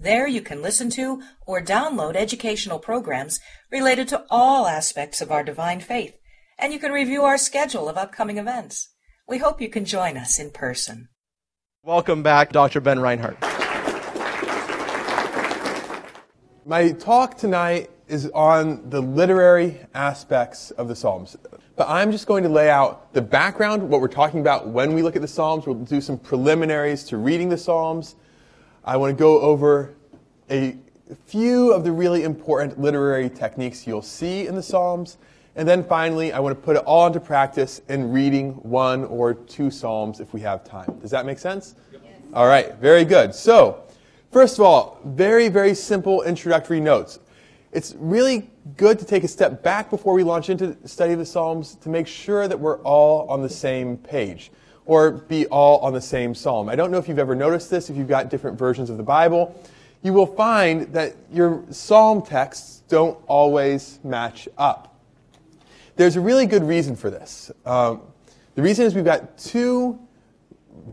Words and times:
There 0.00 0.28
you 0.28 0.42
can 0.42 0.62
listen 0.62 0.90
to 0.90 1.22
or 1.44 1.60
download 1.60 2.14
educational 2.14 2.78
programs 2.78 3.40
related 3.72 4.06
to 4.08 4.24
all 4.30 4.68
aspects 4.68 5.20
of 5.20 5.32
our 5.32 5.42
divine 5.42 5.80
faith, 5.80 6.14
and 6.56 6.72
you 6.72 6.78
can 6.78 6.92
review 6.92 7.24
our 7.24 7.36
schedule 7.36 7.88
of 7.88 7.96
upcoming 7.96 8.38
events. 8.38 8.90
We 9.26 9.38
hope 9.38 9.60
you 9.60 9.68
can 9.68 9.84
join 9.84 10.16
us 10.16 10.38
in 10.38 10.52
person. 10.52 11.08
Welcome 11.82 12.22
back, 12.22 12.52
Dr. 12.52 12.80
Ben 12.80 13.00
Reinhardt. 13.00 13.40
My 16.64 16.92
talk 16.92 17.36
tonight 17.36 17.90
is 18.06 18.30
on 18.30 18.88
the 18.90 19.02
literary 19.02 19.80
aspects 19.94 20.70
of 20.70 20.86
the 20.86 20.94
Psalms. 20.94 21.36
But 21.74 21.88
I'm 21.88 22.12
just 22.12 22.28
going 22.28 22.44
to 22.44 22.48
lay 22.48 22.70
out 22.70 23.12
the 23.14 23.22
background, 23.22 23.82
what 23.82 24.00
we're 24.00 24.06
talking 24.06 24.38
about 24.38 24.68
when 24.68 24.94
we 24.94 25.02
look 25.02 25.16
at 25.16 25.22
the 25.22 25.28
Psalms. 25.28 25.66
We'll 25.66 25.74
do 25.74 26.00
some 26.00 26.18
preliminaries 26.18 27.02
to 27.04 27.16
reading 27.16 27.48
the 27.48 27.58
Psalms. 27.58 28.14
I 28.88 28.96
want 28.96 29.10
to 29.14 29.20
go 29.22 29.38
over 29.42 29.94
a 30.50 30.74
few 31.26 31.74
of 31.74 31.84
the 31.84 31.92
really 31.92 32.22
important 32.22 32.80
literary 32.80 33.28
techniques 33.28 33.86
you'll 33.86 34.00
see 34.00 34.46
in 34.46 34.54
the 34.54 34.62
Psalms. 34.62 35.18
And 35.56 35.68
then 35.68 35.84
finally, 35.84 36.32
I 36.32 36.40
want 36.40 36.56
to 36.56 36.64
put 36.64 36.74
it 36.74 36.84
all 36.86 37.06
into 37.06 37.20
practice 37.20 37.82
in 37.90 38.10
reading 38.10 38.52
one 38.52 39.04
or 39.04 39.34
two 39.34 39.70
Psalms 39.70 40.20
if 40.20 40.32
we 40.32 40.40
have 40.40 40.64
time. 40.64 40.98
Does 41.02 41.10
that 41.10 41.26
make 41.26 41.38
sense? 41.38 41.74
Yes. 41.92 42.00
All 42.32 42.46
right, 42.46 42.76
very 42.76 43.04
good. 43.04 43.34
So, 43.34 43.82
first 44.32 44.58
of 44.58 44.64
all, 44.64 44.98
very, 45.04 45.50
very 45.50 45.74
simple 45.74 46.22
introductory 46.22 46.80
notes 46.80 47.18
it's 47.70 47.94
really 47.98 48.50
good 48.78 48.98
to 48.98 49.04
take 49.04 49.24
a 49.24 49.28
step 49.28 49.62
back 49.62 49.90
before 49.90 50.14
we 50.14 50.22
launch 50.22 50.48
into 50.48 50.68
the 50.68 50.88
study 50.88 51.12
of 51.12 51.18
the 51.18 51.26
Psalms 51.26 51.74
to 51.74 51.90
make 51.90 52.06
sure 52.06 52.48
that 52.48 52.58
we're 52.58 52.78
all 52.78 53.28
on 53.28 53.42
the 53.42 53.50
same 53.50 53.98
page 53.98 54.50
or 54.88 55.10
be 55.10 55.46
all 55.48 55.80
on 55.80 55.92
the 55.92 56.00
same 56.00 56.34
psalm. 56.34 56.70
I 56.70 56.74
don't 56.74 56.90
know 56.90 56.96
if 56.96 57.08
you've 57.08 57.18
ever 57.18 57.34
noticed 57.34 57.70
this, 57.70 57.90
if 57.90 57.96
you've 57.96 58.08
got 58.08 58.30
different 58.30 58.58
versions 58.58 58.88
of 58.88 58.96
the 58.96 59.02
Bible. 59.02 59.54
You 60.02 60.14
will 60.14 60.26
find 60.26 60.90
that 60.94 61.14
your 61.30 61.62
psalm 61.70 62.22
texts 62.22 62.82
don't 62.88 63.18
always 63.26 64.00
match 64.02 64.48
up. 64.56 64.98
There's 65.96 66.16
a 66.16 66.22
really 66.22 66.46
good 66.46 66.64
reason 66.64 66.96
for 66.96 67.10
this. 67.10 67.50
Um, 67.66 68.00
the 68.54 68.62
reason 68.62 68.86
is 68.86 68.94
we've 68.94 69.04
got 69.04 69.36
two 69.36 69.98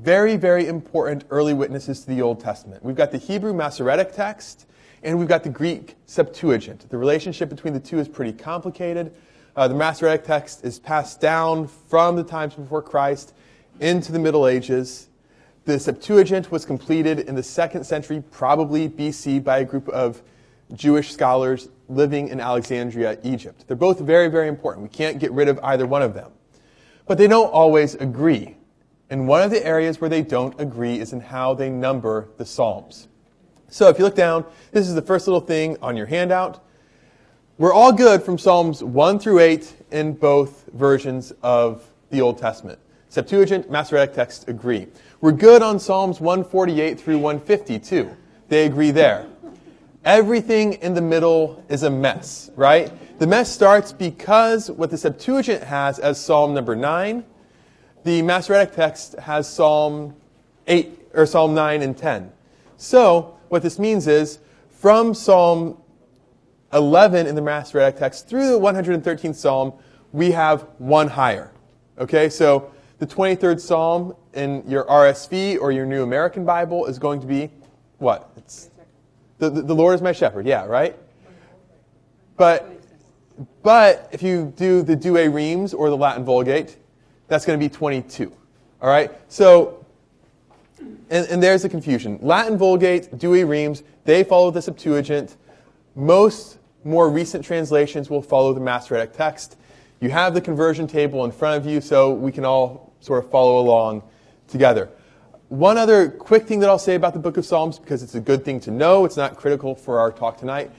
very, 0.01 0.35
very 0.35 0.67
important 0.67 1.23
early 1.29 1.53
witnesses 1.53 2.01
to 2.01 2.07
the 2.07 2.21
Old 2.21 2.41
Testament. 2.41 2.83
We've 2.83 2.97
got 2.97 3.11
the 3.11 3.17
Hebrew 3.17 3.53
Masoretic 3.53 4.11
text 4.11 4.67
and 5.03 5.17
we've 5.17 5.29
got 5.29 5.43
the 5.43 5.49
Greek 5.49 5.95
Septuagint. 6.05 6.89
The 6.89 6.97
relationship 6.97 7.47
between 7.47 7.73
the 7.73 7.79
two 7.79 7.99
is 7.99 8.09
pretty 8.09 8.33
complicated. 8.33 9.15
Uh, 9.55 9.69
the 9.69 9.75
Masoretic 9.75 10.25
text 10.25 10.65
is 10.65 10.79
passed 10.79 11.21
down 11.21 11.67
from 11.67 12.17
the 12.17 12.25
times 12.25 12.55
before 12.55 12.81
Christ 12.81 13.33
into 13.79 14.11
the 14.11 14.19
Middle 14.19 14.47
Ages. 14.47 15.07
The 15.65 15.79
Septuagint 15.79 16.51
was 16.51 16.65
completed 16.65 17.21
in 17.21 17.35
the 17.35 17.43
second 17.43 17.83
century, 17.83 18.23
probably 18.31 18.87
BC, 18.87 19.43
by 19.43 19.59
a 19.59 19.65
group 19.65 19.89
of 19.89 20.21
Jewish 20.73 21.11
scholars 21.11 21.69
living 21.89 22.29
in 22.29 22.39
Alexandria, 22.39 23.17
Egypt. 23.23 23.65
They're 23.67 23.77
both 23.77 23.99
very, 23.99 24.27
very 24.27 24.47
important. 24.47 24.83
We 24.83 24.89
can't 24.89 25.19
get 25.19 25.31
rid 25.31 25.47
of 25.47 25.59
either 25.63 25.85
one 25.85 26.01
of 26.01 26.13
them. 26.13 26.31
But 27.07 27.17
they 27.17 27.27
don't 27.27 27.51
always 27.51 27.95
agree. 27.95 28.57
And 29.09 29.27
one 29.27 29.41
of 29.43 29.51
the 29.51 29.63
areas 29.65 30.01
where 30.01 30.09
they 30.09 30.23
don't 30.23 30.59
agree 30.59 30.99
is 30.99 31.13
in 31.13 31.19
how 31.19 31.53
they 31.53 31.69
number 31.69 32.29
the 32.37 32.45
Psalms. 32.45 33.07
So 33.67 33.89
if 33.89 33.99
you 33.99 34.05
look 34.05 34.15
down, 34.15 34.45
this 34.71 34.87
is 34.87 34.95
the 34.95 35.01
first 35.01 35.27
little 35.27 35.41
thing 35.41 35.77
on 35.81 35.95
your 35.95 36.07
handout. 36.07 36.63
We're 37.57 37.73
all 37.73 37.91
good 37.91 38.23
from 38.23 38.37
Psalms 38.37 38.83
1 38.83 39.19
through 39.19 39.39
8 39.39 39.73
in 39.91 40.13
both 40.13 40.65
versions 40.73 41.31
of 41.43 41.83
the 42.09 42.21
Old 42.21 42.37
Testament. 42.37 42.79
Septuagint, 43.15 43.71
Masoretic 43.71 44.13
text 44.13 44.49
agree. 44.49 44.87
We're 45.21 45.31
good 45.31 45.61
on 45.61 45.79
Psalms 45.79 46.19
148 46.19 46.99
through 46.99 47.17
150 47.19 47.79
too. 47.79 48.13
They 48.49 48.65
agree 48.65 48.91
there. 48.91 49.25
Everything 50.03 50.73
in 50.73 50.95
the 50.95 51.01
middle 51.01 51.63
is 51.69 51.83
a 51.83 51.89
mess, 51.89 52.51
right? 52.57 52.91
The 53.17 53.25
mess 53.25 53.49
starts 53.49 53.93
because 53.93 54.69
what 54.69 54.91
the 54.91 54.97
Septuagint 54.97 55.63
has 55.63 55.97
as 55.97 56.19
Psalm 56.19 56.53
number 56.53 56.75
9, 56.75 57.23
the 58.03 58.21
Masoretic 58.21 58.75
text 58.75 59.13
has 59.13 59.47
Psalm 59.47 60.13
8 60.67 61.07
or 61.13 61.25
Psalm 61.25 61.53
9 61.53 61.83
and 61.83 61.97
10. 61.97 62.29
So, 62.75 63.37
what 63.47 63.61
this 63.61 63.79
means 63.79 64.07
is 64.07 64.39
from 64.71 65.13
Psalm 65.13 65.77
11 66.73 67.27
in 67.27 67.35
the 67.35 67.41
Masoretic 67.41 67.97
text 67.97 68.27
through 68.27 68.49
the 68.49 68.59
113th 68.59 69.35
Psalm, 69.35 69.71
we 70.11 70.31
have 70.31 70.67
one 70.79 71.07
higher. 71.07 71.53
Okay, 71.97 72.27
so 72.27 72.73
the 72.99 73.07
23rd 73.07 73.59
Psalm 73.59 74.15
in 74.33 74.63
your 74.67 74.85
RSV 74.85 75.59
or 75.59 75.71
your 75.71 75.85
New 75.85 76.03
American 76.03 76.45
Bible 76.45 76.85
is 76.85 76.97
going 76.99 77.19
to 77.21 77.27
be 77.27 77.49
what? 77.97 78.31
It's 78.37 78.69
the, 79.37 79.49
the, 79.49 79.61
the 79.61 79.75
Lord 79.75 79.95
is 79.95 80.01
my 80.01 80.11
shepherd, 80.11 80.45
yeah, 80.45 80.65
right? 80.65 80.97
But, 82.37 82.71
but 83.63 84.09
if 84.11 84.21
you 84.21 84.53
do 84.57 84.81
the 84.81 84.95
Douay 84.95 85.27
Rheims 85.33 85.73
or 85.73 85.89
the 85.89 85.97
Latin 85.97 86.23
Vulgate, 86.23 86.77
that's 87.27 87.45
going 87.45 87.59
to 87.59 87.63
be 87.63 87.73
22. 87.73 88.31
All 88.81 88.89
right? 88.89 89.11
So 89.29 89.85
and, 91.09 91.27
and 91.27 91.43
there's 91.43 91.61
the 91.61 91.69
confusion. 91.69 92.17
Latin 92.21 92.57
Vulgate, 92.57 93.17
Douay 93.17 93.43
Rheims, 93.47 93.83
they 94.03 94.23
follow 94.23 94.51
the 94.51 94.61
Septuagint. 94.61 95.37
Most 95.95 96.57
more 96.83 97.09
recent 97.09 97.43
translations 97.43 98.09
will 98.09 98.21
follow 98.21 98.53
the 98.53 98.59
Masoretic 98.59 99.13
text. 99.13 99.57
You 100.05 100.11
have 100.11 100.35
the 100.35 100.41
conversion 100.41 100.85
table 100.85 101.25
in 101.25 101.31
front 101.31 101.57
of 101.57 101.65
you, 101.65 101.81
so 101.81 102.13
we 102.13 102.31
can 102.31 102.45
all 102.45 102.93
sort 102.99 103.25
of 103.25 103.31
follow 103.31 103.57
along 103.57 104.03
together. 104.47 104.87
One 105.49 105.79
other 105.79 106.11
quick 106.11 106.45
thing 106.45 106.59
that 106.59 106.69
I'll 106.69 106.77
say 106.77 106.93
about 106.93 107.13
the 107.13 107.19
book 107.19 107.37
of 107.37 107.45
Psalms, 107.45 107.79
because 107.79 108.03
it's 108.03 108.13
a 108.13 108.19
good 108.19 108.45
thing 108.45 108.59
to 108.59 108.69
know, 108.69 109.05
it's 109.05 109.17
not 109.17 109.35
critical 109.35 109.73
for 109.73 109.99
our 109.99 110.11
talk 110.11 110.37
tonight. 110.37 110.69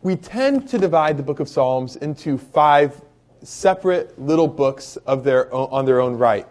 We 0.00 0.16
tend 0.16 0.70
to 0.70 0.78
divide 0.78 1.18
the 1.18 1.22
book 1.22 1.38
of 1.38 1.50
Psalms 1.50 1.96
into 1.96 2.38
five 2.38 2.98
separate 3.42 4.18
little 4.18 4.48
books 4.48 4.96
of 5.04 5.22
their 5.22 5.52
own, 5.52 5.68
on 5.70 5.84
their 5.84 6.00
own 6.00 6.16
right. 6.16 6.48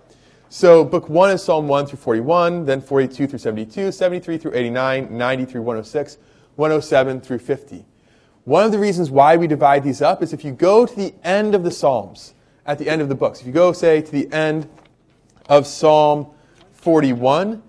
So 0.49 0.85
book 0.85 1.09
1 1.09 1.31
is 1.31 1.43
Psalm 1.43 1.67
1 1.67 1.87
through 1.87 1.97
41, 1.97 2.65
then 2.65 2.81
42 2.81 3.25
through 3.25 3.39
72, 3.39 3.91
73 3.91 4.37
through 4.37 4.53
89, 4.53 5.17
90 5.17 5.45
through 5.45 5.61
106, 5.63 6.19
107 6.55 7.19
through 7.19 7.39
50. 7.39 7.83
One 8.46 8.66
of 8.66 8.72
the 8.72 8.79
reasons 8.79 9.12
why 9.12 9.38
we 9.38 9.47
divide 9.47 9.84
these 9.84 10.02
up 10.02 10.24
is 10.24 10.34
if 10.34 10.44
you 10.44 10.52
go 10.52 10.85
to 10.85 10.96
the 10.96 11.13
end 11.24 11.53
of 11.56 11.63
the 11.63 11.72
Psalms, 11.72 12.34
at 12.66 12.78
the 12.78 12.90
end 12.90 13.02
of 13.02 13.09
the 13.09 13.16
books, 13.16 13.41
if 13.41 13.47
you 13.47 13.53
go, 13.53 13.72
say, 13.72 14.02
to 14.02 14.12
the 14.12 14.31
end 14.31 14.68
of 15.47 15.68
Psalm 15.68 16.28
41, 16.74 17.62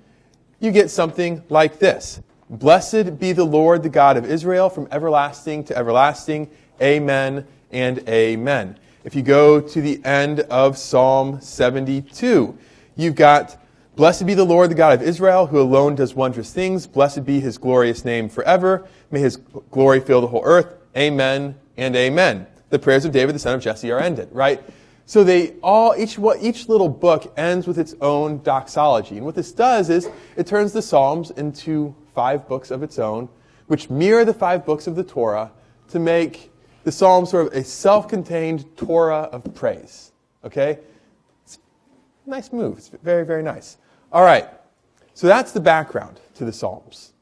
you 0.61 0.71
get 0.71 0.91
something 0.91 1.43
like 1.49 1.79
this. 1.79 2.21
Blessed 2.49 3.19
be 3.19 3.33
the 3.33 3.45
Lord, 3.45 3.83
the 3.83 3.89
God 3.89 4.17
of 4.17 4.25
Israel, 4.25 4.71
from 4.71 4.89
everlasting 4.91 5.65
to 5.65 5.77
everlasting. 5.77 6.51
Amen 6.81 7.47
and 7.71 8.07
amen. 8.09 8.79
If 9.05 9.15
you 9.15 9.23
go 9.23 9.61
to 9.61 9.81
the 9.81 10.03
end 10.05 10.41
of 10.41 10.79
Psalm 10.79 11.41
72, 11.41 12.57
You've 12.95 13.15
got, 13.15 13.59
Blessed 13.97 14.27
be 14.27 14.35
the 14.35 14.45
Lord, 14.45 14.71
the 14.71 14.75
God 14.75 15.01
of 15.01 15.07
Israel, 15.07 15.47
who 15.47 15.61
alone 15.61 15.95
does 15.95 16.15
wondrous 16.15 16.53
things. 16.53 16.87
Blessed 16.87 17.25
be 17.25 17.41
his 17.41 17.59
glorious 17.59 18.05
name 18.05 18.29
forever. 18.29 18.87
May 19.13 19.21
his 19.21 19.37
glory 19.71 20.01
fill 20.01 20.21
the 20.21 20.27
whole 20.27 20.43
earth. 20.45 20.75
Amen 20.97 21.55
and 21.77 21.95
amen. 21.95 22.49
The 22.71 22.79
prayers 22.79 23.05
of 23.05 23.13
David, 23.13 23.35
the 23.35 23.39
son 23.39 23.55
of 23.55 23.61
Jesse, 23.61 23.93
are 23.93 24.01
ended, 24.01 24.29
right? 24.33 24.61
So 25.05 25.23
they 25.23 25.55
all, 25.63 25.95
each, 25.97 26.19
each 26.41 26.69
little 26.69 26.89
book 26.89 27.33
ends 27.37 27.67
with 27.67 27.79
its 27.79 27.95
own 28.01 28.43
doxology. 28.43 29.17
And 29.19 29.27
what 29.27 29.35
this 29.35 29.53
does 29.53 29.91
is 29.91 30.09
it 30.37 30.47
turns 30.47 30.73
the 30.73 30.81
Psalms 30.81 31.31
into 31.33 31.95
five 32.15 32.49
books 32.49 32.71
of 32.71 32.83
its 32.83 32.99
own, 32.99 33.29
which 33.67 33.91
mirror 33.91 34.25
the 34.25 34.35
five 34.35 34.65
books 34.65 34.87
of 34.87 34.97
the 34.97 35.05
Torah 35.05 35.53
to 35.89 35.99
make 35.99 36.51
the 36.85 36.93
Psalms 36.93 37.31
sort 37.31 37.47
of 37.47 37.53
a 37.53 37.63
self-contained 37.63 38.77
Torah 38.77 39.29
of 39.33 39.55
praise. 39.55 40.13
Okay? 40.45 40.79
It's 41.45 41.59
a 42.27 42.31
Nice 42.31 42.53
move. 42.53 42.79
It's 42.79 42.89
very, 42.89 43.27
very 43.27 43.43
nice. 43.43 43.77
All 44.11 44.25
right. 44.25 44.49
So 45.15 45.27
that's 45.27 45.53
the 45.53 45.61
background 45.61 46.21
to 46.37 46.45
the 46.45 46.53
Psalms. 46.53 47.13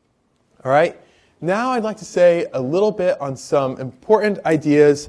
All 0.64 0.70
right. 0.70 1.00
Now 1.42 1.70
I'd 1.70 1.82
like 1.82 1.96
to 1.98 2.04
say 2.04 2.46
a 2.52 2.60
little 2.60 2.92
bit 2.92 3.19
on 3.19 3.34
some 3.34 3.81
important 3.81 4.38
ideas 4.44 5.08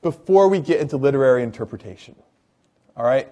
before 0.00 0.48
we 0.48 0.60
get 0.60 0.80
into 0.80 0.96
literary 0.96 1.42
interpretation. 1.42 2.14
All 2.96 3.04
right. 3.04 3.28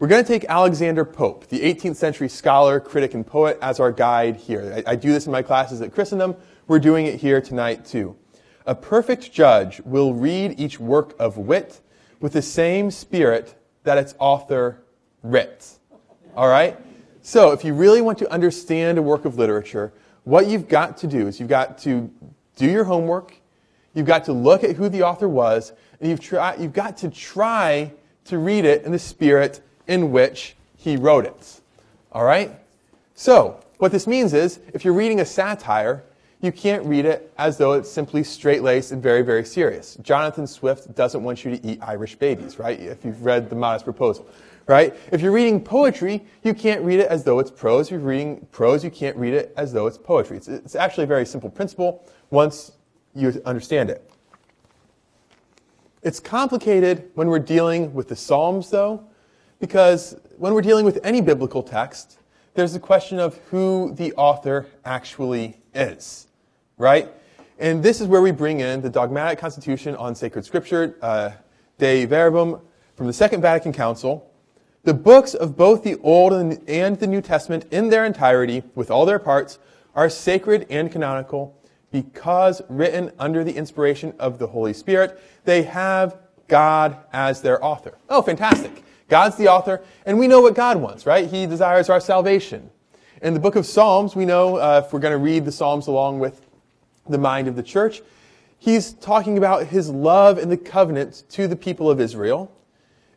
We're 0.00 0.08
going 0.08 0.24
to 0.24 0.26
take 0.26 0.44
Alexander 0.46 1.04
Pope, 1.04 1.46
the 1.46 1.60
18th 1.60 1.94
century 1.94 2.28
scholar, 2.28 2.80
critic, 2.80 3.14
and 3.14 3.24
poet, 3.24 3.56
as 3.62 3.78
our 3.78 3.92
guide 3.92 4.34
here. 4.34 4.82
I, 4.84 4.92
I 4.92 4.96
do 4.96 5.12
this 5.12 5.26
in 5.26 5.32
my 5.32 5.42
classes 5.42 5.80
at 5.80 5.92
Christendom. 5.92 6.34
We're 6.66 6.80
doing 6.80 7.06
it 7.06 7.20
here 7.20 7.40
tonight 7.40 7.84
too. 7.84 8.16
A 8.66 8.74
perfect 8.74 9.32
judge 9.32 9.80
will 9.82 10.12
read 10.12 10.58
each 10.58 10.80
work 10.80 11.14
of 11.20 11.38
wit 11.38 11.80
with 12.18 12.32
the 12.32 12.42
same 12.42 12.90
spirit 12.90 13.54
that 13.84 13.98
its 13.98 14.16
author 14.18 14.82
writ. 15.22 15.78
All 16.34 16.48
right? 16.48 16.76
So, 17.20 17.52
if 17.52 17.64
you 17.64 17.72
really 17.72 18.00
want 18.00 18.18
to 18.18 18.32
understand 18.32 18.98
a 18.98 19.02
work 19.02 19.24
of 19.24 19.38
literature, 19.38 19.92
what 20.24 20.46
you've 20.46 20.68
got 20.68 20.96
to 20.98 21.06
do 21.06 21.26
is 21.26 21.40
you've 21.40 21.48
got 21.48 21.78
to 21.78 22.10
do 22.56 22.66
your 22.66 22.84
homework, 22.84 23.34
you've 23.94 24.06
got 24.06 24.24
to 24.24 24.32
look 24.32 24.64
at 24.64 24.76
who 24.76 24.88
the 24.88 25.02
author 25.02 25.28
was, 25.28 25.72
and 26.00 26.10
you've, 26.10 26.20
try, 26.20 26.54
you've 26.56 26.72
got 26.72 26.96
to 26.98 27.08
try 27.08 27.92
to 28.24 28.38
read 28.38 28.64
it 28.64 28.84
in 28.84 28.92
the 28.92 28.98
spirit 28.98 29.60
in 29.86 30.12
which 30.12 30.56
he 30.76 30.96
wrote 30.96 31.26
it. 31.26 31.60
All 32.12 32.24
right? 32.24 32.52
So, 33.14 33.60
what 33.78 33.92
this 33.92 34.06
means 34.06 34.32
is 34.32 34.60
if 34.72 34.84
you're 34.84 34.94
reading 34.94 35.20
a 35.20 35.24
satire, 35.24 36.04
you 36.40 36.50
can't 36.52 36.84
read 36.86 37.04
it 37.04 37.32
as 37.38 37.56
though 37.56 37.72
it's 37.72 37.90
simply 37.90 38.24
straight 38.24 38.62
laced 38.62 38.90
and 38.90 39.02
very, 39.02 39.22
very 39.22 39.44
serious. 39.44 39.96
Jonathan 40.02 40.46
Swift 40.46 40.92
doesn't 40.94 41.22
want 41.22 41.44
you 41.44 41.56
to 41.56 41.66
eat 41.66 41.78
Irish 41.82 42.16
babies, 42.16 42.58
right? 42.58 42.78
If 42.78 43.04
you've 43.04 43.24
read 43.24 43.48
The 43.48 43.54
Modest 43.54 43.84
Proposal, 43.84 44.26
right? 44.66 44.94
If 45.10 45.20
you're 45.20 45.32
reading 45.32 45.60
poetry, 45.60 46.24
you 46.42 46.54
can't 46.54 46.82
read 46.82 47.00
it 47.00 47.08
as 47.08 47.24
though 47.24 47.38
it's 47.38 47.50
prose. 47.50 47.86
If 47.86 47.92
you're 47.92 48.00
reading 48.00 48.46
prose, 48.52 48.84
you 48.84 48.90
can't 48.90 49.16
read 49.16 49.34
it 49.34 49.52
as 49.56 49.72
though 49.72 49.86
it's 49.86 49.98
poetry. 49.98 50.36
It's, 50.36 50.48
it's 50.48 50.74
actually 50.74 51.04
a 51.04 51.08
very 51.08 51.26
simple 51.26 51.50
principle 51.50 52.06
once 52.30 52.72
you 53.14 53.40
understand 53.44 53.90
it. 53.90 54.08
It's 56.02 56.18
complicated 56.18 57.10
when 57.14 57.28
we're 57.28 57.38
dealing 57.38 57.94
with 57.94 58.08
the 58.08 58.16
Psalms, 58.16 58.70
though, 58.70 59.04
because 59.60 60.16
when 60.36 60.52
we're 60.52 60.62
dealing 60.62 60.84
with 60.84 60.98
any 61.04 61.20
biblical 61.20 61.62
text, 61.62 62.18
there's 62.54 62.72
the 62.72 62.80
question 62.80 63.18
of 63.18 63.36
who 63.50 63.94
the 63.94 64.12
author 64.14 64.66
actually 64.84 65.56
is, 65.74 66.26
right? 66.76 67.08
And 67.58 67.82
this 67.82 68.00
is 68.00 68.08
where 68.08 68.20
we 68.20 68.32
bring 68.32 68.60
in 68.60 68.80
the 68.80 68.90
dogmatic 68.90 69.38
constitution 69.38 69.94
on 69.94 70.14
sacred 70.16 70.44
scripture, 70.44 70.96
uh, 71.00 71.30
Dei 71.78 72.04
Verbum, 72.04 72.60
from 72.96 73.06
the 73.06 73.12
Second 73.12 73.40
Vatican 73.40 73.72
Council. 73.72 74.28
The 74.84 74.94
books 74.94 75.34
of 75.34 75.56
both 75.56 75.84
the 75.84 75.96
Old 76.00 76.32
and 76.32 76.98
the 76.98 77.06
New 77.06 77.20
Testament 77.20 77.66
in 77.70 77.88
their 77.88 78.04
entirety, 78.04 78.64
with 78.74 78.90
all 78.90 79.06
their 79.06 79.20
parts, 79.20 79.60
are 79.94 80.10
sacred 80.10 80.66
and 80.68 80.90
canonical 80.90 81.56
because 81.92 82.62
written 82.68 83.12
under 83.18 83.44
the 83.44 83.54
inspiration 83.54 84.12
of 84.18 84.38
the 84.38 84.46
Holy 84.48 84.72
Spirit. 84.72 85.20
They 85.44 85.62
have 85.62 86.18
God 86.48 86.96
as 87.12 87.42
their 87.42 87.64
author. 87.64 87.96
Oh, 88.08 88.22
fantastic. 88.22 88.82
God's 89.08 89.36
the 89.36 89.46
author, 89.46 89.82
and 90.04 90.18
we 90.18 90.26
know 90.26 90.40
what 90.40 90.54
God 90.54 90.78
wants, 90.78 91.06
right? 91.06 91.28
He 91.28 91.46
desires 91.46 91.88
our 91.88 92.00
salvation. 92.00 92.68
In 93.20 93.34
the 93.34 93.40
book 93.40 93.54
of 93.54 93.66
Psalms, 93.66 94.16
we 94.16 94.24
know, 94.24 94.56
uh, 94.56 94.82
if 94.84 94.92
we're 94.92 94.98
going 94.98 95.12
to 95.12 95.18
read 95.18 95.44
the 95.44 95.52
Psalms 95.52 95.86
along 95.86 96.18
with 96.18 96.44
the 97.08 97.18
mind 97.18 97.46
of 97.46 97.54
the 97.54 97.62
church, 97.62 98.00
he's 98.58 98.94
talking 98.94 99.38
about 99.38 99.66
his 99.66 99.90
love 99.90 100.38
and 100.38 100.50
the 100.50 100.56
covenant 100.56 101.22
to 101.30 101.46
the 101.46 101.54
people 101.54 101.88
of 101.88 102.00
Israel. 102.00 102.50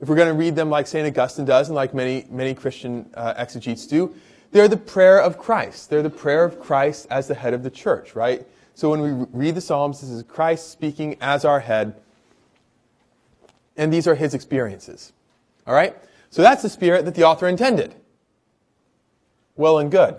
If 0.02 0.10
we're 0.10 0.16
going 0.16 0.28
to 0.28 0.34
read 0.34 0.56
them 0.56 0.70
like 0.70 0.88
St. 0.88 1.08
Augustine 1.08 1.46
does, 1.46 1.70
and 1.70 1.76
like 1.76 1.94
many, 1.94 2.26
many 2.30 2.54
Christian 2.54 3.10
uh, 3.14 3.34
exegetes 3.38 3.88
do, 3.88 4.14
they're 4.52 4.68
the 4.68 4.78
prayer 4.78 5.20
of 5.20 5.38
Christ. 5.38 5.90
They're 5.90 6.04
the 6.04 6.10
prayer 6.10 6.44
of 6.44 6.60
Christ 6.60 7.08
as 7.10 7.28
the 7.28 7.36
head 7.36 7.54
of 7.54 7.64
the 7.64 7.70
church, 7.70 8.16
right? 8.16 8.46
So 8.74 8.90
when 8.90 9.02
we 9.02 9.26
read 9.32 9.56
the 9.56 9.62
Psalms, 9.62 10.02
this 10.02 10.10
is 10.10 10.24
Christ 10.24 10.72
speaking 10.72 11.18
as 11.22 11.46
our 11.46 11.60
head, 11.62 11.96
and 13.78 13.92
these 13.92 14.08
are 14.08 14.16
his 14.16 14.34
experiences. 14.34 15.14
All 15.66 15.74
right? 15.74 15.96
So 16.30 16.42
that's 16.42 16.62
the 16.62 16.70
spirit 16.70 17.06
that 17.06 17.16
the 17.16 17.24
author 17.24 17.48
intended. 17.48 17.96
Well 19.56 19.80
and 19.80 19.90
good. 19.90 20.16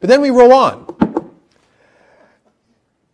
But 0.00 0.08
then 0.08 0.20
we 0.20 0.30
roll 0.30 0.52
on. 0.52 1.32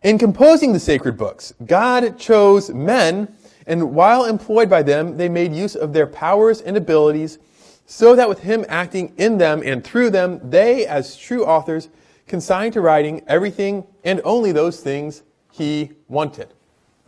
In 0.01 0.17
composing 0.17 0.71
the 0.71 0.79
sacred 0.79 1.17
books, 1.17 1.53
God 1.65 2.17
chose 2.17 2.69
men, 2.69 3.35
and 3.67 3.93
while 3.93 4.25
employed 4.25 4.69
by 4.69 4.83
them, 4.83 5.17
they 5.17 5.29
made 5.29 5.53
use 5.53 5.75
of 5.75 5.93
their 5.93 6.07
powers 6.07 6.61
and 6.61 6.77
abilities, 6.77 7.39
so 7.85 8.15
that 8.15 8.29
with 8.29 8.39
Him 8.39 8.65
acting 8.69 9.13
in 9.17 9.37
them 9.37 9.61
and 9.63 9.83
through 9.83 10.11
them, 10.11 10.39
they, 10.49 10.85
as 10.85 11.15
true 11.15 11.45
authors, 11.45 11.89
consigned 12.27 12.73
to 12.73 12.81
writing 12.81 13.23
everything 13.27 13.85
and 14.03 14.21
only 14.23 14.51
those 14.51 14.79
things 14.79 15.23
He 15.51 15.91
wanted. 16.07 16.53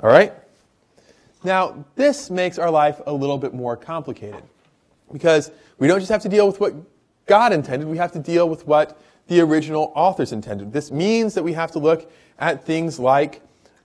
All 0.02 0.10
right? 0.10 0.34
Now, 1.44 1.86
this 1.96 2.30
makes 2.30 2.58
our 2.58 2.70
life 2.70 3.02
a 3.06 3.14
little 3.14 3.38
bit 3.38 3.54
more 3.54 3.76
complicated. 3.76 4.44
Because 5.12 5.52
we 5.78 5.88
don't 5.88 6.00
just 6.00 6.12
have 6.12 6.22
to 6.24 6.30
deal 6.30 6.48
with 6.48 6.60
what 6.60 6.74
God 7.26 7.54
intended, 7.54 7.88
we 7.88 7.98
have 7.98 8.12
to 8.14 8.20
deal 8.20 8.50
with 8.50 8.66
what 8.68 9.00
the 9.28 9.40
original 9.40 9.92
authors 9.96 10.32
intended. 10.32 10.74
This 10.74 10.92
means 10.92 11.34
that 11.34 11.44
we 11.44 11.54
have 11.54 11.72
to 11.72 11.80
look 11.80 12.12
at 12.40 12.66
things 12.66 13.00
like 13.00 13.42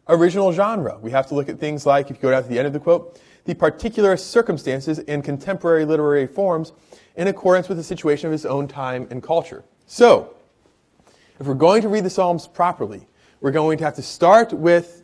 original 0.08 0.52
genre. 0.52 0.98
We 1.00 1.10
have 1.10 1.26
to 1.28 1.34
look 1.34 1.48
at 1.48 1.58
things 1.58 1.86
like, 1.86 2.10
if 2.10 2.16
you 2.16 2.22
go 2.22 2.30
down 2.30 2.42
to 2.42 2.48
the 2.48 2.58
end 2.58 2.66
of 2.66 2.72
the 2.72 2.80
quote, 2.80 3.20
the 3.44 3.54
particular 3.54 4.16
circumstances 4.16 4.98
in 4.98 5.22
contemporary 5.22 5.84
literary 5.84 6.26
forms 6.26 6.72
in 7.16 7.28
accordance 7.28 7.68
with 7.68 7.78
the 7.78 7.84
situation 7.84 8.26
of 8.26 8.32
his 8.32 8.44
own 8.44 8.68
time 8.68 9.06
and 9.10 9.22
culture. 9.22 9.64
So, 9.86 10.34
if 11.38 11.46
we're 11.46 11.54
going 11.54 11.82
to 11.82 11.88
read 11.88 12.04
the 12.04 12.10
Psalms 12.10 12.46
properly, 12.46 13.06
we're 13.40 13.52
going 13.52 13.78
to 13.78 13.84
have 13.84 13.94
to 13.96 14.02
start 14.02 14.52
with 14.52 15.02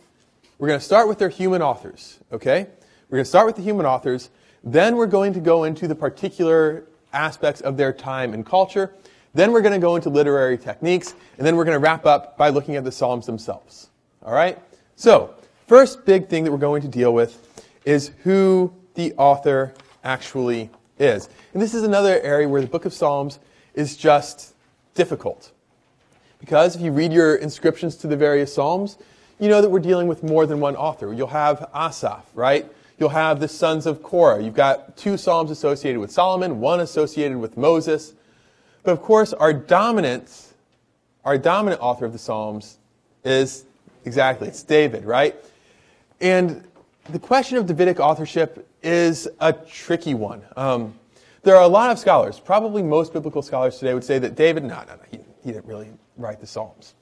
we're 0.59 0.69
going 0.69 0.81
to 0.81 0.85
start 0.85 1.09
with 1.09 1.19
their 1.19 1.29
human 1.29 1.61
authors, 1.61 2.21
okay? 2.33 2.69
We're 3.09 3.17
going 3.17 3.25
to 3.25 3.29
start 3.29 3.47
with 3.47 3.57
the 3.57 3.63
human 3.63 3.85
authors 3.85 4.31
then 4.65 4.97
we're 4.97 5.07
going 5.07 5.33
to 5.33 5.41
go 5.41 5.65
into 5.65 5.89
the 5.89 5.95
particular 5.95 6.85
aspects 7.13 7.61
of 7.61 7.77
their 7.77 7.93
time 7.93 8.33
and 8.33 8.47
culture. 8.47 8.95
Then 9.35 9.53
we're 9.53 9.63
going 9.63 9.73
to 9.73 9.85
go 9.85 9.97
into 9.97 10.09
literary 10.09 10.57
techniques. 10.57 11.15
And 11.37 11.47
then 11.47 11.57
we're 11.57 11.65
going 11.65 11.75
to 11.75 11.81
wrap 11.81 12.07
up 12.07 12.37
by 12.37 12.51
looking 12.51 12.77
at 12.77 12.85
the 12.85 12.93
Psalms 12.93 13.27
themselves. 13.27 13.91
All 14.25 14.33
right? 14.33 14.59
So, 15.03 15.35
first 15.67 16.05
big 16.05 16.29
thing 16.29 16.45
that 16.45 16.53
we're 16.53 16.59
going 16.59 16.81
to 16.83 16.87
deal 16.87 17.13
with 17.13 17.65
is 17.85 18.13
who 18.23 18.73
the 18.95 19.13
author 19.15 19.75
actually 20.05 20.71
is. 20.97 21.29
And 21.53 21.61
this 21.61 21.75
is 21.75 21.83
another 21.83 22.21
area 22.21 22.49
where 22.49 22.61
the 22.61 22.69
book 22.69 22.85
of 22.85 22.93
Psalms 22.93 23.41
is 23.75 23.97
just 23.97 24.55
difficult. 24.95 25.51
Because 26.39 26.77
if 26.77 26.83
you 26.83 26.93
read 26.93 27.13
your 27.13 27.35
inscriptions 27.35 27.97
to 27.97 28.07
the 28.07 28.17
various 28.17 28.55
Psalms, 28.55 28.97
you 29.41 29.49
know 29.49 29.61
that 29.61 29.71
we're 29.71 29.81
dealing 29.81 30.07
with 30.07 30.23
more 30.23 30.47
than 30.47 30.61
one 30.61 30.77
author. 30.77 31.13
You'll 31.13 31.27
have 31.27 31.69
Asaph, 31.75 32.25
right? 32.35 32.71
you'll 32.97 33.09
have 33.09 33.41
the 33.41 33.49
sons 33.49 33.87
of 33.87 34.05
Korah. 34.05 34.41
You've 34.41 34.55
got 34.55 34.97
two 34.97 35.17
Psalms 35.17 35.51
associated 35.51 35.99
with 35.99 36.13
Solomon, 36.13 36.61
one 36.61 36.79
associated 36.79 37.39
with 37.39 37.57
Moses. 37.57 38.15
But 38.85 38.93
of 38.93 39.03
course, 39.03 39.33
our 39.33 39.53
dominant, 39.53 40.53
our 41.25 41.37
dominant 41.37 41.83
author 41.83 42.05
of 42.05 42.13
the 42.13 42.21
Psalms 42.21 42.79
is 43.25 43.65
exactly, 44.05 44.49
it's 44.49 44.63
David, 44.63 45.05
right? 45.05 45.37
And 46.21 46.65
the 47.11 47.19
question 47.19 47.59
of 47.59 47.67
Davidic 47.67 47.99
authorship 48.01 48.69
is 48.83 49.29
a 49.41 49.53
tricky 49.53 50.15
one. 50.15 50.43
Um, 50.57 50.95
there 51.43 51.57
are 51.57 51.63
a 51.63 51.69
lot 51.69 51.91
of 51.91 51.99
scholars, 51.99 52.39
probably 52.39 52.83
most 52.83 53.13
biblical 53.13 53.43
scholars 53.43 53.79
today 53.79 53.95
would 53.95 54.05
say 54.05 54.19
that 54.21 54.37
David, 54.37 54.63
no, 54.63 54.77
no, 54.87 54.95
no, 54.95 55.03
he, 55.11 55.19
he 55.45 55.53
didn't 55.53 55.67
really 55.67 55.91
write 56.17 56.41
the 56.41 56.47
Psalms. 56.47 56.95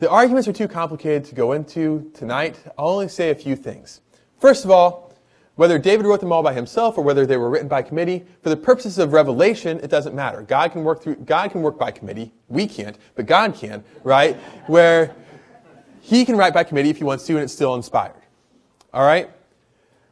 The 0.00 0.10
arguments 0.10 0.48
are 0.48 0.52
too 0.52 0.66
complicated 0.66 1.24
to 1.26 1.34
go 1.34 1.52
into 1.52 2.10
tonight. 2.14 2.58
I'll 2.76 2.88
only 2.88 3.08
say 3.08 3.30
a 3.30 3.34
few 3.34 3.54
things. 3.54 4.00
First 4.40 4.64
of 4.64 4.70
all, 4.70 5.14
whether 5.54 5.78
David 5.78 6.04
wrote 6.04 6.18
them 6.18 6.32
all 6.32 6.42
by 6.42 6.52
himself 6.52 6.98
or 6.98 7.04
whether 7.04 7.26
they 7.26 7.36
were 7.36 7.48
written 7.48 7.68
by 7.68 7.82
committee, 7.82 8.24
for 8.42 8.48
the 8.48 8.56
purposes 8.56 8.98
of 8.98 9.12
revelation, 9.12 9.78
it 9.78 9.88
doesn't 9.88 10.14
matter. 10.14 10.42
God 10.42 10.72
can 10.72 10.82
work 10.82 11.00
through 11.00 11.14
God 11.16 11.52
can 11.52 11.62
work 11.62 11.78
by 11.78 11.92
committee. 11.92 12.32
We 12.48 12.66
can't, 12.66 12.98
but 13.14 13.26
God 13.26 13.54
can, 13.54 13.84
right? 14.02 14.34
Where 14.66 15.14
he 16.04 16.26
can 16.26 16.36
write 16.36 16.52
by 16.52 16.64
committee 16.64 16.90
if 16.90 16.98
he 16.98 17.04
wants 17.04 17.24
to 17.24 17.32
and 17.32 17.42
it's 17.42 17.52
still 17.52 17.74
inspired. 17.74 18.20
All 18.92 19.06
right? 19.06 19.30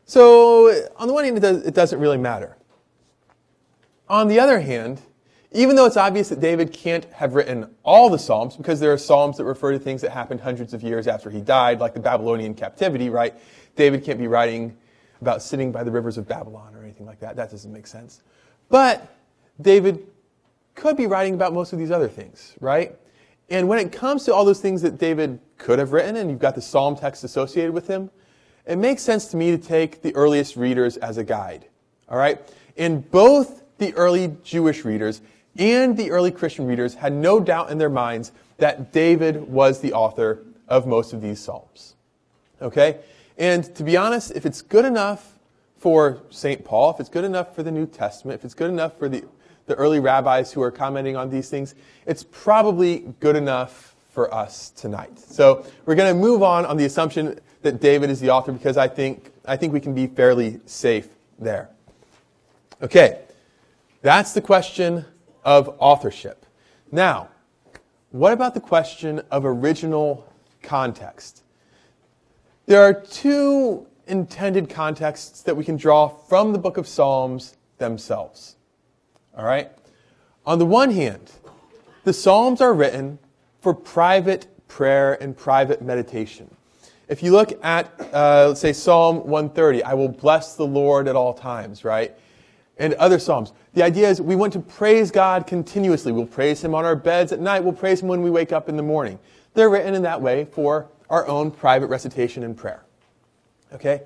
So, 0.07 0.87
on 0.97 1.07
the 1.07 1.13
one 1.13 1.25
hand, 1.25 1.37
it, 1.37 1.41
does, 1.41 1.67
it 1.67 1.75
doesn't 1.75 2.01
really 2.01 2.17
matter. 2.17 2.57
On 4.09 4.27
the 4.27 4.41
other 4.41 4.61
hand, 4.61 5.03
even 5.53 5.77
though 5.77 5.85
it's 5.85 5.99
obvious 5.99 6.31
that 6.31 6.41
David 6.41 6.73
can't 6.73 7.05
have 7.13 7.35
written 7.35 7.75
all 7.83 8.09
the 8.09 8.19
Psalms, 8.19 8.57
because 8.57 8.81
there 8.81 8.91
are 8.91 8.97
Psalms 8.97 9.37
that 9.37 9.45
refer 9.45 9.73
to 9.73 9.79
things 9.79 10.01
that 10.01 10.13
happened 10.13 10.41
hundreds 10.41 10.73
of 10.73 10.83
years 10.83 11.07
after 11.07 11.29
he 11.29 11.43
died, 11.43 11.79
like 11.79 11.93
the 11.93 12.01
Babylonian 12.01 12.55
captivity, 12.55 13.11
right? 13.11 13.35
David 13.77 14.03
can't 14.03 14.19
be 14.19 14.29
writing 14.29 14.75
about 15.21 15.43
sitting 15.43 15.73
by 15.73 15.85
the 15.85 15.91
rivers 15.91 16.17
of 16.17 16.27
Babylon 16.27 16.75
or 16.75 16.83
anything 16.83 17.05
like 17.05 17.21
that. 17.21 17.37
That 17.37 17.51
doesn't 17.51 17.71
make 17.71 17.87
sense. 17.87 18.23
But 18.71 19.15
David 19.61 20.07
could 20.75 20.97
be 20.97 21.07
writing 21.07 21.35
about 21.35 21.53
most 21.53 21.75
of 21.75 21.79
these 21.79 21.91
other 21.91 22.09
things, 22.09 22.55
right? 22.61 22.97
And 23.51 23.69
when 23.69 23.79
it 23.79 23.93
comes 23.93 24.25
to 24.25 24.35
all 24.35 24.45
those 24.45 24.61
things 24.61 24.83
that 24.83 24.99
David 24.99 25.39
could 25.59 25.79
have 25.79 25.93
written, 25.93 26.17
and 26.17 26.31
you've 26.31 26.39
got 26.39 26.55
the 26.55 26.63
psalm 26.63 26.97
text 26.97 27.25
associated 27.25 27.73
with 27.73 27.87
him, 27.87 28.11
it 28.67 28.77
makes 28.77 29.03
sense 29.03 29.27
to 29.27 29.37
me 29.37 29.51
to 29.51 29.59
take 29.59 30.03
the 30.03 30.15
earliest 30.15 30.57
readers 30.57 30.97
as 30.97 31.19
a 31.19 31.25
guide. 31.25 31.67
All 32.09 32.19
right? 32.19 32.41
And 32.77 33.09
both 33.11 33.63
the 33.79 33.93
early 33.95 34.37
Jewish 34.45 34.85
readers 34.85 35.21
and 35.59 35.97
the 35.97 36.11
early 36.11 36.31
Christian 36.31 36.67
readers 36.67 36.95
had 36.95 37.13
no 37.13 37.41
doubt 37.41 37.71
in 37.71 37.79
their 37.79 37.91
minds 37.91 38.33
that 38.59 38.93
David 38.93 39.49
was 39.49 39.81
the 39.81 39.93
author 39.93 40.45
of 40.69 40.87
most 40.87 41.13
of 41.13 41.21
these 41.21 41.41
psalms. 41.41 41.97
Okay? 42.61 43.01
And 43.37 43.75
to 43.75 43.83
be 43.83 43.97
honest, 43.97 44.33
if 44.33 44.47
it's 44.47 44.63
good 44.63 44.85
enough 44.85 45.39
for 45.77 46.23
St. 46.31 46.65
Paul, 46.65 46.91
if 46.91 47.01
it's 47.01 47.09
good 47.09 47.25
enough 47.25 47.55
for 47.55 47.63
the 47.63 47.73
New 47.73 47.87
Testament, 47.87 48.39
if 48.39 48.45
it's 48.45 48.55
good 48.55 48.71
enough 48.71 48.97
for 48.99 49.09
the, 49.09 49.25
the 49.67 49.75
early 49.75 50.01
rabbis 50.01 50.53
who 50.53 50.63
are 50.63 50.71
commenting 50.71 51.17
on 51.17 51.31
these 51.31 51.49
things, 51.49 51.75
it's 52.07 52.25
probably 52.25 53.01
good 53.21 53.37
enough 53.37 53.95
for 54.11 54.33
us 54.35 54.71
tonight. 54.71 55.19
So 55.19 55.65
we're 55.87 55.95
going 55.95 56.13
to 56.13 56.21
move 56.21 56.43
on 56.43 56.67
on 56.67 56.77
the 56.77 56.85
assumption 56.85 57.39
that 57.63 57.81
David 57.81 58.11
is 58.11 58.21
the 58.21 58.31
author 58.31 58.53
because 58.53 58.77
I 58.77 58.89
think, 58.89 59.33
I 59.47 59.57
think 59.57 59.73
we 59.73 59.81
can 59.81 59.95
be 59.95 60.07
fairly 60.07 60.61
safe 60.67 61.09
there. 61.39 61.71
Okay, 62.83 63.21
that's 64.03 64.33
the 64.33 64.41
question 64.41 65.05
of 65.45 65.75
authorship. 65.79 66.45
Now, 66.91 67.29
what 68.11 68.33
about 68.33 68.55
the 68.55 68.61
question 68.61 69.23
of 69.31 69.47
original 69.47 70.31
context? 70.63 71.43
There 72.67 72.83
are 72.83 72.93
two 72.93 73.87
intended 74.07 74.69
contexts 74.69 75.43
that 75.43 75.57
we 75.57 75.65
can 75.65 75.77
draw 75.77 76.09
from 76.09 76.53
the 76.53 76.59
book 76.59 76.77
of 76.77 76.87
Psalms 76.87 77.57
themselves. 77.79 78.57
All 79.37 79.45
right? 79.45 79.71
On 80.45 80.59
the 80.59 80.67
one 80.67 80.91
hand, 80.91 81.31
the 82.05 82.13
Psalms 82.13 82.61
are 82.61 82.75
written 82.75 83.19
for 83.61 83.73
private 83.73 84.47
prayer 84.69 85.21
and 85.23 85.37
private 85.37 85.83
meditation. 85.83 86.55
If 87.09 87.23
you 87.23 87.33
look 87.33 87.53
at, 87.65 87.93
uh, 88.13 88.47
let's 88.49 88.61
say, 88.61 88.73
Psalm 88.73 89.27
130, 89.27 89.83
I 89.83 89.95
will 89.95 90.09
bless 90.09 90.57
the 90.57 90.67
Lord 90.67 91.09
at 91.09 91.17
all 91.17 91.35
times, 91.35 91.85
right? 91.85 92.17
And 92.79 92.95
other 92.95 93.19
Psalms. 93.19 93.53
The 93.75 93.83
idea 93.83 94.09
is 94.09 94.21
we 94.21 94.35
want 94.35 94.53
to 94.55 94.61
praise 94.61 95.11
God 95.11 95.47
continuously. 95.47 96.11
We'll 96.11 96.27
praise 96.27 96.63
Him 96.63 96.75
on 96.75 96.85
our 96.85 96.97
beds 96.97 97.33
at 97.33 97.41
night. 97.41 97.63
We'll 97.63 97.73
praise 97.73 98.01
Him 98.01 98.09
when 98.09 98.23
we 98.23 98.31
wake 98.31 98.53
up 98.53 98.69
in 98.69 98.77
the 98.77 98.83
morning. 98.83 99.19
They're 99.55 99.71
written 99.71 99.95
in 99.95 100.03
that 100.03 100.21
way 100.21 100.47
for 100.47 100.89
our 101.11 101.27
own 101.29 101.51
private 101.51 101.89
recitation 101.89 102.43
and 102.43 102.57
prayer. 102.57 102.83
Okay? 103.73 104.03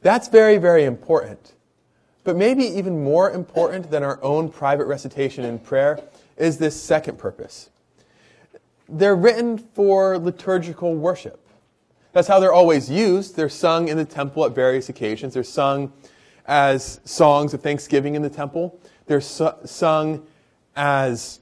That's 0.00 0.28
very, 0.28 0.58
very 0.58 0.84
important. 0.84 1.52
But 2.24 2.36
maybe 2.36 2.64
even 2.64 3.02
more 3.02 3.30
important 3.30 3.90
than 3.90 4.02
our 4.02 4.22
own 4.22 4.48
private 4.48 4.86
recitation 4.86 5.44
and 5.44 5.62
prayer 5.62 6.00
is 6.36 6.58
this 6.58 6.80
second 6.80 7.18
purpose. 7.18 7.70
They're 8.88 9.16
written 9.16 9.58
for 9.58 10.18
liturgical 10.18 10.94
worship. 10.94 11.40
That's 12.12 12.28
how 12.28 12.38
they're 12.40 12.52
always 12.52 12.90
used. 12.90 13.36
They're 13.36 13.48
sung 13.48 13.88
in 13.88 13.96
the 13.96 14.04
temple 14.04 14.44
at 14.44 14.54
various 14.54 14.88
occasions. 14.88 15.34
They're 15.34 15.44
sung 15.44 15.92
as 16.46 17.00
songs 17.04 17.54
of 17.54 17.62
thanksgiving 17.62 18.14
in 18.14 18.22
the 18.22 18.30
temple. 18.30 18.78
They're 19.06 19.20
su- 19.20 19.54
sung 19.64 20.26
as 20.76 21.40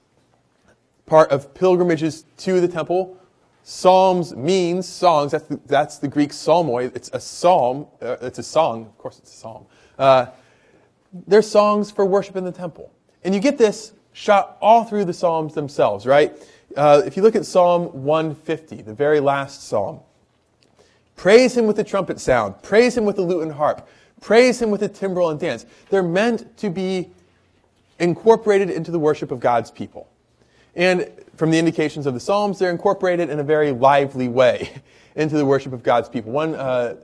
part 1.06 1.30
of 1.30 1.52
pilgrimages 1.54 2.25
to 2.38 2.60
the 2.60 2.68
temple. 2.68 3.16
Psalms 3.64 4.34
means 4.34 4.88
songs. 4.88 5.32
That's 5.32 5.44
the, 5.44 5.60
that's 5.66 5.99
the 5.99 6.08
Greek 6.08 6.30
psalmoi. 6.30 6.94
It's 6.94 7.10
a 7.12 7.20
psalm. 7.20 7.87
Uh, 8.00 8.16
it's 8.22 8.38
a 8.38 8.42
song. 8.42 8.87
Of 8.87 8.96
course, 8.96 9.18
it's 9.18 9.32
a 9.32 9.37
psalm. 9.37 9.66
Uh, 9.99 10.26
they're 11.12 11.43
songs 11.43 11.90
for 11.90 12.05
worship 12.05 12.37
in 12.37 12.45
the 12.45 12.52
temple. 12.52 12.93
And 13.25 13.35
you 13.35 13.40
get 13.40 13.59
this 13.59 13.93
shot 14.12 14.57
all 14.61 14.85
through 14.85 15.05
the 15.05 15.12
Psalms 15.12 15.55
themselves, 15.55 16.07
right? 16.07 16.33
Uh, 16.76 17.02
if 17.05 17.17
you 17.17 17.23
look 17.23 17.37
at 17.37 17.45
Psalm 17.45 18.02
150, 18.05 18.83
the 18.83 18.95
very 18.95 19.21
last 19.21 19.67
psalm, 19.67 20.00
praise 21.17 21.57
him 21.57 21.67
with 21.67 21.76
the 21.76 21.85
trumpet 21.85 22.21
sound, 22.21 22.62
praise 22.62 22.97
him 22.97 23.05
with 23.05 23.17
the 23.17 23.23
lute 23.23 23.43
and 23.43 23.52
harp, 23.52 23.88
praise 24.21 24.61
him 24.61 24.71
with 24.71 24.81
the 24.81 24.88
timbrel 24.88 25.31
and 25.31 25.40
dance. 25.40 25.67
They're 25.90 26.02
meant 26.02 26.57
to 26.59 26.71
be 26.71 27.11
incorporated 27.99 28.71
into 28.71 28.90
the 28.90 28.99
worship 28.99 29.31
of 29.31 29.40
God's 29.40 29.71
people. 29.71 30.09
And 30.76 31.11
from 31.37 31.50
the 31.50 31.59
indications 31.59 32.07
of 32.07 32.14
the 32.14 32.21
Psalms, 32.21 32.59
they're 32.59 32.71
incorporated 32.71 33.31
in 33.31 33.40
a 33.40 33.45
very 33.45 33.73
lively 33.73 34.29
way 34.29 34.71
into 35.17 35.37
the 35.37 35.45
worship 35.45 35.73
of 35.73 35.83
God's 35.83 36.09
people. 36.09 36.31
One 36.31 36.55
uh, 36.55 36.97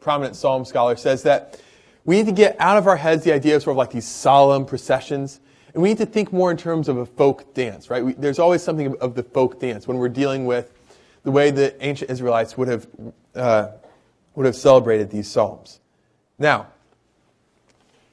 prominent 0.00 0.36
Psalm 0.36 0.64
scholar 0.64 0.96
says 0.96 1.22
that 1.24 1.60
we 2.04 2.16
need 2.16 2.26
to 2.26 2.32
get 2.32 2.56
out 2.58 2.76
of 2.76 2.86
our 2.86 2.96
heads 2.96 3.24
the 3.24 3.32
idea 3.32 3.56
of 3.56 3.62
sort 3.62 3.74
of 3.74 3.78
like 3.78 3.90
these 3.90 4.06
solemn 4.06 4.64
processions 4.66 5.40
and 5.74 5.82
we 5.82 5.88
need 5.88 5.98
to 5.98 6.06
think 6.06 6.32
more 6.32 6.50
in 6.50 6.56
terms 6.56 6.88
of 6.88 6.98
a 6.98 7.06
folk 7.06 7.54
dance, 7.54 7.88
right? 7.88 8.04
We, 8.04 8.12
there's 8.12 8.38
always 8.38 8.62
something 8.62 8.94
of, 8.98 9.14
the 9.14 9.22
folk 9.22 9.58
dance 9.58 9.88
when 9.88 9.96
we're 9.96 10.08
dealing 10.08 10.44
with 10.44 10.72
the 11.22 11.30
way 11.30 11.50
the 11.50 11.74
ancient 11.84 12.10
Israelites 12.10 12.58
would 12.58 12.68
have, 12.68 12.86
uh, 13.34 13.68
would 14.34 14.44
have 14.44 14.56
celebrated 14.56 15.10
these 15.10 15.28
psalms. 15.28 15.80
Now, 16.38 16.68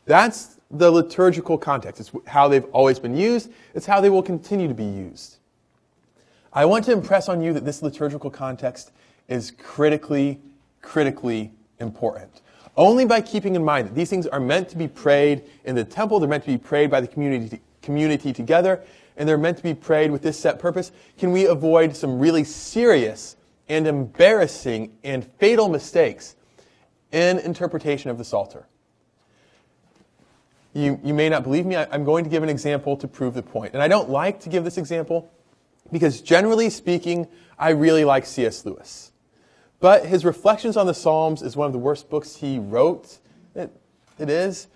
that's 0.05 0.59
the 0.71 0.89
liturgical 0.89 1.57
context. 1.57 1.99
It's 1.99 2.11
how 2.27 2.47
they've 2.47 2.65
always 2.65 2.99
been 2.99 3.15
used. 3.15 3.51
It's 3.73 3.85
how 3.85 3.99
they 3.99 4.09
will 4.09 4.23
continue 4.23 4.67
to 4.67 4.73
be 4.73 4.85
used. 4.85 5.37
I 6.53 6.65
want 6.65 6.85
to 6.85 6.93
impress 6.93 7.27
on 7.27 7.41
you 7.41 7.53
that 7.53 7.65
this 7.65 7.81
liturgical 7.81 8.29
context 8.29 8.91
is 9.27 9.51
critically, 9.51 10.39
critically 10.81 11.51
important. 11.79 12.41
Only 12.77 13.05
by 13.05 13.21
keeping 13.21 13.55
in 13.55 13.63
mind 13.63 13.87
that 13.87 13.95
these 13.95 14.09
things 14.09 14.27
are 14.27 14.39
meant 14.39 14.69
to 14.69 14.77
be 14.77 14.87
prayed 14.87 15.43
in 15.65 15.75
the 15.75 15.83
temple, 15.83 16.19
they're 16.19 16.29
meant 16.29 16.43
to 16.45 16.51
be 16.51 16.57
prayed 16.57 16.89
by 16.89 17.01
the 17.01 17.07
community, 17.07 17.59
community 17.81 18.31
together, 18.31 18.81
and 19.17 19.27
they're 19.27 19.37
meant 19.37 19.57
to 19.57 19.63
be 19.63 19.73
prayed 19.73 20.11
with 20.11 20.21
this 20.21 20.39
set 20.39 20.59
purpose, 20.59 20.91
can 21.17 21.31
we 21.31 21.45
avoid 21.45 21.95
some 21.95 22.19
really 22.19 22.43
serious 22.43 23.35
and 23.67 23.85
embarrassing 23.85 24.91
and 25.03 25.25
fatal 25.37 25.69
mistakes 25.69 26.35
in 27.11 27.39
interpretation 27.39 28.09
of 28.09 28.17
the 28.17 28.23
Psalter. 28.23 28.65
You, 30.73 30.99
you 31.03 31.13
may 31.13 31.29
not 31.29 31.43
believe 31.43 31.65
me. 31.65 31.75
I, 31.75 31.87
I'm 31.91 32.03
going 32.03 32.23
to 32.23 32.29
give 32.29 32.43
an 32.43 32.49
example 32.49 32.97
to 32.97 33.07
prove 33.07 33.33
the 33.33 33.41
point. 33.41 33.73
And 33.73 33.81
I 33.81 33.87
don't 33.87 34.09
like 34.09 34.39
to 34.41 34.49
give 34.49 34.63
this 34.63 34.77
example 34.77 35.31
because, 35.91 36.21
generally 36.21 36.69
speaking, 36.69 37.27
I 37.57 37.69
really 37.69 38.05
like 38.05 38.25
C.S. 38.25 38.65
Lewis. 38.65 39.08
But 39.79 40.05
his 40.05 40.25
Reflections 40.25 40.75
on 40.75 40.87
the 40.87 40.93
Psalms 40.93 41.41
is 41.41 41.55
one 41.55 41.67
of 41.67 41.73
the 41.73 41.79
worst 41.79 42.09
books 42.09 42.35
he 42.35 42.59
wrote. 42.59 43.19
It, 43.55 43.71
it 44.17 44.29
is. 44.29 44.67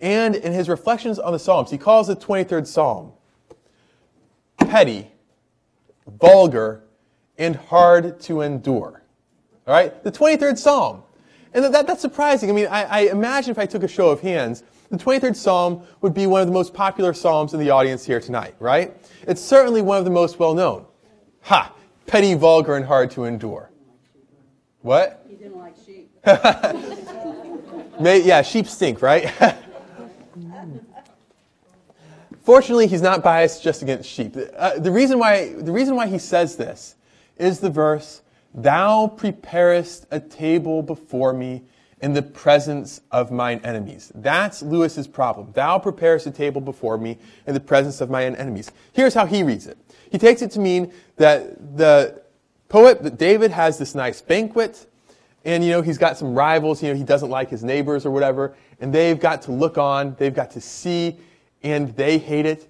And 0.00 0.34
in 0.36 0.52
his 0.52 0.68
Reflections 0.68 1.18
on 1.18 1.32
the 1.32 1.38
Psalms, 1.38 1.70
he 1.70 1.78
calls 1.78 2.06
the 2.06 2.16
23rd 2.16 2.66
Psalm 2.66 3.12
petty, 4.58 5.10
vulgar, 6.06 6.82
and 7.36 7.56
hard 7.56 8.18
to 8.20 8.40
endure. 8.40 9.02
All 9.66 9.74
right? 9.74 10.02
The 10.02 10.12
23rd 10.12 10.56
Psalm. 10.56 11.02
And 11.54 11.74
that, 11.74 11.86
that's 11.86 12.00
surprising. 12.00 12.48
I 12.48 12.52
mean, 12.52 12.68
I, 12.68 12.84
I 12.84 13.00
imagine 13.10 13.50
if 13.50 13.58
I 13.58 13.66
took 13.66 13.82
a 13.82 13.88
show 13.88 14.08
of 14.08 14.20
hands, 14.20 14.64
the 14.90 14.96
23rd 14.96 15.36
Psalm 15.36 15.82
would 16.00 16.14
be 16.14 16.26
one 16.26 16.40
of 16.40 16.46
the 16.46 16.52
most 16.52 16.72
popular 16.72 17.12
Psalms 17.12 17.52
in 17.54 17.60
the 17.60 17.70
audience 17.70 18.04
here 18.04 18.20
tonight, 18.20 18.54
right? 18.60 18.96
It's 19.26 19.40
certainly 19.40 19.82
one 19.82 19.98
of 19.98 20.04
the 20.04 20.10
most 20.10 20.38
well 20.38 20.54
known. 20.54 20.86
Ha! 21.42 21.74
Petty, 22.06 22.34
vulgar, 22.34 22.76
and 22.76 22.84
hard 22.84 23.10
to 23.12 23.24
endure. 23.24 23.71
What? 24.82 25.24
He 25.28 25.36
didn't 25.36 25.58
like 25.58 25.74
sheep. 25.86 26.10
May, 28.00 28.22
yeah, 28.22 28.42
sheep 28.42 28.66
stink, 28.66 29.00
right? 29.00 29.32
Fortunately, 32.42 32.88
he's 32.88 33.02
not 33.02 33.22
biased 33.22 33.62
just 33.62 33.82
against 33.82 34.08
sheep. 34.08 34.36
Uh, 34.56 34.78
the, 34.78 34.90
reason 34.90 35.20
why, 35.20 35.52
the 35.52 35.70
reason 35.70 35.94
why 35.94 36.08
he 36.08 36.18
says 36.18 36.56
this 36.56 36.96
is 37.36 37.60
the 37.60 37.70
verse, 37.70 38.22
Thou 38.54 39.06
preparest 39.06 40.06
a 40.10 40.18
table 40.20 40.82
before 40.82 41.32
me 41.32 41.62
in 42.00 42.12
the 42.12 42.22
presence 42.22 43.00
of 43.12 43.30
mine 43.30 43.60
enemies. 43.62 44.10
That's 44.16 44.60
Lewis's 44.60 45.06
problem. 45.06 45.52
Thou 45.52 45.78
preparest 45.78 46.26
a 46.26 46.32
table 46.32 46.60
before 46.60 46.98
me 46.98 47.16
in 47.46 47.54
the 47.54 47.60
presence 47.60 48.00
of 48.00 48.10
mine 48.10 48.34
enemies. 48.34 48.72
Here's 48.92 49.14
how 49.14 49.24
he 49.24 49.44
reads 49.44 49.68
it. 49.68 49.78
He 50.10 50.18
takes 50.18 50.42
it 50.42 50.50
to 50.52 50.60
mean 50.60 50.92
that 51.16 51.76
the 51.76 52.21
poet 52.72 53.02
that 53.02 53.18
David 53.18 53.50
has 53.50 53.76
this 53.76 53.94
nice 53.94 54.22
banquet, 54.22 54.86
and 55.44 55.62
you 55.62 55.70
know 55.70 55.82
he's 55.82 55.98
got 55.98 56.16
some 56.16 56.34
rivals. 56.34 56.82
You 56.82 56.88
know 56.88 56.94
he 56.94 57.04
doesn't 57.04 57.28
like 57.28 57.50
his 57.50 57.62
neighbors 57.62 58.06
or 58.06 58.10
whatever, 58.10 58.56
and 58.80 58.92
they've 58.92 59.20
got 59.20 59.42
to 59.42 59.52
look 59.52 59.76
on, 59.76 60.16
they've 60.18 60.34
got 60.34 60.50
to 60.52 60.60
see, 60.60 61.18
and 61.62 61.94
they 61.96 62.16
hate 62.16 62.46
it. 62.46 62.66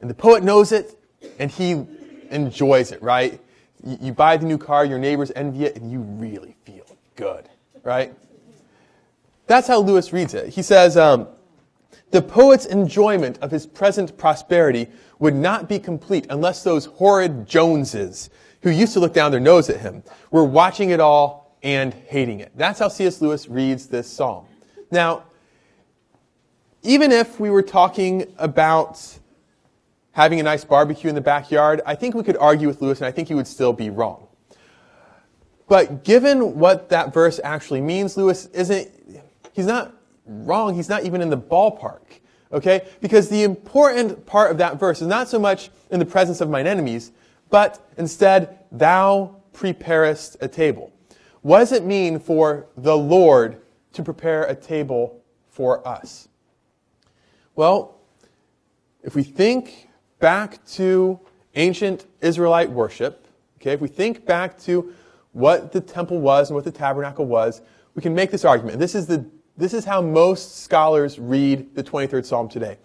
And 0.00 0.10
the 0.10 0.14
poet 0.14 0.42
knows 0.42 0.72
it, 0.72 0.98
and 1.38 1.48
he 1.48 1.86
enjoys 2.30 2.90
it. 2.90 3.00
Right? 3.00 3.40
You, 3.84 3.98
you 4.00 4.12
buy 4.12 4.36
the 4.36 4.46
new 4.46 4.58
car, 4.58 4.84
your 4.84 4.98
neighbors 4.98 5.30
envy 5.36 5.64
it, 5.64 5.76
and 5.76 5.92
you 5.92 6.00
really 6.00 6.56
feel 6.64 6.84
good. 7.14 7.48
Right? 7.84 8.12
That's 9.46 9.68
how 9.68 9.78
Lewis 9.78 10.12
reads 10.12 10.34
it. 10.34 10.50
He 10.50 10.62
says. 10.62 10.98
Um, 10.98 11.28
the 12.12 12.22
poet's 12.22 12.66
enjoyment 12.66 13.36
of 13.42 13.50
his 13.50 13.66
present 13.66 14.16
prosperity 14.16 14.86
would 15.18 15.34
not 15.34 15.68
be 15.68 15.80
complete 15.80 16.24
unless 16.30 16.62
those 16.62 16.84
horrid 16.84 17.48
Joneses 17.48 18.30
who 18.62 18.70
used 18.70 18.92
to 18.94 19.00
look 19.00 19.14
down 19.14 19.30
their 19.30 19.40
nose 19.40 19.70
at 19.70 19.80
him, 19.80 20.02
were 20.30 20.44
watching 20.44 20.90
it 20.90 21.00
all 21.00 21.56
and 21.62 21.94
hating 21.94 22.40
it. 22.40 22.52
That's 22.56 22.78
how 22.78 22.88
C.S. 22.88 23.20
Lewis 23.20 23.48
reads 23.48 23.86
this 23.86 24.10
psalm. 24.10 24.46
Now, 24.90 25.24
even 26.82 27.10
if 27.10 27.40
we 27.40 27.50
were 27.50 27.62
talking 27.62 28.32
about 28.38 29.18
having 30.12 30.40
a 30.40 30.42
nice 30.42 30.64
barbecue 30.64 31.08
in 31.08 31.14
the 31.14 31.20
backyard, 31.20 31.82
I 31.84 31.94
think 31.94 32.14
we 32.14 32.22
could 32.22 32.36
argue 32.36 32.68
with 32.68 32.80
Lewis 32.80 33.00
and 33.00 33.06
I 33.06 33.10
think 33.10 33.28
he 33.28 33.34
would 33.34 33.46
still 33.46 33.72
be 33.72 33.90
wrong. 33.90 34.26
But 35.68 36.04
given 36.04 36.58
what 36.58 36.88
that 36.90 37.12
verse 37.12 37.40
actually 37.42 37.80
means, 37.80 38.16
Lewis 38.16 38.46
isn't, 38.46 38.90
he's 39.52 39.66
not 39.66 39.92
wrong. 40.24 40.74
He's 40.74 40.88
not 40.88 41.04
even 41.04 41.20
in 41.20 41.30
the 41.30 41.38
ballpark. 41.38 42.00
Okay? 42.52 42.86
Because 43.00 43.28
the 43.28 43.42
important 43.42 44.24
part 44.24 44.50
of 44.52 44.58
that 44.58 44.78
verse 44.78 45.02
is 45.02 45.08
not 45.08 45.28
so 45.28 45.38
much 45.38 45.70
in 45.90 45.98
the 45.98 46.06
presence 46.06 46.40
of 46.40 46.48
mine 46.48 46.66
enemies, 46.66 47.10
but 47.50 47.90
instead, 47.96 48.58
thou 48.72 49.36
preparest 49.52 50.36
a 50.40 50.48
table. 50.48 50.92
What 51.42 51.60
does 51.60 51.72
it 51.72 51.84
mean 51.84 52.18
for 52.18 52.66
the 52.76 52.96
Lord 52.96 53.60
to 53.92 54.02
prepare 54.02 54.44
a 54.44 54.54
table 54.54 55.22
for 55.48 55.86
us? 55.86 56.28
Well, 57.54 57.98
if 59.02 59.14
we 59.14 59.22
think 59.22 59.88
back 60.18 60.64
to 60.66 61.20
ancient 61.54 62.06
Israelite 62.20 62.70
worship, 62.70 63.26
Okay, 63.60 63.72
if 63.72 63.80
we 63.80 63.88
think 63.88 64.24
back 64.24 64.58
to 64.60 64.92
what 65.32 65.72
the 65.72 65.80
temple 65.80 66.20
was 66.20 66.50
and 66.50 66.54
what 66.54 66.64
the 66.64 66.70
tabernacle 66.70 67.26
was, 67.26 67.62
we 67.94 68.02
can 68.02 68.14
make 68.14 68.30
this 68.30 68.44
argument. 68.44 68.78
This 68.78 68.94
is, 68.94 69.06
the, 69.06 69.26
this 69.56 69.74
is 69.74 69.84
how 69.84 70.00
most 70.00 70.62
scholars 70.62 71.18
read 71.18 71.74
the 71.74 71.82
23rd 71.82 72.24
Psalm 72.24 72.48
today. 72.48 72.78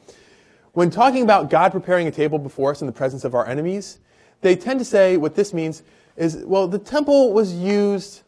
When 0.73 0.89
talking 0.89 1.23
about 1.23 1.49
God 1.49 1.71
preparing 1.71 2.07
a 2.07 2.11
table 2.11 2.39
before 2.39 2.71
us 2.71 2.81
in 2.81 2.87
the 2.87 2.93
presence 2.93 3.25
of 3.25 3.35
our 3.35 3.45
enemies, 3.45 3.99
they 4.41 4.55
tend 4.55 4.79
to 4.79 4.85
say 4.85 5.17
what 5.17 5.35
this 5.35 5.53
means 5.53 5.83
is, 6.17 6.37
well, 6.45 6.67
the 6.67 6.79
temple 6.79 7.33
was 7.33 7.53
used 7.53 8.21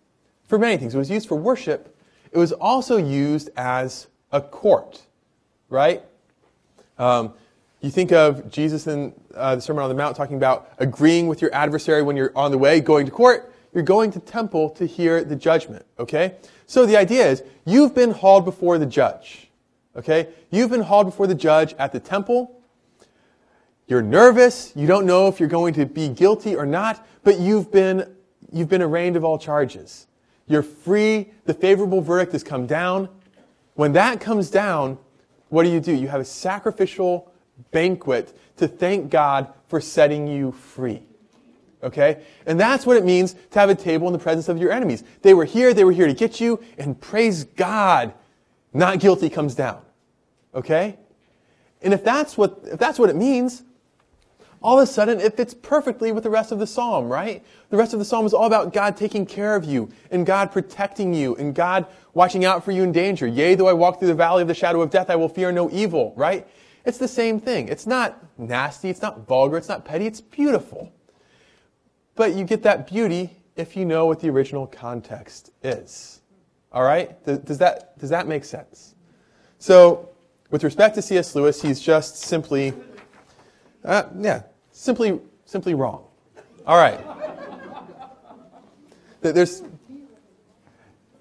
for 0.47 0.57
many 0.57 0.77
things. 0.77 0.95
It 0.95 0.97
was 0.97 1.09
used 1.09 1.27
for 1.27 1.35
worship. 1.35 1.95
It 2.31 2.37
was 2.37 2.51
also 2.53 2.97
used 2.97 3.49
as 3.55 4.07
a 4.31 4.41
court, 4.41 5.05
right? 5.69 6.03
Um, 6.97 7.33
you 7.81 7.89
think 7.89 8.11
of 8.11 8.49
Jesus 8.49 8.87
in 8.87 9.13
uh, 9.35 9.55
the 9.55 9.61
Sermon 9.61 9.83
on 9.83 9.89
the 9.89 9.95
Mount 9.95 10.15
talking 10.15 10.37
about 10.37 10.71
agreeing 10.77 11.27
with 11.27 11.41
your 11.41 11.53
adversary 11.53 12.01
when 12.01 12.15
you're 12.15 12.31
on 12.35 12.51
the 12.51 12.57
way 12.57 12.79
going 12.79 13.05
to 13.05 13.11
court. 13.11 13.53
You're 13.73 13.83
going 13.83 14.11
to 14.11 14.19
temple 14.19 14.69
to 14.71 14.85
hear 14.85 15.23
the 15.23 15.35
judgment, 15.35 15.85
okay? 15.99 16.35
So 16.65 16.85
the 16.85 16.95
idea 16.95 17.27
is 17.27 17.43
you've 17.65 17.93
been 17.93 18.11
hauled 18.11 18.45
before 18.45 18.77
the 18.77 18.85
judge, 18.85 19.49
okay? 19.95 20.29
You've 20.51 20.69
been 20.69 20.81
hauled 20.81 21.07
before 21.07 21.27
the 21.27 21.35
judge 21.35 21.73
at 21.79 21.91
the 21.91 21.99
temple. 21.99 22.61
You're 23.87 24.01
nervous. 24.01 24.71
You 24.75 24.87
don't 24.87 25.05
know 25.05 25.27
if 25.27 25.39
you're 25.39 25.49
going 25.49 25.73
to 25.75 25.85
be 25.85 26.09
guilty 26.09 26.55
or 26.55 26.65
not, 26.65 27.05
but 27.23 27.39
you've 27.39 27.71
been, 27.71 28.15
you've 28.51 28.69
been 28.69 28.81
arraigned 28.81 29.15
of 29.15 29.23
all 29.23 29.37
charges. 29.37 30.07
You're 30.47 30.63
free. 30.63 31.31
The 31.45 31.53
favorable 31.53 32.01
verdict 32.01 32.31
has 32.33 32.43
come 32.43 32.65
down. 32.65 33.09
When 33.75 33.93
that 33.93 34.19
comes 34.19 34.49
down, 34.49 34.97
what 35.49 35.63
do 35.63 35.69
you 35.69 35.79
do? 35.79 35.93
You 35.93 36.07
have 36.07 36.21
a 36.21 36.25
sacrificial 36.25 37.31
banquet 37.71 38.37
to 38.57 38.67
thank 38.67 39.09
God 39.09 39.51
for 39.67 39.81
setting 39.81 40.27
you 40.27 40.51
free. 40.51 41.03
Okay? 41.83 42.23
And 42.45 42.59
that's 42.59 42.85
what 42.85 42.97
it 42.97 43.03
means 43.03 43.35
to 43.51 43.59
have 43.59 43.69
a 43.69 43.75
table 43.75 44.07
in 44.07 44.13
the 44.13 44.19
presence 44.19 44.47
of 44.47 44.57
your 44.57 44.71
enemies. 44.71 45.03
They 45.21 45.33
were 45.33 45.45
here, 45.45 45.73
they 45.73 45.83
were 45.83 45.91
here 45.91 46.07
to 46.07 46.13
get 46.13 46.39
you, 46.39 46.63
and 46.77 46.99
praise 46.99 47.43
God, 47.43 48.13
not 48.73 48.99
guilty 48.99 49.29
comes 49.29 49.53
down. 49.55 49.81
Okay? 50.55 50.97
And 51.81 51.93
if 51.93 52.03
that's 52.03 52.37
what, 52.37 52.61
if 52.63 52.79
that's 52.79 52.97
what 52.97 53.09
it 53.09 53.15
means, 53.15 53.63
all 54.63 54.79
of 54.79 54.83
a 54.83 54.91
sudden 54.91 55.19
it 55.19 55.35
fits 55.35 55.53
perfectly 55.53 56.11
with 56.11 56.23
the 56.23 56.29
rest 56.29 56.51
of 56.51 56.59
the 56.59 56.65
psalm, 56.65 57.09
right? 57.09 57.43
The 57.69 57.77
rest 57.77 57.93
of 57.93 57.99
the 57.99 58.05
psalm 58.05 58.25
is 58.25 58.33
all 58.33 58.45
about 58.45 58.73
God 58.73 58.95
taking 58.95 59.25
care 59.25 59.55
of 59.55 59.65
you 59.65 59.89
and 60.09 60.25
God 60.25 60.51
protecting 60.51 61.13
you 61.13 61.35
and 61.35 61.53
God 61.53 61.85
watching 62.13 62.45
out 62.45 62.63
for 62.63 62.71
you 62.71 62.83
in 62.83 62.91
danger. 62.91 63.27
Yea, 63.27 63.55
though 63.55 63.67
I 63.67 63.73
walk 63.73 63.99
through 63.99 64.07
the 64.07 64.15
valley 64.15 64.41
of 64.41 64.47
the 64.47 64.53
shadow 64.53 64.81
of 64.81 64.89
death, 64.89 65.09
I 65.09 65.17
will 65.17 65.29
fear 65.29 65.51
no 65.51 65.69
evil, 65.69 66.13
right? 66.15 66.47
It's 66.85 66.97
the 66.97 67.07
same 67.07 67.39
thing. 67.39 67.67
It's 67.67 67.85
not 67.85 68.23
nasty, 68.37 68.89
it's 68.89 69.01
not 69.01 69.27
vulgar, 69.27 69.57
it's 69.57 69.69
not 69.69 69.83
petty, 69.83 70.05
it's 70.05 70.21
beautiful. 70.21 70.91
But 72.15 72.35
you 72.35 72.45
get 72.45 72.63
that 72.63 72.87
beauty 72.87 73.31
if 73.55 73.75
you 73.75 73.85
know 73.85 74.05
what 74.05 74.19
the 74.21 74.29
original 74.29 74.65
context 74.67 75.51
is. 75.61 76.21
All 76.71 76.83
right? 76.83 77.23
Does 77.25 77.57
that, 77.59 77.97
does 77.99 78.09
that 78.09 78.27
make 78.27 78.45
sense? 78.45 78.95
So, 79.59 80.09
with 80.49 80.63
respect 80.63 80.95
to 80.95 81.01
C.S. 81.01 81.35
Lewis, 81.35 81.61
he's 81.61 81.79
just 81.79 82.17
simply, 82.17 82.73
uh, 83.83 84.03
yeah, 84.19 84.43
simply, 84.83 85.19
simply 85.45 85.73
wrong. 85.73 86.03
All 86.67 86.77
right. 86.77 86.99
There's, 89.21 89.63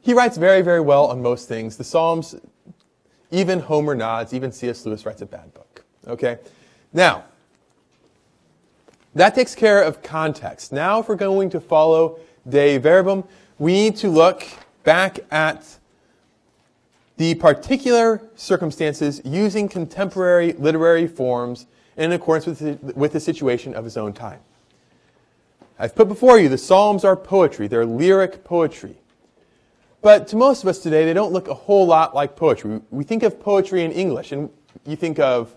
he 0.01 0.13
writes 0.13 0.37
very, 0.37 0.63
very 0.63 0.81
well 0.81 1.07
on 1.07 1.23
most 1.23 1.49
things. 1.49 1.77
The 1.77 1.85
Psalms, 1.85 2.35
even 3.31 3.61
Homer 3.61 3.95
nods, 3.95 4.35
even 4.35 4.51
C.S. 4.51 4.85
Lewis 4.85 5.07
writes 5.07 5.23
a 5.23 5.27
bad 5.27 5.55
book. 5.55 5.85
Okay? 6.09 6.39
Now, 6.93 7.25
that 9.15 9.35
takes 9.37 9.55
care 9.55 9.81
of 9.83 10.03
context. 10.03 10.73
Now, 10.73 10.99
if 10.99 11.09
we're 11.09 11.15
going 11.15 11.49
to 11.51 11.61
follow 11.61 12.19
Dei 12.49 12.79
Verbum, 12.79 13.23
we 13.59 13.75
need 13.75 13.97
to 13.99 14.09
look 14.09 14.45
back 14.83 15.21
at 15.31 15.79
the 17.17 17.37
particular 17.37 18.23
circumstances 18.35 19.21
using 19.25 19.69
contemporary 19.69 20.55
literary 20.55 21.07
forms 21.07 21.67
in 21.97 22.13
accordance 22.13 22.47
with 22.47 22.59
the, 22.59 22.93
with 22.95 23.13
the 23.13 23.21
situation 23.21 23.75
of 23.75 23.85
his 23.85 23.97
own 23.97 24.13
time. 24.13 24.41
I've 25.79 25.95
put 25.95 26.09
before 26.09 26.39
you 26.39 26.49
the 26.49 26.59
Psalms 26.59 27.05
are 27.05 27.17
poetry, 27.17 27.67
they're 27.67 27.87
lyric 27.87 28.45
poetry. 28.45 28.97
But 30.01 30.27
to 30.29 30.37
most 30.37 30.63
of 30.65 30.69
us 30.69 30.81
today, 30.81 31.05
they 31.05 31.13
don't 31.13 31.33
look 31.33 31.49
a 31.49 31.55
whole 31.55 31.87
lot 31.87 32.15
like 32.15 32.35
poetry. 32.35 32.81
We 32.91 33.05
think 33.05 33.23
of 33.23 33.41
poetry 33.41 33.85
in 33.85 33.93
English, 33.93 34.33
and 34.33 34.51
you 34.85 34.97
think 34.97 35.21
of, 35.21 35.55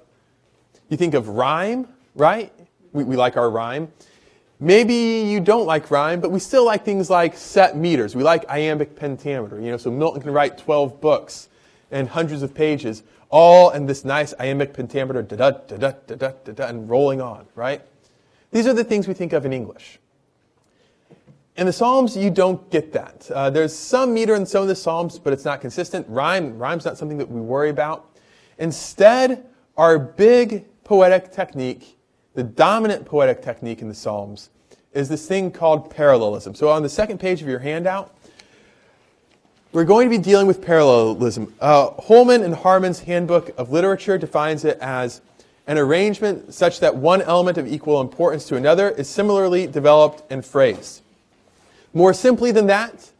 you 0.87 0.97
think 0.97 1.15
of 1.15 1.29
rhyme, 1.29 1.87
right? 2.13 2.53
We, 2.93 3.03
we 3.03 3.15
like 3.15 3.37
our 3.37 3.49
rhyme. 3.49 3.91
Maybe 4.59 4.93
you 4.93 5.39
don't 5.39 5.65
like 5.65 5.91
rhyme, 5.91 6.21
but 6.21 6.31
we 6.31 6.39
still 6.39 6.63
like 6.63 6.85
things 6.85 7.09
like 7.09 7.35
set 7.35 7.75
meters. 7.75 8.15
We 8.15 8.23
like 8.23 8.47
iambic 8.47 8.95
pentameter. 8.95 9.59
You 9.59 9.71
know, 9.71 9.77
so 9.77 9.91
Milton 9.91 10.21
can 10.21 10.31
write 10.31 10.57
12 10.57 11.01
books 11.01 11.49
and 11.91 12.07
hundreds 12.07 12.41
of 12.41 12.53
pages, 12.53 13.03
all 13.29 13.71
in 13.71 13.85
this 13.85 14.05
nice 14.05 14.33
iambic 14.39 14.73
pentameter, 14.73 15.21
da 15.21 15.35
da 15.35 15.51
da 15.51 15.77
da 15.77 16.15
da 16.15 16.31
da 16.43 16.51
da, 16.51 16.67
and 16.67 16.89
rolling 16.89 17.21
on, 17.21 17.47
right? 17.55 17.81
These 18.51 18.67
are 18.67 18.73
the 18.73 18.83
things 18.83 19.07
we 19.07 19.13
think 19.13 19.33
of 19.33 19.45
in 19.45 19.53
English. 19.53 19.99
In 21.57 21.65
the 21.65 21.73
Psalms, 21.73 22.17
you 22.17 22.29
don't 22.29 22.69
get 22.69 22.91
that. 22.93 23.29
Uh, 23.31 23.49
there's 23.49 23.73
some 23.73 24.13
meter 24.13 24.35
in 24.35 24.45
some 24.45 24.61
of 24.61 24.67
the 24.67 24.75
Psalms, 24.75 25.17
but 25.17 25.31
it's 25.31 25.45
not 25.45 25.61
consistent. 25.61 26.05
Rhyme, 26.09 26.57
rhyme's 26.57 26.83
not 26.83 26.97
something 26.97 27.17
that 27.17 27.29
we 27.29 27.39
worry 27.39 27.69
about. 27.69 28.17
Instead, 28.57 29.45
our 29.77 29.97
big 29.97 30.65
poetic 30.83 31.31
technique, 31.31 31.97
the 32.33 32.43
dominant 32.43 33.05
poetic 33.05 33.41
technique 33.41 33.81
in 33.81 33.87
the 33.87 33.95
Psalms, 33.95 34.49
is 34.93 35.09
this 35.09 35.27
thing 35.27 35.51
called 35.51 35.89
parallelism. 35.89 36.55
So 36.55 36.69
on 36.69 36.83
the 36.83 36.89
second 36.89 37.19
page 37.19 37.41
of 37.41 37.47
your 37.47 37.59
handout, 37.59 38.14
we're 39.75 39.83
going 39.83 40.09
to 40.09 40.17
be 40.17 40.23
dealing 40.23 40.47
with 40.47 40.61
parallelism. 40.61 41.53
Uh, 41.59 41.89
Holman 41.99 42.43
and 42.43 42.55
Harmon's 42.55 43.01
Handbook 43.01 43.51
of 43.59 43.73
Literature 43.73 44.17
defines 44.17 44.63
it 44.63 44.77
as 44.79 45.19
an 45.67 45.77
arrangement 45.77 46.53
such 46.53 46.79
that 46.79 46.95
one 46.95 47.21
element 47.21 47.57
of 47.57 47.67
equal 47.67 47.99
importance 47.99 48.45
to 48.45 48.55
another 48.55 48.89
is 48.91 49.09
similarly 49.09 49.67
developed 49.67 50.23
and 50.31 50.45
phrased. 50.45 51.01
More 51.93 52.13
simply 52.13 52.53
than 52.53 52.67
that, 52.67 53.11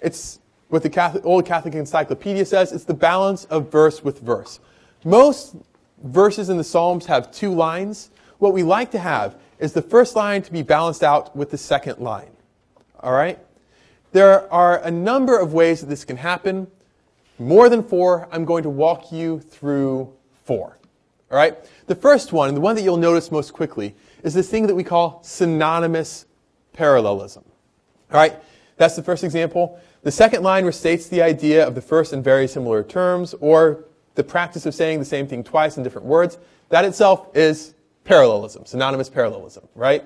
it's 0.00 0.38
what 0.68 0.84
the 0.84 0.90
Catholic, 0.90 1.26
Old 1.26 1.44
Catholic 1.44 1.74
Encyclopedia 1.74 2.44
says, 2.44 2.70
it's 2.70 2.84
the 2.84 2.94
balance 2.94 3.44
of 3.46 3.72
verse 3.72 4.04
with 4.04 4.20
verse. 4.20 4.60
Most 5.04 5.56
verses 6.04 6.50
in 6.50 6.56
the 6.56 6.64
Psalms 6.64 7.06
have 7.06 7.32
two 7.32 7.52
lines. 7.52 8.10
What 8.38 8.52
we 8.52 8.62
like 8.62 8.92
to 8.92 9.00
have 9.00 9.34
is 9.58 9.72
the 9.72 9.82
first 9.82 10.14
line 10.14 10.42
to 10.42 10.52
be 10.52 10.62
balanced 10.62 11.02
out 11.02 11.34
with 11.34 11.50
the 11.50 11.58
second 11.58 11.98
line. 11.98 12.30
All 13.00 13.12
right? 13.12 13.40
There 14.16 14.50
are 14.50 14.78
a 14.78 14.90
number 14.90 15.38
of 15.38 15.52
ways 15.52 15.82
that 15.82 15.88
this 15.88 16.06
can 16.06 16.16
happen. 16.16 16.68
More 17.38 17.68
than 17.68 17.82
four, 17.82 18.26
I'm 18.32 18.46
going 18.46 18.62
to 18.62 18.70
walk 18.70 19.12
you 19.12 19.40
through 19.40 20.10
four. 20.46 20.78
All 21.30 21.36
right? 21.36 21.54
The 21.86 21.96
first 21.96 22.32
one, 22.32 22.54
the 22.54 22.62
one 22.62 22.76
that 22.76 22.80
you'll 22.80 22.96
notice 22.96 23.30
most 23.30 23.52
quickly, 23.52 23.94
is 24.22 24.32
this 24.32 24.48
thing 24.48 24.68
that 24.68 24.74
we 24.74 24.84
call 24.84 25.20
synonymous 25.22 26.24
parallelism. 26.72 27.44
All 28.10 28.18
right, 28.18 28.34
that's 28.78 28.96
the 28.96 29.02
first 29.02 29.22
example. 29.22 29.78
The 30.02 30.10
second 30.10 30.42
line 30.42 30.64
restates 30.64 31.10
the 31.10 31.20
idea 31.20 31.66
of 31.66 31.74
the 31.74 31.82
first 31.82 32.14
in 32.14 32.22
very 32.22 32.48
similar 32.48 32.82
terms, 32.82 33.34
or 33.40 33.84
the 34.14 34.24
practice 34.24 34.64
of 34.64 34.74
saying 34.74 34.98
the 34.98 35.04
same 35.04 35.28
thing 35.28 35.44
twice 35.44 35.76
in 35.76 35.82
different 35.82 36.06
words. 36.06 36.38
That 36.70 36.86
itself 36.86 37.36
is 37.36 37.74
parallelism, 38.04 38.64
synonymous 38.64 39.10
parallelism, 39.10 39.68
right? 39.74 40.04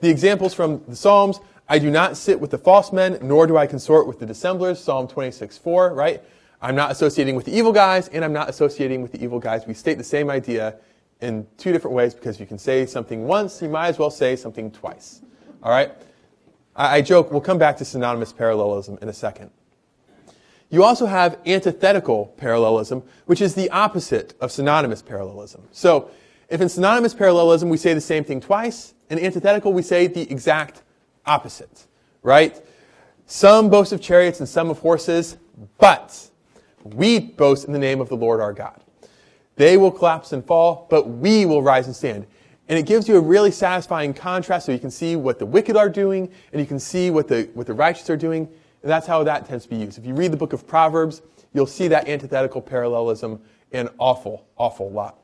The 0.00 0.08
examples 0.08 0.54
from 0.54 0.82
the 0.88 0.96
Psalms, 0.96 1.40
I 1.68 1.78
do 1.78 1.90
not 1.90 2.16
sit 2.16 2.40
with 2.40 2.50
the 2.50 2.58
false 2.58 2.92
men, 2.92 3.18
nor 3.22 3.46
do 3.46 3.56
I 3.56 3.66
consort 3.66 4.06
with 4.06 4.18
the 4.18 4.26
dissemblers, 4.26 4.78
Psalm 4.78 5.08
26, 5.08 5.56
4, 5.56 5.94
right? 5.94 6.22
I'm 6.60 6.76
not 6.76 6.90
associating 6.90 7.36
with 7.36 7.46
the 7.46 7.56
evil 7.56 7.72
guys, 7.72 8.08
and 8.08 8.24
I'm 8.24 8.32
not 8.32 8.50
associating 8.50 9.00
with 9.00 9.12
the 9.12 9.22
evil 9.22 9.38
guys. 9.38 9.66
We 9.66 9.74
state 9.74 9.96
the 9.96 10.04
same 10.04 10.28
idea 10.30 10.76
in 11.20 11.46
two 11.56 11.72
different 11.72 11.94
ways 11.94 12.14
because 12.14 12.38
you 12.38 12.46
can 12.46 12.58
say 12.58 12.84
something 12.84 13.26
once, 13.26 13.62
you 13.62 13.68
might 13.68 13.88
as 13.88 13.98
well 13.98 14.10
say 14.10 14.36
something 14.36 14.70
twice. 14.70 15.22
All 15.62 15.70
right? 15.70 15.92
I, 16.76 16.96
I 16.96 17.00
joke, 17.00 17.30
we'll 17.30 17.40
come 17.40 17.58
back 17.58 17.78
to 17.78 17.84
synonymous 17.84 18.32
parallelism 18.32 18.98
in 19.00 19.08
a 19.08 19.12
second. 19.12 19.50
You 20.70 20.84
also 20.84 21.06
have 21.06 21.38
antithetical 21.46 22.34
parallelism, 22.36 23.02
which 23.26 23.40
is 23.40 23.54
the 23.54 23.70
opposite 23.70 24.34
of 24.40 24.50
synonymous 24.50 25.02
parallelism. 25.02 25.62
So, 25.70 26.10
if 26.48 26.60
in 26.60 26.68
synonymous 26.68 27.14
parallelism 27.14 27.68
we 27.70 27.78
say 27.78 27.94
the 27.94 28.00
same 28.00 28.22
thing 28.22 28.40
twice, 28.40 28.94
in 29.08 29.18
antithetical 29.18 29.72
we 29.72 29.82
say 29.82 30.06
the 30.06 30.30
exact 30.30 30.82
opposite, 31.26 31.86
right? 32.22 32.60
Some 33.26 33.70
boast 33.70 33.92
of 33.92 34.00
chariots 34.00 34.40
and 34.40 34.48
some 34.48 34.70
of 34.70 34.78
horses, 34.78 35.36
but 35.78 36.30
we 36.82 37.18
boast 37.18 37.66
in 37.66 37.72
the 37.72 37.78
name 37.78 38.00
of 38.00 38.08
the 38.08 38.16
Lord 38.16 38.40
our 38.40 38.52
God. 38.52 38.80
They 39.56 39.76
will 39.76 39.90
collapse 39.90 40.32
and 40.32 40.44
fall, 40.44 40.86
but 40.90 41.08
we 41.08 41.46
will 41.46 41.62
rise 41.62 41.86
and 41.86 41.94
stand. 41.94 42.26
And 42.68 42.78
it 42.78 42.86
gives 42.86 43.08
you 43.08 43.16
a 43.16 43.20
really 43.20 43.50
satisfying 43.50 44.14
contrast 44.14 44.66
so 44.66 44.72
you 44.72 44.78
can 44.78 44.90
see 44.90 45.16
what 45.16 45.38
the 45.38 45.46
wicked 45.46 45.76
are 45.76 45.88
doing 45.88 46.30
and 46.52 46.60
you 46.60 46.66
can 46.66 46.78
see 46.78 47.10
what 47.10 47.28
the, 47.28 47.48
what 47.54 47.66
the 47.66 47.74
righteous 47.74 48.08
are 48.10 48.16
doing. 48.16 48.48
And 48.82 48.90
that's 48.90 49.06
how 49.06 49.22
that 49.24 49.46
tends 49.46 49.64
to 49.64 49.70
be 49.70 49.76
used. 49.76 49.98
If 49.98 50.06
you 50.06 50.14
read 50.14 50.32
the 50.32 50.36
book 50.36 50.52
of 50.52 50.66
Proverbs, 50.66 51.22
you'll 51.52 51.66
see 51.66 51.88
that 51.88 52.08
antithetical 52.08 52.60
parallelism 52.60 53.40
an 53.72 53.88
awful, 53.98 54.46
awful 54.56 54.90
lot. 54.90 55.18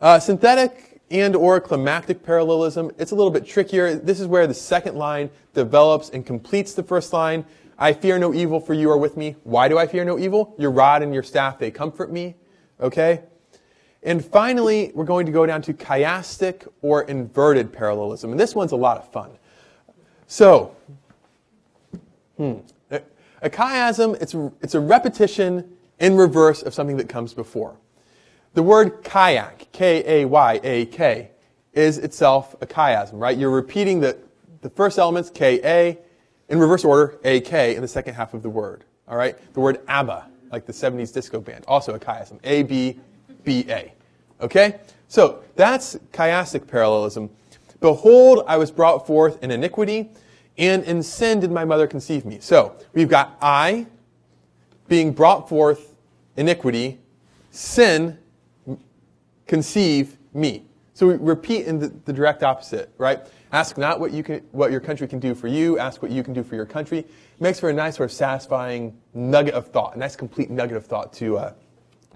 Uh, 0.00 0.18
synthetic 0.18 0.87
and 1.10 1.34
or 1.34 1.60
climactic 1.60 2.22
parallelism. 2.22 2.92
It's 2.98 3.12
a 3.12 3.14
little 3.14 3.30
bit 3.30 3.46
trickier. 3.46 3.94
This 3.94 4.20
is 4.20 4.26
where 4.26 4.46
the 4.46 4.54
second 4.54 4.96
line 4.96 5.30
develops 5.54 6.10
and 6.10 6.24
completes 6.24 6.74
the 6.74 6.82
first 6.82 7.12
line. 7.12 7.44
I 7.78 7.92
fear 7.92 8.18
no 8.18 8.34
evil 8.34 8.60
for 8.60 8.74
you 8.74 8.90
are 8.90 8.98
with 8.98 9.16
me. 9.16 9.36
Why 9.44 9.68
do 9.68 9.78
I 9.78 9.86
fear 9.86 10.04
no 10.04 10.18
evil? 10.18 10.54
Your 10.58 10.70
rod 10.70 11.02
and 11.02 11.14
your 11.14 11.22
staff, 11.22 11.58
they 11.58 11.70
comfort 11.70 12.12
me. 12.12 12.34
Okay? 12.80 13.22
And 14.02 14.24
finally, 14.24 14.92
we're 14.94 15.04
going 15.04 15.26
to 15.26 15.32
go 15.32 15.46
down 15.46 15.62
to 15.62 15.74
chiastic 15.74 16.66
or 16.82 17.02
inverted 17.02 17.72
parallelism. 17.72 18.30
And 18.30 18.38
this 18.38 18.54
one's 18.54 18.72
a 18.72 18.76
lot 18.76 18.98
of 18.98 19.10
fun. 19.12 19.30
So, 20.26 20.76
hmm, 22.36 22.58
a 23.42 23.50
chiasm, 23.50 24.20
it's 24.20 24.34
it's 24.62 24.74
a 24.74 24.80
repetition 24.80 25.76
in 25.98 26.16
reverse 26.16 26.62
of 26.62 26.74
something 26.74 26.96
that 26.96 27.08
comes 27.08 27.34
before. 27.34 27.76
The 28.54 28.62
word 28.62 29.02
kayak, 29.04 29.70
K-A-Y-A-K, 29.72 31.30
is 31.72 31.98
itself 31.98 32.54
a 32.60 32.66
chiasm, 32.66 33.20
right? 33.20 33.36
You're 33.36 33.50
repeating 33.50 34.00
the, 34.00 34.16
the 34.62 34.70
first 34.70 34.98
elements, 34.98 35.30
K-A, 35.30 35.98
in 36.48 36.58
reverse 36.58 36.84
order, 36.84 37.18
A-K, 37.24 37.76
in 37.76 37.82
the 37.82 37.88
second 37.88 38.14
half 38.14 38.34
of 38.34 38.42
the 38.42 38.50
word. 38.50 38.84
All 39.06 39.16
right? 39.16 39.36
The 39.54 39.60
word 39.60 39.80
ABBA, 39.86 40.26
like 40.50 40.66
the 40.66 40.72
70s 40.72 41.12
disco 41.12 41.40
band, 41.40 41.64
also 41.68 41.94
a 41.94 41.98
chiasm. 41.98 42.38
A-B-B-A. 42.42 43.92
Okay? 44.40 44.80
So 45.08 45.42
that's 45.54 45.96
chiastic 46.12 46.66
parallelism. 46.66 47.30
Behold, 47.80 48.44
I 48.46 48.56
was 48.56 48.70
brought 48.70 49.06
forth 49.06 49.42
in 49.42 49.50
iniquity, 49.50 50.10
and 50.56 50.82
in 50.84 51.02
sin 51.02 51.40
did 51.40 51.52
my 51.52 51.64
mother 51.64 51.86
conceive 51.86 52.24
me. 52.24 52.38
So 52.40 52.74
we've 52.92 53.08
got 53.08 53.36
I 53.40 53.86
being 54.88 55.12
brought 55.12 55.48
forth 55.48 55.94
iniquity, 56.36 56.98
sin 57.50 58.18
conceive 59.48 60.16
me. 60.32 60.64
So 60.94 61.06
we 61.06 61.14
repeat 61.14 61.66
in 61.66 61.78
the, 61.78 61.88
the, 62.06 62.12
direct 62.12 62.42
opposite, 62.42 62.92
right? 62.98 63.20
Ask 63.52 63.78
not 63.78 64.00
what 64.00 64.12
you 64.12 64.22
can, 64.22 64.40
what 64.52 64.70
your 64.70 64.80
country 64.80 65.06
can 65.06 65.20
do 65.20 65.34
for 65.34 65.46
you. 65.46 65.78
Ask 65.78 66.02
what 66.02 66.10
you 66.10 66.22
can 66.22 66.34
do 66.34 66.42
for 66.42 66.54
your 66.54 66.66
country. 66.66 66.98
It 66.98 67.40
makes 67.40 67.60
for 67.60 67.70
a 67.70 67.72
nice 67.72 67.96
sort 67.96 68.10
of 68.10 68.12
satisfying 68.12 68.96
nugget 69.14 69.54
of 69.54 69.68
thought, 69.68 69.94
a 69.94 69.98
nice 69.98 70.16
complete 70.16 70.50
nugget 70.50 70.76
of 70.76 70.86
thought 70.86 71.12
to 71.14 71.38
uh, 71.38 71.52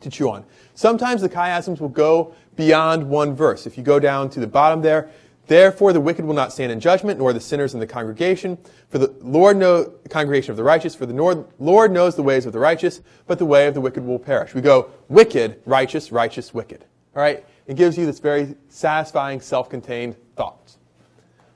to 0.01 0.11
chew 0.11 0.31
on. 0.31 0.45
Sometimes 0.75 1.23
the 1.23 1.29
chiasms 1.29 1.81
will 1.81 1.89
go 1.89 2.35
beyond 2.57 3.09
one 3.09 3.35
verse. 3.35 3.67
If 3.67 3.79
you 3.79 3.85
go 3.85 3.99
down 3.99 4.29
to 4.31 4.41
the 4.41 4.49
bottom 4.49 4.83
there, 4.83 5.09
therefore 5.47 5.93
the 5.93 6.01
wicked 6.01 6.25
will 6.25 6.35
not 6.35 6.53
stand 6.53 6.73
in 6.73 6.81
judgment, 6.81 7.19
nor 7.19 7.33
the 7.33 7.41
sinners 7.41 7.75
in 7.75 7.81
the 7.81 7.87
congregation. 7.87 8.59
For 8.89 8.99
the 8.99 9.15
Lord 9.21 9.57
know 9.57 9.95
congregation 10.11 10.51
of 10.51 10.57
the 10.57 10.65
righteous. 10.65 10.95
For 10.95 11.07
the 11.07 11.15
Lord 11.59 11.93
knows 11.93 12.17
the 12.17 12.23
ways 12.23 12.47
of 12.47 12.53
the 12.53 12.59
righteous, 12.59 13.01
but 13.27 13.39
the 13.39 13.47
way 13.47 13.69
of 13.69 13.75
the 13.75 13.81
wicked 13.81 14.05
will 14.05 14.19
perish. 14.19 14.55
We 14.55 14.61
go 14.61 14.91
wicked, 15.09 15.63
righteous, 15.65 16.13
righteous, 16.13 16.53
wicked. 16.53 16.85
All 17.15 17.23
right? 17.23 17.45
It 17.67 17.77
gives 17.77 17.97
you 17.97 18.07
this 18.07 18.19
very 18.19 18.55
satisfying, 18.69 19.41
self-contained 19.41 20.17
thought. 20.37 20.77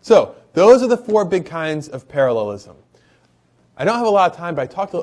So, 0.00 0.36
those 0.52 0.82
are 0.82 0.86
the 0.86 0.96
four 0.96 1.24
big 1.24 1.46
kinds 1.46 1.88
of 1.88 2.08
parallelism. 2.08 2.76
I 3.76 3.84
don't 3.84 3.96
have 3.96 4.06
a 4.06 4.10
lot 4.10 4.30
of 4.30 4.36
time, 4.36 4.54
but 4.54 4.62
I 4.62 4.66
talked 4.66 4.94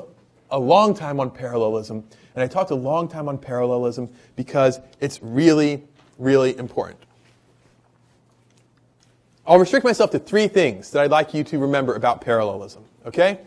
a 0.50 0.58
long 0.58 0.94
time 0.94 1.20
on 1.20 1.30
parallelism, 1.30 2.04
and 2.34 2.42
I 2.42 2.46
talked 2.46 2.70
a 2.70 2.76
long 2.76 3.08
time 3.08 3.28
on 3.28 3.38
parallelism 3.38 4.08
because 4.34 4.80
it's 5.00 5.22
really, 5.22 5.82
really 6.18 6.56
important. 6.58 6.98
I'll 9.46 9.58
restrict 9.58 9.84
myself 9.84 10.10
to 10.12 10.18
three 10.18 10.48
things 10.48 10.90
that 10.92 11.02
I'd 11.02 11.10
like 11.10 11.34
you 11.34 11.44
to 11.44 11.58
remember 11.58 11.94
about 11.94 12.20
parallelism, 12.20 12.82
okay? 13.04 13.40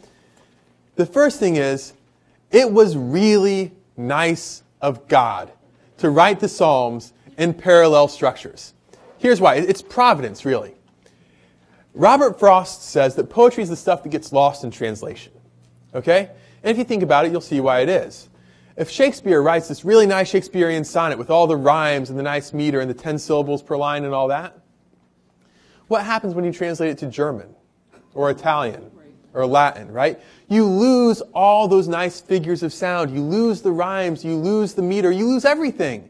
The 0.96 1.06
first 1.06 1.40
thing 1.40 1.56
is, 1.56 1.94
it 2.52 2.72
was 2.72 2.96
really 2.96 3.72
nice 3.98 4.64
of 4.82 5.08
God 5.08 5.52
to 5.98 6.10
write 6.10 6.40
the 6.40 6.48
Psalms 6.48 7.14
in 7.38 7.54
parallel 7.54 8.08
structures. 8.08 8.74
Here's 9.18 9.42
why 9.42 9.56
it's 9.56 9.82
providence, 9.82 10.46
really. 10.46 10.76
Robert 11.94 12.40
Frost 12.40 12.84
says 12.84 13.16
that 13.16 13.30
poetry 13.30 13.64
is 13.64 13.70
the 13.70 13.76
stuff 13.76 14.04
that 14.04 14.10
gets 14.10 14.32
lost 14.32 14.64
in 14.64 14.70
translation. 14.70 15.34
Okay? 15.96 16.30
And 16.64 16.72
if 16.72 16.78
you 16.78 16.84
think 16.84 17.02
about 17.02 17.26
it, 17.26 17.32
you'll 17.32 17.42
see 17.42 17.60
why 17.60 17.80
it 17.80 17.90
is. 17.90 18.30
If 18.76 18.90
Shakespeare 18.92 19.42
writes 19.42 19.68
this 19.68 19.84
really 19.84 20.06
nice 20.06 20.30
Shakespearean 20.30 20.84
sonnet 20.84 21.18
with 21.18 21.32
all 21.32 21.48
the 21.48 21.56
rhymes 21.56 22.12
and 22.12 22.20
the 22.20 22.24
nice 22.24 22.54
meter 22.54 22.80
and 22.80 22.90
the 22.90 22.94
10 22.94 23.18
syllables 23.18 23.64
per 23.64 23.76
line 23.76 24.06
and 24.06 24.14
all 24.14 24.28
that, 24.28 24.60
what 25.88 26.06
happens 26.06 26.36
when 26.36 26.46
you 26.46 26.52
translate 26.52 26.92
it 26.92 26.98
to 27.00 27.08
German 27.08 27.56
or 28.14 28.30
Italian 28.30 28.92
or 29.38 29.46
Latin, 29.46 29.92
right? 29.92 30.20
You 30.50 30.66
lose 30.66 31.22
all 31.34 31.68
those 31.68 31.88
nice 31.88 32.20
figures 32.20 32.64
of 32.64 32.74
sound. 32.74 33.14
You 33.14 33.22
lose 33.22 33.62
the 33.62 33.72
rhymes. 33.72 34.26
You 34.26 34.36
lose 34.36 34.74
the 34.74 34.82
meter. 34.82 35.12
You 35.12 35.28
lose 35.28 35.46
everything. 35.46 36.10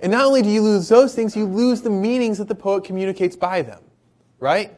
And 0.00 0.10
not 0.10 0.26
only 0.26 0.42
do 0.42 0.48
you 0.48 0.62
lose 0.62 0.88
those 0.88 1.14
things, 1.14 1.36
you 1.36 1.46
lose 1.46 1.80
the 1.80 1.90
meanings 1.90 2.38
that 2.38 2.48
the 2.48 2.54
poet 2.56 2.82
communicates 2.82 3.36
by 3.36 3.62
them, 3.62 3.82
right? 4.40 4.76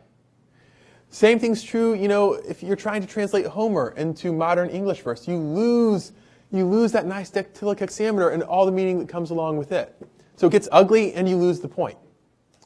Same 1.09 1.39
thing's 1.39 1.63
true, 1.63 1.95
you 1.95 2.09
know, 2.09 2.35
if 2.35 2.63
you're 2.63 2.77
trying 2.77 3.01
to 3.01 3.09
translate 3.09 3.47
Homer 3.47 3.95
into 3.97 4.33
modern 4.33 4.69
English 4.69 5.01
verse, 5.01 5.27
you 5.27 5.39
lose, 5.39 6.13
you 6.53 6.67
lose 6.67 6.93
that 6.93 7.07
nice 7.07 7.31
dactylic 7.31 7.79
hexameter 7.79 8.29
and 8.29 8.43
all 8.43 8.67
the 8.67 8.73
meaning 8.73 8.99
that 8.99 9.09
comes 9.09 9.31
along 9.31 9.57
with 9.57 9.73
it. 9.73 9.97
So 10.37 10.47
it 10.47 10.51
gets 10.51 10.69
ugly 10.71 11.15
and 11.15 11.27
you 11.27 11.37
lose 11.37 11.61
the 11.61 11.69
point. 11.69 11.97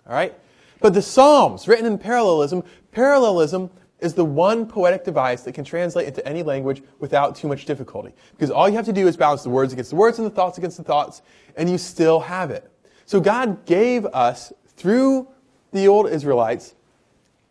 All 0.06 0.14
right? 0.14 0.34
But 0.80 0.94
the 0.94 1.00
Psalms, 1.00 1.68
written 1.68 1.86
in 1.86 1.96
parallelism, 1.96 2.64
parallelism 2.90 3.70
is 4.02 4.14
the 4.14 4.24
one 4.24 4.66
poetic 4.66 5.04
device 5.04 5.42
that 5.42 5.52
can 5.52 5.64
translate 5.64 6.08
into 6.08 6.26
any 6.26 6.42
language 6.42 6.82
without 6.98 7.36
too 7.36 7.46
much 7.46 7.64
difficulty. 7.64 8.12
Because 8.32 8.50
all 8.50 8.68
you 8.68 8.74
have 8.74 8.84
to 8.86 8.92
do 8.92 9.06
is 9.06 9.16
balance 9.16 9.42
the 9.42 9.50
words 9.50 9.72
against 9.72 9.90
the 9.90 9.96
words 9.96 10.18
and 10.18 10.26
the 10.26 10.30
thoughts 10.30 10.58
against 10.58 10.76
the 10.76 10.82
thoughts, 10.82 11.22
and 11.56 11.70
you 11.70 11.78
still 11.78 12.20
have 12.20 12.50
it. 12.50 12.70
So 13.06 13.20
God 13.20 13.64
gave 13.64 14.04
us, 14.06 14.52
through 14.76 15.28
the 15.70 15.86
old 15.86 16.10
Israelites, 16.10 16.74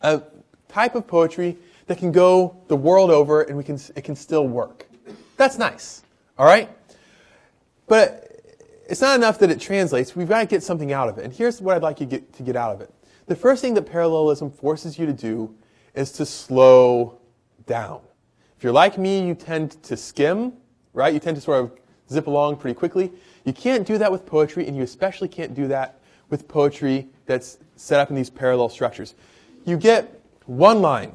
a 0.02 0.22
type 0.68 0.96
of 0.96 1.08
poetry 1.08 1.58
that 1.88 1.98
can 1.98 2.12
go 2.12 2.58
the 2.68 2.76
world 2.76 3.10
over 3.10 3.44
and 3.44 3.58
we 3.58 3.64
can, 3.64 3.80
it 3.96 4.04
can 4.04 4.16
still 4.16 4.48
work. 4.48 4.88
That's 5.38 5.58
nice. 5.58 6.04
All 6.38 6.46
right? 6.46 6.70
But 7.88 8.28
it's 8.90 9.02
not 9.02 9.16
enough 9.16 9.40
that 9.40 9.50
it 9.50 9.60
translates. 9.60 10.16
We've 10.16 10.28
got 10.28 10.42
to 10.42 10.46
get 10.46 10.64
something 10.64 10.92
out 10.92 11.08
of 11.08 11.18
it. 11.18 11.24
And 11.24 11.34
here's 11.34 11.62
what 11.62 11.76
I'd 11.76 11.82
like 11.82 12.02
you 12.02 12.06
get, 12.06 12.34
to 12.34 12.44
get 12.44 12.56
out 12.56 12.76
of 12.76 12.82
it. 12.82 12.94
The 13.28 13.36
first 13.36 13.62
thing 13.62 13.74
that 13.76 13.84
parallelism 13.84 14.52
forces 14.52 15.00
you 15.00 15.06
to 15.06 15.14
do 15.14 15.56
is 15.94 16.12
to 16.14 16.26
slow 16.26 17.20
down. 17.66 18.02
If 18.58 18.64
you're 18.64 18.74
like 18.74 18.98
me, 18.98 19.26
you 19.26 19.36
tend 19.36 19.82
to 19.84 19.98
skim, 19.98 20.54
right? 20.94 21.14
You 21.14 21.20
tend 21.20 21.36
to 21.36 21.42
sort 21.42 21.64
of 21.64 21.72
zip 22.10 22.28
along 22.28 22.58
pretty 22.58 22.76
quickly. 22.76 23.12
You 23.46 23.54
can't 23.54 23.86
do 23.88 23.98
that 23.98 24.12
with 24.12 24.26
poetry, 24.26 24.68
and 24.68 24.78
you 24.78 24.84
especially 24.84 25.28
can't 25.28 25.54
do 25.54 25.68
that 25.68 26.00
with 26.30 26.48
poetry 26.48 27.08
that's 27.26 27.58
set 27.76 28.00
up 28.00 28.10
in 28.10 28.16
these 28.16 28.30
parallel 28.30 28.70
structures. 28.70 29.16
You 29.66 29.78
get 29.78 30.22
one 30.46 30.82
line. 30.82 31.14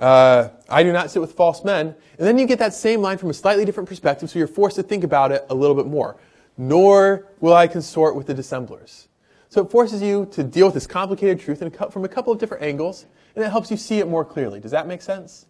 Uh, 0.00 0.50
I 0.68 0.82
do 0.82 0.92
not 0.92 1.10
sit 1.10 1.20
with 1.20 1.32
false 1.32 1.64
men. 1.64 1.94
And 2.18 2.26
then 2.26 2.38
you 2.38 2.46
get 2.46 2.58
that 2.58 2.74
same 2.74 3.00
line 3.00 3.18
from 3.18 3.30
a 3.30 3.34
slightly 3.34 3.64
different 3.64 3.88
perspective, 3.88 4.30
so 4.30 4.38
you're 4.38 4.48
forced 4.48 4.76
to 4.76 4.82
think 4.82 5.04
about 5.04 5.32
it 5.32 5.46
a 5.48 5.54
little 5.54 5.76
bit 5.76 5.86
more. 5.86 6.16
Nor 6.58 7.26
will 7.40 7.54
I 7.54 7.66
consort 7.66 8.16
with 8.16 8.26
the 8.26 8.34
dissemblers. 8.34 9.08
So 9.48 9.62
it 9.62 9.70
forces 9.70 10.02
you 10.02 10.26
to 10.32 10.42
deal 10.42 10.66
with 10.66 10.74
this 10.74 10.86
complicated 10.86 11.40
truth 11.40 11.62
from 11.92 12.04
a 12.04 12.08
couple 12.08 12.32
of 12.32 12.38
different 12.38 12.62
angles, 12.62 13.06
and 13.36 13.44
it 13.44 13.50
helps 13.50 13.70
you 13.70 13.76
see 13.76 14.00
it 14.00 14.08
more 14.08 14.24
clearly. 14.24 14.58
Does 14.58 14.72
that 14.72 14.88
make 14.88 15.02
sense? 15.02 15.46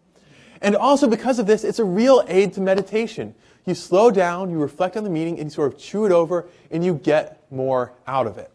And 0.61 0.75
also, 0.75 1.09
because 1.09 1.39
of 1.39 1.47
this, 1.47 1.65
it's 1.65 1.79
a 1.79 1.85
real 1.85 2.25
aid 2.29 2.53
to 2.55 2.61
meditation. 2.61 3.35
You 3.65 3.75
slow 3.75 4.11
down, 4.11 4.51
you 4.51 4.59
reflect 4.59 4.97
on 4.97 5.05
the 5.05 5.11
meaning, 5.11 5.39
and 5.39 5.47
you 5.47 5.51
sort 5.51 5.73
of 5.73 5.79
chew 5.79 6.05
it 6.05 6.13
over, 6.13 6.47
and 6.71 6.85
you 6.85 6.95
get 6.95 7.43
more 7.51 7.93
out 8.07 8.27
of 8.27 8.39
it. 8.39 8.51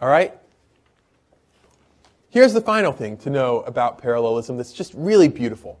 All 0.00 0.08
right? 0.08 0.34
Here's 2.30 2.54
the 2.54 2.60
final 2.60 2.92
thing 2.92 3.18
to 3.18 3.30
know 3.30 3.60
about 3.60 3.98
parallelism 3.98 4.56
that's 4.56 4.72
just 4.72 4.94
really 4.94 5.28
beautiful. 5.28 5.78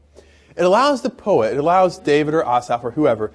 It 0.56 0.64
allows 0.64 1.00
the 1.00 1.10
poet, 1.10 1.54
it 1.54 1.58
allows 1.58 1.98
David 1.98 2.34
or 2.34 2.44
Asaph 2.46 2.84
or 2.84 2.90
whoever, 2.90 3.32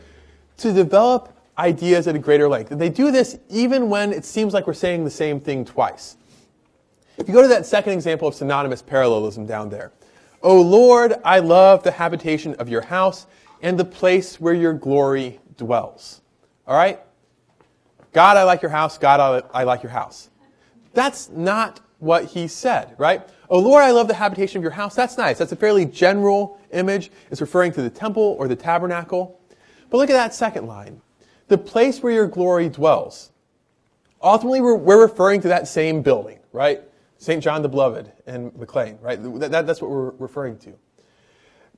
to 0.58 0.72
develop 0.72 1.34
ideas 1.58 2.08
at 2.08 2.16
a 2.16 2.20
greater 2.20 2.48
length. 2.48 2.72
And 2.72 2.80
they 2.80 2.90
do 2.90 3.12
this 3.12 3.40
even 3.50 3.90
when 3.90 4.14
it 4.14 4.24
seems 4.24 4.54
like 4.54 4.68
we're 4.68 4.74
saying 4.74 5.04
the 5.04 5.10
same 5.10 5.40
thing 5.40 5.66
twice. 5.66 6.16
If 7.18 7.28
you 7.28 7.34
go 7.34 7.42
to 7.42 7.48
that 7.48 7.66
second 7.66 7.94
example 7.94 8.28
of 8.28 8.36
synonymous 8.36 8.82
parallelism 8.82 9.46
down 9.46 9.70
there, 9.70 9.92
O 10.44 10.62
Lord, 10.62 11.16
I 11.26 11.40
love 11.40 11.84
the 11.84 11.92
habitation 11.92 12.54
of 12.56 12.70
your 12.70 12.82
house 12.82 13.26
and 13.62 13.78
the 13.78 13.86
place 13.86 14.40
where 14.40 14.54
your 14.54 14.74
glory 14.74 15.40
dwells. 15.58 16.22
All 16.68 16.78
right? 16.78 17.00
God, 18.14 18.38
I 18.38 18.44
like 18.44 18.62
your 18.62 18.72
house. 18.72 18.98
God, 18.98 19.44
I 19.54 19.64
like 19.64 19.82
your 19.82 19.92
house. 19.92 20.30
That's 20.94 21.30
not 21.30 21.80
what 22.00 22.26
he 22.26 22.48
said, 22.48 22.96
right? 22.98 23.28
Oh 23.50 23.60
Lord, 23.60 23.84
I 23.84 23.92
love 23.92 24.08
the 24.08 24.14
habitation 24.14 24.58
of 24.58 24.64
your 24.64 24.72
house. 24.72 24.94
That's 24.96 25.18
nice. 25.18 25.38
That's 25.38 25.52
a 25.52 25.56
fairly 25.56 25.86
general 25.86 26.60
image. 26.72 27.12
It's 27.32 27.42
referring 27.42 27.72
to 27.74 27.82
the 27.82 27.90
temple 27.90 28.36
or 28.40 28.48
the 28.48 28.56
tabernacle. 28.56 29.40
But 29.90 29.98
look 29.98 30.10
at 30.10 30.14
that 30.14 30.36
second 30.36 30.68
line. 30.68 31.02
The 31.48 31.58
place 31.58 32.04
where 32.04 32.12
your 32.12 32.28
glory 32.28 32.70
dwells. 32.70 33.32
Ultimately, 34.22 34.62
we're, 34.62 34.76
we're 34.76 35.02
referring 35.02 35.42
to 35.42 35.48
that 35.48 35.68
same 35.68 36.02
building, 36.02 36.40
right? 36.52 36.82
St. 37.18 37.44
John 37.44 37.62
the 37.62 37.70
Beloved 37.70 38.12
and 38.26 38.56
McLean, 38.56 38.98
right? 39.02 39.22
That, 39.40 39.52
that, 39.52 39.68
that's 39.68 39.82
what 39.82 39.92
we're 39.92 40.12
referring 40.12 40.58
to. 40.60 40.74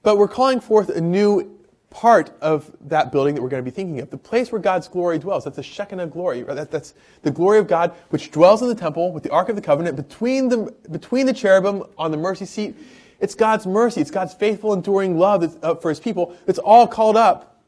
But 0.03 0.17
we're 0.17 0.27
calling 0.27 0.59
forth 0.59 0.89
a 0.89 1.01
new 1.01 1.59
part 1.89 2.31
of 2.41 2.71
that 2.81 3.11
building 3.11 3.35
that 3.35 3.41
we're 3.41 3.49
going 3.49 3.63
to 3.63 3.69
be 3.69 3.73
thinking 3.73 3.99
of. 3.99 4.09
The 4.09 4.17
place 4.17 4.51
where 4.51 4.61
God's 4.61 4.87
glory 4.87 5.17
dwells. 5.17 5.43
That's 5.43 5.55
the 5.55 5.63
Shekinah 5.63 6.07
glory. 6.07 6.43
That, 6.43 6.69
that's 6.69 6.93
the 7.23 7.31
glory 7.31 7.59
of 7.59 7.67
God 7.67 7.93
which 8.09 8.31
dwells 8.31 8.61
in 8.61 8.67
the 8.67 8.75
temple 8.75 9.11
with 9.11 9.23
the 9.23 9.31
Ark 9.31 9.49
of 9.49 9.55
the 9.55 9.61
Covenant 9.61 9.95
between 9.95 10.49
the, 10.49 10.73
between 10.91 11.25
the 11.25 11.33
cherubim 11.33 11.83
on 11.97 12.11
the 12.11 12.17
mercy 12.17 12.45
seat. 12.45 12.75
It's 13.19 13.35
God's 13.35 13.65
mercy. 13.65 14.01
It's 14.01 14.11
God's 14.11 14.33
faithful, 14.33 14.73
enduring 14.73 15.17
love 15.17 15.57
uh, 15.63 15.75
for 15.75 15.89
his 15.89 15.99
people. 15.99 16.35
It's 16.47 16.59
all 16.59 16.87
called 16.87 17.17
up 17.17 17.61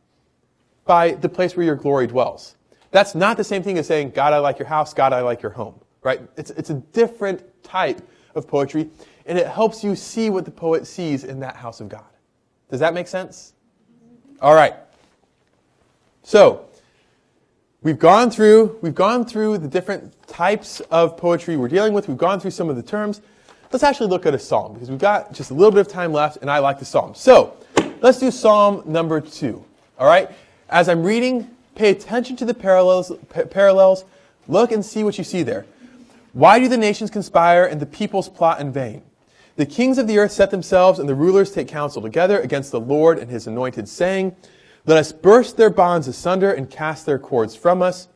by 0.85 1.11
the 1.11 1.29
place 1.29 1.55
where 1.55 1.65
your 1.65 1.75
glory 1.75 2.07
dwells. 2.07 2.55
That's 2.91 3.15
not 3.15 3.37
the 3.37 3.43
same 3.43 3.63
thing 3.63 3.77
as 3.77 3.87
saying, 3.87 4.11
God, 4.11 4.33
I 4.33 4.39
like 4.39 4.59
your 4.59 4.67
house. 4.67 4.93
God, 4.93 5.13
I 5.13 5.21
like 5.21 5.41
your 5.41 5.51
home. 5.51 5.79
Right? 6.03 6.21
It's, 6.37 6.51
it's 6.51 6.69
a 6.69 6.75
different 6.75 7.43
type 7.63 8.01
of 8.35 8.47
poetry, 8.47 8.89
and 9.25 9.37
it 9.37 9.47
helps 9.47 9.83
you 9.83 9.95
see 9.95 10.29
what 10.29 10.45
the 10.45 10.51
poet 10.51 10.87
sees 10.87 11.23
in 11.23 11.39
that 11.41 11.55
house 11.55 11.79
of 11.79 11.89
God. 11.89 12.05
Does 12.69 12.79
that 12.79 12.93
make 12.93 13.07
sense? 13.07 13.53
All 14.41 14.55
right. 14.55 14.73
So, 16.23 16.65
we've 17.81 17.99
gone 17.99 18.31
through 18.31 18.79
we've 18.81 18.95
gone 18.95 19.25
through 19.25 19.57
the 19.57 19.67
different 19.67 20.15
types 20.27 20.79
of 20.91 21.17
poetry 21.17 21.57
we're 21.57 21.67
dealing 21.67 21.93
with. 21.93 22.07
We've 22.07 22.17
gone 22.17 22.39
through 22.39 22.51
some 22.51 22.69
of 22.69 22.75
the 22.75 22.83
terms. 22.83 23.21
Let's 23.71 23.83
actually 23.83 24.07
look 24.07 24.25
at 24.25 24.33
a 24.33 24.39
psalm 24.39 24.73
because 24.73 24.89
we've 24.89 24.99
got 24.99 25.33
just 25.33 25.51
a 25.51 25.53
little 25.53 25.71
bit 25.71 25.81
of 25.81 25.87
time 25.87 26.11
left 26.11 26.37
and 26.37 26.49
I 26.49 26.59
like 26.59 26.79
the 26.79 26.85
psalm. 26.85 27.15
So, 27.15 27.55
let's 28.01 28.19
do 28.19 28.31
psalm 28.31 28.83
number 28.85 29.21
2. 29.21 29.63
All 29.99 30.07
right? 30.07 30.29
As 30.69 30.89
I'm 30.89 31.03
reading, 31.03 31.49
pay 31.75 31.89
attention 31.89 32.35
to 32.37 32.45
the 32.45 32.53
parallels 32.53 33.11
parallels. 33.49 34.05
Look 34.47 34.71
and 34.71 34.83
see 34.83 35.03
what 35.03 35.17
you 35.17 35.23
see 35.23 35.43
there. 35.43 35.65
Why 36.33 36.59
do 36.59 36.69
the 36.69 36.77
nations 36.77 37.11
conspire 37.11 37.65
and 37.65 37.79
the 37.79 37.85
peoples 37.85 38.29
plot 38.29 38.61
in 38.61 38.71
vain? 38.71 39.03
The 39.57 39.65
kings 39.65 39.97
of 39.97 40.07
the 40.07 40.17
earth 40.17 40.31
set 40.31 40.49
themselves, 40.49 40.97
and 40.97 41.09
the 41.09 41.15
rulers 41.15 41.51
take 41.51 41.67
counsel 41.67 42.01
together 42.01 42.39
against 42.39 42.71
the 42.71 42.79
Lord 42.79 43.19
and 43.19 43.29
his 43.29 43.47
anointed, 43.47 43.89
saying, 43.89 44.35
Let 44.85 44.97
us 44.97 45.11
burst 45.11 45.57
their 45.57 45.69
bonds 45.69 46.07
asunder 46.07 46.51
and 46.51 46.69
cast 46.69 47.05
their 47.05 47.19
cords 47.19 47.55
from 47.55 47.81
us. 47.81 48.07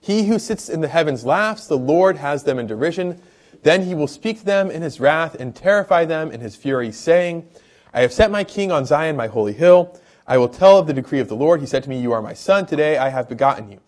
He 0.00 0.26
who 0.26 0.38
sits 0.38 0.68
in 0.68 0.80
the 0.80 0.88
heavens 0.88 1.24
laughs, 1.24 1.66
the 1.66 1.78
Lord 1.78 2.16
has 2.16 2.42
them 2.42 2.58
in 2.58 2.66
derision. 2.66 3.20
Then 3.62 3.82
he 3.82 3.94
will 3.94 4.08
speak 4.08 4.40
to 4.40 4.44
them 4.44 4.70
in 4.70 4.82
his 4.82 4.98
wrath 4.98 5.36
and 5.38 5.54
terrify 5.54 6.06
them 6.06 6.32
in 6.32 6.40
his 6.40 6.56
fury, 6.56 6.90
saying, 6.90 7.46
I 7.94 8.00
have 8.00 8.12
set 8.12 8.30
my 8.30 8.42
king 8.42 8.72
on 8.72 8.86
Zion, 8.86 9.16
my 9.16 9.28
holy 9.28 9.52
hill. 9.52 10.00
I 10.26 10.38
will 10.38 10.48
tell 10.48 10.78
of 10.78 10.86
the 10.86 10.94
decree 10.94 11.20
of 11.20 11.28
the 11.28 11.36
Lord. 11.36 11.60
He 11.60 11.66
said 11.66 11.82
to 11.84 11.90
me, 11.90 12.00
You 12.00 12.12
are 12.12 12.22
my 12.22 12.34
son. 12.34 12.66
Today 12.66 12.98
I 12.98 13.08
have 13.08 13.28
begotten 13.28 13.70
you. 13.70 13.80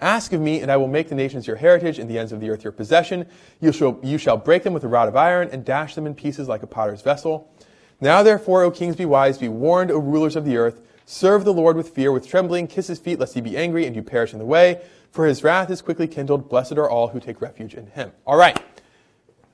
Ask 0.00 0.32
of 0.32 0.40
me, 0.40 0.60
and 0.60 0.72
I 0.72 0.76
will 0.76 0.88
make 0.88 1.08
the 1.08 1.14
nations 1.14 1.46
your 1.46 1.56
heritage 1.56 1.98
and 1.98 2.08
the 2.08 2.18
ends 2.18 2.32
of 2.32 2.40
the 2.40 2.48
earth 2.50 2.64
your 2.64 2.72
possession. 2.72 3.26
You 3.60 3.72
shall, 3.72 4.00
you 4.02 4.16
shall 4.16 4.36
break 4.36 4.62
them 4.62 4.72
with 4.72 4.84
a 4.84 4.88
rod 4.88 5.08
of 5.08 5.16
iron 5.16 5.50
and 5.52 5.64
dash 5.64 5.94
them 5.94 6.06
in 6.06 6.14
pieces 6.14 6.48
like 6.48 6.62
a 6.62 6.66
potter's 6.66 7.02
vessel. 7.02 7.52
Now 8.00 8.22
therefore, 8.22 8.62
O 8.62 8.70
kings, 8.70 8.96
be 8.96 9.04
wise, 9.04 9.36
be 9.36 9.48
warned, 9.48 9.90
O 9.90 9.98
rulers 9.98 10.36
of 10.36 10.44
the 10.44 10.56
earth. 10.56 10.80
Serve 11.04 11.44
the 11.44 11.52
Lord 11.52 11.76
with 11.76 11.90
fear, 11.90 12.12
with 12.12 12.26
trembling, 12.26 12.66
kiss 12.66 12.86
his 12.86 12.98
feet, 12.98 13.18
lest 13.18 13.34
he 13.34 13.40
be 13.40 13.56
angry 13.56 13.84
and 13.84 13.94
you 13.94 14.02
perish 14.02 14.32
in 14.32 14.38
the 14.38 14.44
way. 14.46 14.80
For 15.10 15.26
his 15.26 15.42
wrath 15.42 15.68
is 15.70 15.82
quickly 15.82 16.06
kindled. 16.06 16.48
Blessed 16.48 16.74
are 16.74 16.88
all 16.88 17.08
who 17.08 17.20
take 17.20 17.40
refuge 17.40 17.74
in 17.74 17.88
him. 17.88 18.12
All 18.26 18.36
right. 18.36 18.58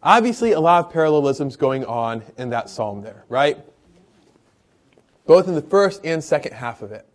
Obviously, 0.03 0.53
a 0.53 0.61
lot 0.61 0.85
of 0.85 0.93
parallelisms 0.93 1.57
going 1.57 1.85
on 1.85 2.23
in 2.37 2.51
that 2.51 2.71
psalm 2.71 3.03
there, 3.03 3.25
right? 3.29 3.59
Both 5.27 5.49
in 5.49 5.55
the 5.55 5.63
first 5.63 6.05
and 6.05 6.23
second 6.23 6.53
half 6.53 6.83
of 6.83 6.93
it. 6.93 7.07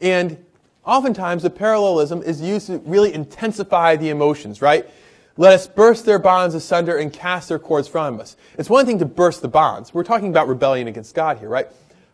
And 0.00 0.44
oftentimes 0.84 1.42
the 1.42 1.50
parallelism 1.50 2.22
is 2.22 2.40
used 2.40 2.66
to 2.68 2.78
really 2.78 3.14
intensify 3.14 3.96
the 3.96 4.10
emotions, 4.10 4.62
right? 4.62 4.88
Let 5.36 5.54
us 5.54 5.66
burst 5.66 6.04
their 6.04 6.18
bonds 6.18 6.54
asunder 6.54 6.98
and 6.98 7.12
cast 7.12 7.48
their 7.48 7.58
cords 7.58 7.88
from 7.88 8.20
us. 8.20 8.36
It's 8.58 8.68
one 8.68 8.84
thing 8.84 8.98
to 8.98 9.06
burst 9.06 9.40
the 9.40 9.48
bonds. 9.48 9.94
We're 9.94 10.04
talking 10.04 10.28
about 10.28 10.46
rebellion 10.46 10.88
against 10.88 11.14
God 11.14 11.38
here, 11.38 11.48
right? 11.48 11.68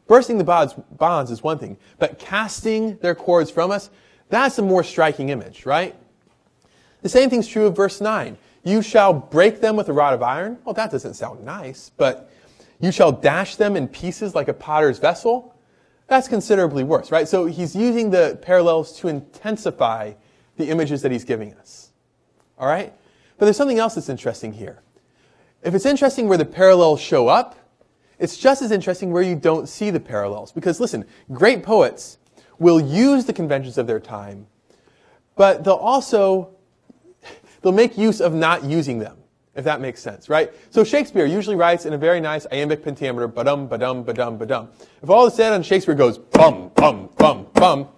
Bursting 0.07 0.38
the 0.38 0.44
bonds, 0.44 0.74
bonds 0.92 1.31
is 1.31 1.42
one 1.42 1.59
thing, 1.59 1.76
but 1.98 2.18
casting 2.18 2.96
their 2.98 3.14
cords 3.14 3.50
from 3.50 3.70
us, 3.70 3.90
that's 4.28 4.59
a 4.59 4.62
more 4.62 4.85
striking 4.85 5.31
image, 5.31 5.66
right? 5.66 5.94
The 7.02 7.09
same 7.09 7.31
thing's 7.31 7.48
true 7.48 7.66
of 7.66 7.76
verse 7.76 8.00
9. 8.00 8.37
You 8.64 8.83
shall 8.83 9.12
break 9.12 9.61
them 9.61 9.76
with 9.76 9.88
a 9.88 9.92
rod 9.92 10.14
of 10.14 10.22
iron. 10.22 10.59
Well, 10.64 10.74
that 10.74 10.90
doesn't 10.90 11.14
sound 11.14 11.44
nice, 11.44 11.90
but 11.96 12.31
you 12.81 12.92
shall 12.92 13.12
dash 13.12 13.57
them 13.57 13.76
in 13.76 13.88
pieces 13.88 14.35
like 14.35 14.48
a 14.48 14.54
potter's 14.54 14.98
vessel. 14.98 15.54
That's 16.08 16.26
considerably 16.26 16.84
worse, 16.84 17.12
right? 17.12 17.28
So 17.28 17.46
he's 17.46 17.76
using 17.76 18.10
the 18.10 18.38
parallels 18.42 18.98
to 19.00 19.08
intensify 19.08 20.14
the 20.56 20.70
images 20.70 21.02
that 21.02 21.12
he's 21.12 21.24
giving 21.24 21.54
us. 21.54 21.92
All 22.58 22.66
right? 22.66 22.92
But 23.36 23.44
there's 23.44 23.56
something 23.56 23.78
else 23.78 23.94
that's 23.94 24.08
interesting 24.08 24.54
here. 24.54 24.82
If 25.62 25.74
it's 25.74 25.86
interesting 25.86 26.26
where 26.26 26.38
the 26.38 26.46
parallels 26.46 27.00
show 27.00 27.28
up, 27.28 27.56
it's 28.18 28.36
just 28.36 28.62
as 28.62 28.72
interesting 28.72 29.12
where 29.12 29.22
you 29.22 29.36
don't 29.36 29.68
see 29.68 29.90
the 29.90 30.00
parallels. 30.00 30.50
Because 30.50 30.80
listen, 30.80 31.04
great 31.30 31.62
poets 31.62 32.18
will 32.58 32.80
use 32.80 33.26
the 33.26 33.32
conventions 33.32 33.78
of 33.78 33.86
their 33.86 34.00
time, 34.00 34.46
but 35.36 35.62
they'll 35.62 35.74
also 35.74 36.50
they'll 37.62 37.72
make 37.72 37.96
use 37.98 38.20
of 38.20 38.34
not 38.34 38.64
using 38.64 38.98
them 38.98 39.17
if 39.58 39.64
that 39.64 39.80
makes 39.80 40.00
sense, 40.00 40.28
right? 40.28 40.52
So 40.70 40.84
Shakespeare 40.84 41.26
usually 41.26 41.56
writes 41.56 41.84
in 41.84 41.92
a 41.92 41.98
very 41.98 42.20
nice 42.20 42.46
iambic 42.52 42.84
pentameter, 42.84 43.26
ba-dum, 43.26 43.66
ba-dum, 43.66 44.04
ba-dum, 44.04 44.38
ba-dum. 44.38 44.68
If 45.02 45.10
all 45.10 45.26
of 45.26 45.32
a 45.32 45.36
sudden 45.36 45.64
Shakespeare 45.64 45.96
goes 45.96 46.16
bum, 46.16 46.70
bum, 46.76 47.10
bum, 47.18 47.48
bum, 47.52 47.88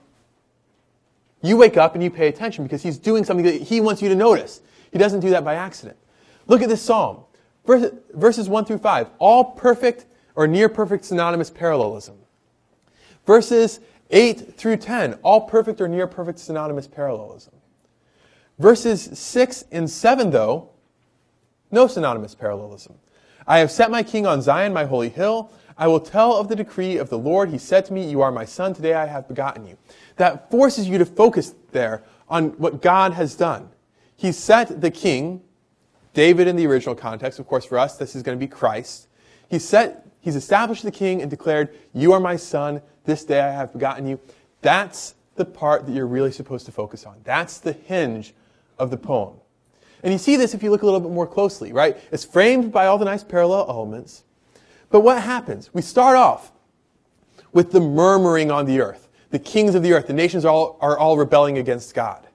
you 1.42 1.58
wake 1.58 1.76
up 1.76 1.94
and 1.94 2.02
you 2.02 2.10
pay 2.10 2.28
attention 2.28 2.64
because 2.64 2.82
he's 2.82 2.98
doing 2.98 3.24
something 3.24 3.44
that 3.44 3.60
he 3.60 3.80
wants 3.80 4.00
you 4.00 4.08
to 4.08 4.14
notice. 4.14 4.62
He 4.90 4.98
doesn't 4.98 5.20
do 5.20 5.30
that 5.30 5.44
by 5.44 5.54
accident. 5.54 5.98
Look 6.46 6.62
at 6.62 6.70
this 6.70 6.82
psalm. 6.82 7.24
Verses 7.66 8.48
1 8.48 8.64
through 8.64 8.78
5, 8.78 9.10
all 9.18 9.44
perfect 9.44 10.06
or 10.34 10.46
near 10.46 10.70
perfect 10.70 11.04
synonymous 11.04 11.50
parallelism. 11.50 12.16
Verses 13.26 13.80
8 14.10 14.56
through 14.56 14.78
10, 14.78 15.14
all 15.22 15.42
perfect 15.42 15.80
or 15.80 15.88
near 15.88 16.06
perfect 16.06 16.38
synonymous 16.38 16.86
parallelism. 16.86 17.52
Verses 18.58 19.10
6 19.18 19.64
and 19.70 19.88
7, 19.90 20.30
though, 20.30 20.70
no 21.70 21.86
synonymous 21.86 22.34
parallelism. 22.34 22.94
I 23.46 23.58
have 23.58 23.70
set 23.70 23.90
my 23.90 24.02
king 24.02 24.26
on 24.26 24.42
Zion, 24.42 24.72
my 24.72 24.84
holy 24.84 25.08
hill. 25.08 25.50
I 25.76 25.86
will 25.86 26.00
tell 26.00 26.36
of 26.36 26.48
the 26.48 26.56
decree 26.56 26.98
of 26.98 27.08
the 27.08 27.18
Lord. 27.18 27.48
He 27.50 27.58
said 27.58 27.84
to 27.86 27.92
me, 27.92 28.08
You 28.08 28.20
are 28.20 28.30
my 28.30 28.44
son. 28.44 28.74
Today 28.74 28.94
I 28.94 29.06
have 29.06 29.26
begotten 29.26 29.66
you. 29.66 29.78
That 30.16 30.50
forces 30.50 30.88
you 30.88 30.98
to 30.98 31.06
focus 31.06 31.54
there 31.72 32.02
on 32.28 32.50
what 32.58 32.82
God 32.82 33.14
has 33.14 33.34
done. 33.34 33.70
He 34.14 34.32
set 34.32 34.80
the 34.80 34.90
king, 34.90 35.42
David 36.12 36.46
in 36.46 36.56
the 36.56 36.66
original 36.66 36.94
context, 36.94 37.38
of 37.38 37.46
course, 37.46 37.64
for 37.64 37.78
us, 37.78 37.96
this 37.96 38.14
is 38.14 38.22
going 38.22 38.38
to 38.38 38.44
be 38.44 38.48
Christ. 38.48 39.08
He 39.48 39.58
set, 39.58 40.06
he's 40.20 40.36
established 40.36 40.82
the 40.82 40.90
king 40.90 41.22
and 41.22 41.30
declared, 41.30 41.74
You 41.94 42.12
are 42.12 42.20
my 42.20 42.36
son. 42.36 42.82
This 43.04 43.24
day 43.24 43.40
I 43.40 43.50
have 43.50 43.72
begotten 43.72 44.06
you. 44.06 44.20
That's 44.60 45.14
the 45.36 45.44
part 45.46 45.86
that 45.86 45.92
you're 45.92 46.06
really 46.06 46.32
supposed 46.32 46.66
to 46.66 46.72
focus 46.72 47.06
on. 47.06 47.16
That's 47.24 47.58
the 47.58 47.72
hinge 47.72 48.34
of 48.78 48.90
the 48.90 48.98
poem. 48.98 49.36
And 50.02 50.12
you 50.12 50.18
see 50.18 50.36
this 50.36 50.54
if 50.54 50.62
you 50.62 50.70
look 50.70 50.82
a 50.82 50.84
little 50.84 51.00
bit 51.00 51.10
more 51.10 51.26
closely, 51.26 51.72
right? 51.72 51.96
It's 52.10 52.24
framed 52.24 52.72
by 52.72 52.86
all 52.86 52.98
the 52.98 53.04
nice 53.04 53.22
parallel 53.22 53.66
elements. 53.68 54.24
But 54.90 55.00
what 55.00 55.22
happens? 55.22 55.70
We 55.72 55.82
start 55.82 56.16
off 56.16 56.52
with 57.52 57.72
the 57.72 57.80
murmuring 57.80 58.50
on 58.50 58.66
the 58.66 58.80
earth. 58.80 59.08
The 59.30 59.38
kings 59.38 59.74
of 59.74 59.82
the 59.82 59.92
earth, 59.92 60.08
the 60.08 60.12
nations 60.12 60.44
are 60.44 60.52
all, 60.52 60.78
are 60.80 60.98
all 60.98 61.16
rebelling 61.16 61.58
against 61.58 61.94
God, 61.94 62.26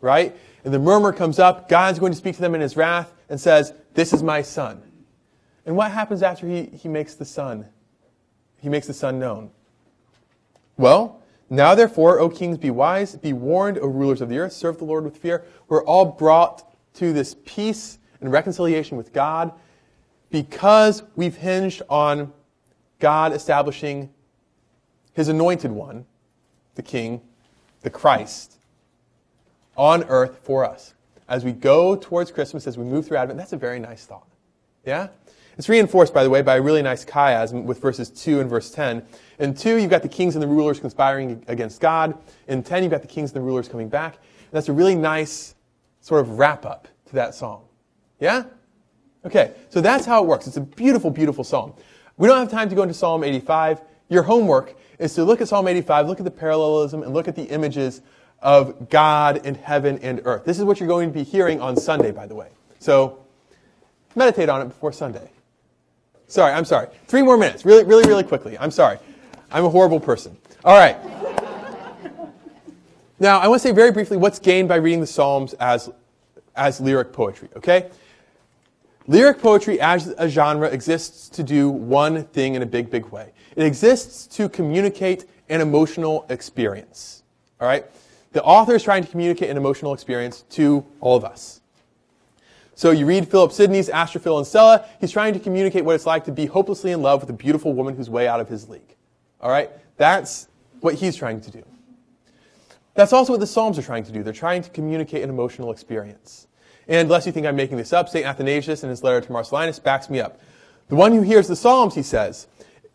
right? 0.00 0.36
And 0.64 0.72
the 0.72 0.78
murmur 0.78 1.12
comes 1.12 1.38
up. 1.38 1.68
God's 1.68 1.98
going 1.98 2.12
to 2.12 2.18
speak 2.18 2.34
to 2.36 2.42
them 2.42 2.54
in 2.54 2.60
his 2.60 2.76
wrath 2.76 3.12
and 3.28 3.40
says, 3.40 3.72
This 3.94 4.12
is 4.12 4.22
my 4.22 4.42
son. 4.42 4.82
And 5.64 5.76
what 5.76 5.90
happens 5.92 6.22
after 6.22 6.46
he, 6.46 6.64
he 6.64 6.88
makes 6.88 7.14
the 7.14 7.24
son? 7.24 7.66
He 8.60 8.68
makes 8.68 8.86
the 8.86 8.94
son 8.94 9.18
known. 9.18 9.50
Well, 10.76 11.22
now 11.48 11.74
therefore, 11.74 12.18
O 12.18 12.28
kings, 12.28 12.58
be 12.58 12.70
wise, 12.70 13.16
be 13.16 13.32
warned, 13.32 13.78
O 13.78 13.86
rulers 13.86 14.20
of 14.20 14.28
the 14.28 14.38
earth, 14.38 14.52
serve 14.52 14.78
the 14.78 14.84
Lord 14.84 15.04
with 15.04 15.16
fear. 15.16 15.44
We're 15.68 15.84
all 15.84 16.04
brought 16.04 16.71
to 16.94 17.12
this 17.12 17.36
peace 17.44 17.98
and 18.20 18.30
reconciliation 18.32 18.96
with 18.96 19.12
God 19.12 19.52
because 20.30 21.02
we've 21.16 21.36
hinged 21.36 21.82
on 21.88 22.32
God 22.98 23.32
establishing 23.32 24.10
his 25.12 25.28
anointed 25.28 25.70
one, 25.70 26.06
the 26.74 26.82
King, 26.82 27.20
the 27.82 27.90
Christ, 27.90 28.58
on 29.76 30.04
earth 30.04 30.40
for 30.42 30.64
us. 30.64 30.94
As 31.28 31.44
we 31.44 31.52
go 31.52 31.96
towards 31.96 32.30
Christmas, 32.30 32.66
as 32.66 32.78
we 32.78 32.84
move 32.84 33.06
through 33.06 33.18
Advent, 33.18 33.38
that's 33.38 33.52
a 33.52 33.56
very 33.56 33.78
nice 33.78 34.06
thought. 34.06 34.26
Yeah? 34.84 35.08
It's 35.58 35.68
reinforced, 35.68 36.14
by 36.14 36.24
the 36.24 36.30
way, 36.30 36.40
by 36.40 36.56
a 36.56 36.62
really 36.62 36.82
nice 36.82 37.04
chiasm 37.04 37.64
with 37.64 37.80
verses 37.80 38.08
2 38.08 38.40
and 38.40 38.48
verse 38.48 38.70
10. 38.70 39.04
In 39.38 39.54
2, 39.54 39.76
you've 39.76 39.90
got 39.90 40.02
the 40.02 40.08
kings 40.08 40.34
and 40.34 40.42
the 40.42 40.46
rulers 40.46 40.80
conspiring 40.80 41.44
against 41.46 41.80
God. 41.80 42.16
In 42.48 42.62
10, 42.62 42.82
you've 42.82 42.92
got 42.92 43.02
the 43.02 43.08
kings 43.08 43.30
and 43.32 43.36
the 43.36 43.44
rulers 43.44 43.68
coming 43.68 43.88
back. 43.88 44.14
And 44.14 44.52
that's 44.52 44.68
a 44.68 44.72
really 44.72 44.94
nice 44.94 45.54
sort 46.02 46.20
of 46.20 46.38
wrap 46.38 46.66
up 46.66 46.88
to 47.06 47.14
that 47.14 47.34
song. 47.34 47.64
Yeah? 48.20 48.44
Okay, 49.24 49.52
so 49.70 49.80
that's 49.80 50.04
how 50.04 50.22
it 50.22 50.26
works. 50.26 50.46
It's 50.46 50.58
a 50.58 50.60
beautiful, 50.60 51.10
beautiful 51.10 51.44
psalm. 51.44 51.72
We 52.18 52.28
don't 52.28 52.38
have 52.38 52.50
time 52.50 52.68
to 52.68 52.74
go 52.74 52.82
into 52.82 52.94
Psalm 52.94 53.24
85. 53.24 53.80
Your 54.08 54.24
homework 54.24 54.74
is 54.98 55.14
to 55.14 55.24
look 55.24 55.40
at 55.40 55.48
Psalm 55.48 55.66
85, 55.66 56.06
look 56.06 56.18
at 56.18 56.24
the 56.24 56.30
parallelism, 56.30 57.02
and 57.02 57.14
look 57.14 57.28
at 57.28 57.36
the 57.36 57.44
images 57.44 58.02
of 58.40 58.90
God 58.90 59.40
and 59.46 59.56
heaven 59.56 59.98
and 60.02 60.20
earth. 60.24 60.44
This 60.44 60.58
is 60.58 60.64
what 60.64 60.80
you're 60.80 60.88
going 60.88 61.08
to 61.08 61.14
be 61.14 61.22
hearing 61.22 61.60
on 61.60 61.76
Sunday, 61.76 62.10
by 62.10 62.26
the 62.26 62.34
way. 62.34 62.48
So 62.80 63.24
meditate 64.16 64.48
on 64.48 64.60
it 64.60 64.66
before 64.66 64.92
Sunday. 64.92 65.30
Sorry, 66.26 66.52
I'm 66.52 66.64
sorry. 66.64 66.88
Three 67.06 67.22
more 67.22 67.36
minutes. 67.36 67.64
Really, 67.64 67.84
really, 67.84 68.08
really 68.08 68.24
quickly. 68.24 68.58
I'm 68.58 68.70
sorry. 68.70 68.98
I'm 69.50 69.64
a 69.64 69.70
horrible 69.70 70.00
person. 70.00 70.36
All 70.64 70.76
right. 70.76 70.96
Now, 73.22 73.38
I 73.38 73.46
want 73.46 73.62
to 73.62 73.68
say 73.68 73.72
very 73.72 73.92
briefly 73.92 74.16
what's 74.16 74.40
gained 74.40 74.68
by 74.68 74.76
reading 74.76 75.00
the 75.00 75.06
Psalms 75.06 75.54
as, 75.54 75.88
as 76.56 76.80
lyric 76.80 77.12
poetry, 77.12 77.48
okay? 77.54 77.88
Lyric 79.06 79.40
poetry 79.40 79.80
as 79.80 80.12
a 80.18 80.28
genre 80.28 80.68
exists 80.68 81.28
to 81.28 81.44
do 81.44 81.70
one 81.70 82.24
thing 82.24 82.56
in 82.56 82.62
a 82.62 82.66
big, 82.66 82.90
big 82.90 83.06
way. 83.06 83.32
It 83.54 83.64
exists 83.64 84.26
to 84.36 84.48
communicate 84.48 85.26
an 85.48 85.60
emotional 85.60 86.26
experience. 86.30 87.22
All 87.60 87.68
right? 87.68 87.86
The 88.32 88.42
author 88.42 88.74
is 88.74 88.82
trying 88.82 89.04
to 89.04 89.10
communicate 89.10 89.50
an 89.50 89.56
emotional 89.56 89.94
experience 89.94 90.42
to 90.50 90.84
all 91.00 91.16
of 91.16 91.24
us. 91.24 91.60
So 92.74 92.90
you 92.90 93.06
read 93.06 93.28
Philip 93.28 93.52
Sidney's 93.52 93.88
Astrophil 93.88 94.38
and 94.38 94.46
Stella, 94.46 94.84
he's 95.00 95.12
trying 95.12 95.32
to 95.34 95.38
communicate 95.38 95.84
what 95.84 95.94
it's 95.94 96.06
like 96.06 96.24
to 96.24 96.32
be 96.32 96.46
hopelessly 96.46 96.90
in 96.90 97.02
love 97.02 97.20
with 97.20 97.30
a 97.30 97.34
beautiful 97.34 97.72
woman 97.72 97.94
who's 97.94 98.10
way 98.10 98.26
out 98.26 98.40
of 98.40 98.48
his 98.48 98.68
league. 98.68 98.96
All 99.40 99.50
right? 99.50 99.70
That's 99.96 100.48
what 100.80 100.94
he's 100.94 101.14
trying 101.14 101.40
to 101.42 101.50
do. 101.52 101.62
That's 102.94 103.12
also 103.12 103.32
what 103.32 103.40
the 103.40 103.46
Psalms 103.46 103.78
are 103.78 103.82
trying 103.82 104.04
to 104.04 104.12
do. 104.12 104.22
They're 104.22 104.32
trying 104.32 104.62
to 104.62 104.70
communicate 104.70 105.22
an 105.22 105.30
emotional 105.30 105.70
experience. 105.70 106.46
And 106.88 107.08
lest 107.08 107.26
you 107.26 107.32
think 107.32 107.46
I'm 107.46 107.56
making 107.56 107.76
this 107.76 107.92
up, 107.92 108.08
St. 108.08 108.26
Athanasius 108.26 108.82
in 108.82 108.90
his 108.90 109.02
letter 109.02 109.20
to 109.20 109.32
Marcellinus 109.32 109.82
backs 109.82 110.10
me 110.10 110.20
up. 110.20 110.40
The 110.88 110.96
one 110.96 111.12
who 111.12 111.22
hears 111.22 111.48
the 111.48 111.56
Psalms, 111.56 111.94
he 111.94 112.02
says, 112.02 112.48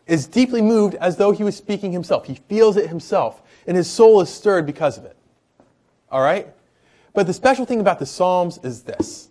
is 0.06 0.26
deeply 0.26 0.62
moved 0.62 0.94
as 0.96 1.16
though 1.16 1.32
he 1.32 1.42
was 1.42 1.56
speaking 1.56 1.92
himself. 1.92 2.26
He 2.26 2.36
feels 2.48 2.76
it 2.76 2.88
himself, 2.88 3.42
and 3.66 3.76
his 3.76 3.90
soul 3.90 4.20
is 4.20 4.28
stirred 4.28 4.66
because 4.66 4.98
of 4.98 5.04
it. 5.04 5.16
All 6.10 6.20
right? 6.20 6.48
But 7.12 7.26
the 7.26 7.32
special 7.32 7.64
thing 7.64 7.80
about 7.80 7.98
the 7.98 8.06
Psalms 8.06 8.58
is 8.62 8.82
this 8.82 9.28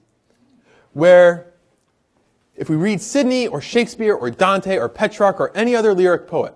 where 0.93 1.53
if 2.55 2.69
we 2.69 2.75
read 2.75 2.99
Sidney 2.99 3.47
or 3.47 3.61
Shakespeare 3.61 4.15
or 4.15 4.31
Dante 4.31 4.77
or 4.77 4.89
Petrarch 4.89 5.39
or 5.39 5.55
any 5.55 5.75
other 5.75 5.93
lyric 5.93 6.27
poet, 6.27 6.55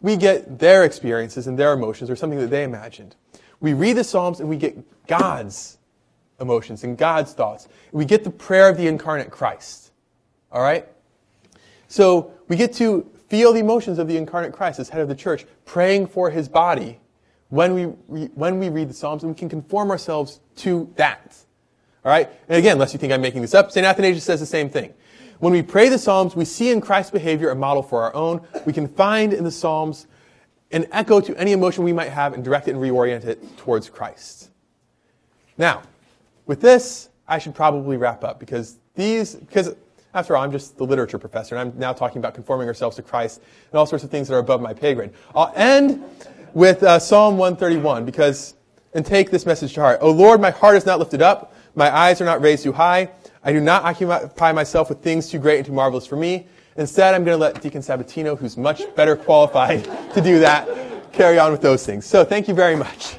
we 0.00 0.16
get 0.16 0.58
their 0.58 0.84
experiences 0.84 1.46
and 1.46 1.58
their 1.58 1.72
emotions 1.72 2.10
or 2.10 2.16
something 2.16 2.38
that 2.38 2.50
they 2.50 2.64
imagined. 2.64 3.16
We 3.60 3.74
read 3.74 3.94
the 3.94 4.04
Psalms 4.04 4.40
and 4.40 4.48
we 4.48 4.56
get 4.56 5.06
God's 5.06 5.78
emotions 6.40 6.84
and 6.84 6.96
God's 6.96 7.32
thoughts. 7.32 7.68
We 7.92 8.04
get 8.04 8.24
the 8.24 8.30
prayer 8.30 8.68
of 8.68 8.76
the 8.76 8.86
incarnate 8.86 9.30
Christ. 9.30 9.92
All 10.50 10.62
right? 10.62 10.88
So 11.88 12.32
we 12.48 12.56
get 12.56 12.72
to 12.74 13.10
feel 13.28 13.52
the 13.52 13.60
emotions 13.60 13.98
of 13.98 14.08
the 14.08 14.16
incarnate 14.16 14.52
Christ 14.52 14.78
as 14.80 14.88
head 14.88 15.00
of 15.00 15.08
the 15.08 15.14
church, 15.14 15.44
praying 15.64 16.06
for 16.06 16.30
his 16.30 16.48
body 16.48 16.98
when 17.48 17.74
we, 17.74 17.84
when 18.34 18.58
we 18.58 18.68
read 18.68 18.88
the 18.88 18.94
Psalms, 18.94 19.22
and 19.22 19.32
we 19.32 19.38
can 19.38 19.48
conform 19.48 19.90
ourselves 19.90 20.40
to 20.56 20.90
that. 20.96 21.36
All 22.04 22.10
right? 22.10 22.30
And 22.48 22.58
again, 22.58 22.74
unless 22.74 22.92
you 22.92 22.98
think 22.98 23.12
I'm 23.12 23.20
making 23.20 23.42
this 23.42 23.54
up, 23.54 23.70
St. 23.70 23.84
Athanasius 23.84 24.24
says 24.24 24.40
the 24.40 24.46
same 24.46 24.70
thing. 24.70 24.94
When 25.40 25.54
we 25.54 25.62
pray 25.62 25.88
the 25.88 25.98
Psalms, 25.98 26.36
we 26.36 26.44
see 26.44 26.70
in 26.70 26.82
Christ's 26.82 27.10
behavior 27.10 27.50
a 27.50 27.54
model 27.54 27.82
for 27.82 28.02
our 28.02 28.14
own. 28.14 28.46
We 28.66 28.74
can 28.74 28.86
find 28.86 29.32
in 29.32 29.42
the 29.42 29.50
Psalms 29.50 30.06
an 30.70 30.86
echo 30.92 31.18
to 31.18 31.34
any 31.36 31.52
emotion 31.52 31.82
we 31.82 31.94
might 31.94 32.10
have 32.10 32.34
and 32.34 32.44
direct 32.44 32.68
it 32.68 32.72
and 32.72 32.80
reorient 32.80 33.24
it 33.24 33.56
towards 33.56 33.88
Christ. 33.88 34.50
Now, 35.56 35.82
with 36.44 36.60
this, 36.60 37.08
I 37.26 37.38
should 37.38 37.54
probably 37.54 37.96
wrap 37.96 38.22
up 38.22 38.38
because 38.38 38.76
these, 38.94 39.34
because 39.34 39.74
after 40.12 40.36
all, 40.36 40.44
I'm 40.44 40.52
just 40.52 40.76
the 40.76 40.84
literature 40.84 41.18
professor, 41.18 41.56
and 41.56 41.72
I'm 41.72 41.78
now 41.78 41.94
talking 41.94 42.18
about 42.18 42.34
conforming 42.34 42.68
ourselves 42.68 42.96
to 42.96 43.02
Christ 43.02 43.40
and 43.72 43.78
all 43.78 43.86
sorts 43.86 44.04
of 44.04 44.10
things 44.10 44.28
that 44.28 44.34
are 44.34 44.40
above 44.40 44.60
my 44.60 44.74
pay 44.74 44.92
grade. 44.92 45.10
I'll 45.34 45.52
end 45.56 46.04
with 46.52 46.82
uh, 46.82 46.98
Psalm 46.98 47.38
131 47.38 48.04
because, 48.04 48.56
and 48.92 49.06
take 49.06 49.30
this 49.30 49.46
message 49.46 49.72
to 49.74 49.80
heart. 49.80 50.00
O 50.02 50.10
Lord, 50.10 50.38
my 50.38 50.50
heart 50.50 50.76
is 50.76 50.84
not 50.84 50.98
lifted 50.98 51.22
up, 51.22 51.54
my 51.74 51.94
eyes 51.96 52.20
are 52.20 52.26
not 52.26 52.42
raised 52.42 52.64
too 52.64 52.72
high. 52.72 53.08
I 53.42 53.52
do 53.52 53.60
not 53.60 53.84
occupy 53.84 54.52
myself 54.52 54.88
with 54.88 55.00
things 55.00 55.30
too 55.30 55.38
great 55.38 55.58
and 55.58 55.66
too 55.66 55.72
marvelous 55.72 56.06
for 56.06 56.16
me. 56.16 56.46
Instead, 56.76 57.14
I'm 57.14 57.24
going 57.24 57.36
to 57.36 57.40
let 57.40 57.60
Deacon 57.62 57.80
Sabatino, 57.80 58.38
who's 58.38 58.56
much 58.56 58.82
better 58.94 59.16
qualified 59.16 59.84
to 60.14 60.20
do 60.20 60.38
that, 60.40 61.12
carry 61.12 61.38
on 61.38 61.52
with 61.52 61.62
those 61.62 61.84
things. 61.84 62.04
So 62.06 62.24
thank 62.24 62.48
you 62.48 62.54
very 62.54 62.76
much. 62.76 63.16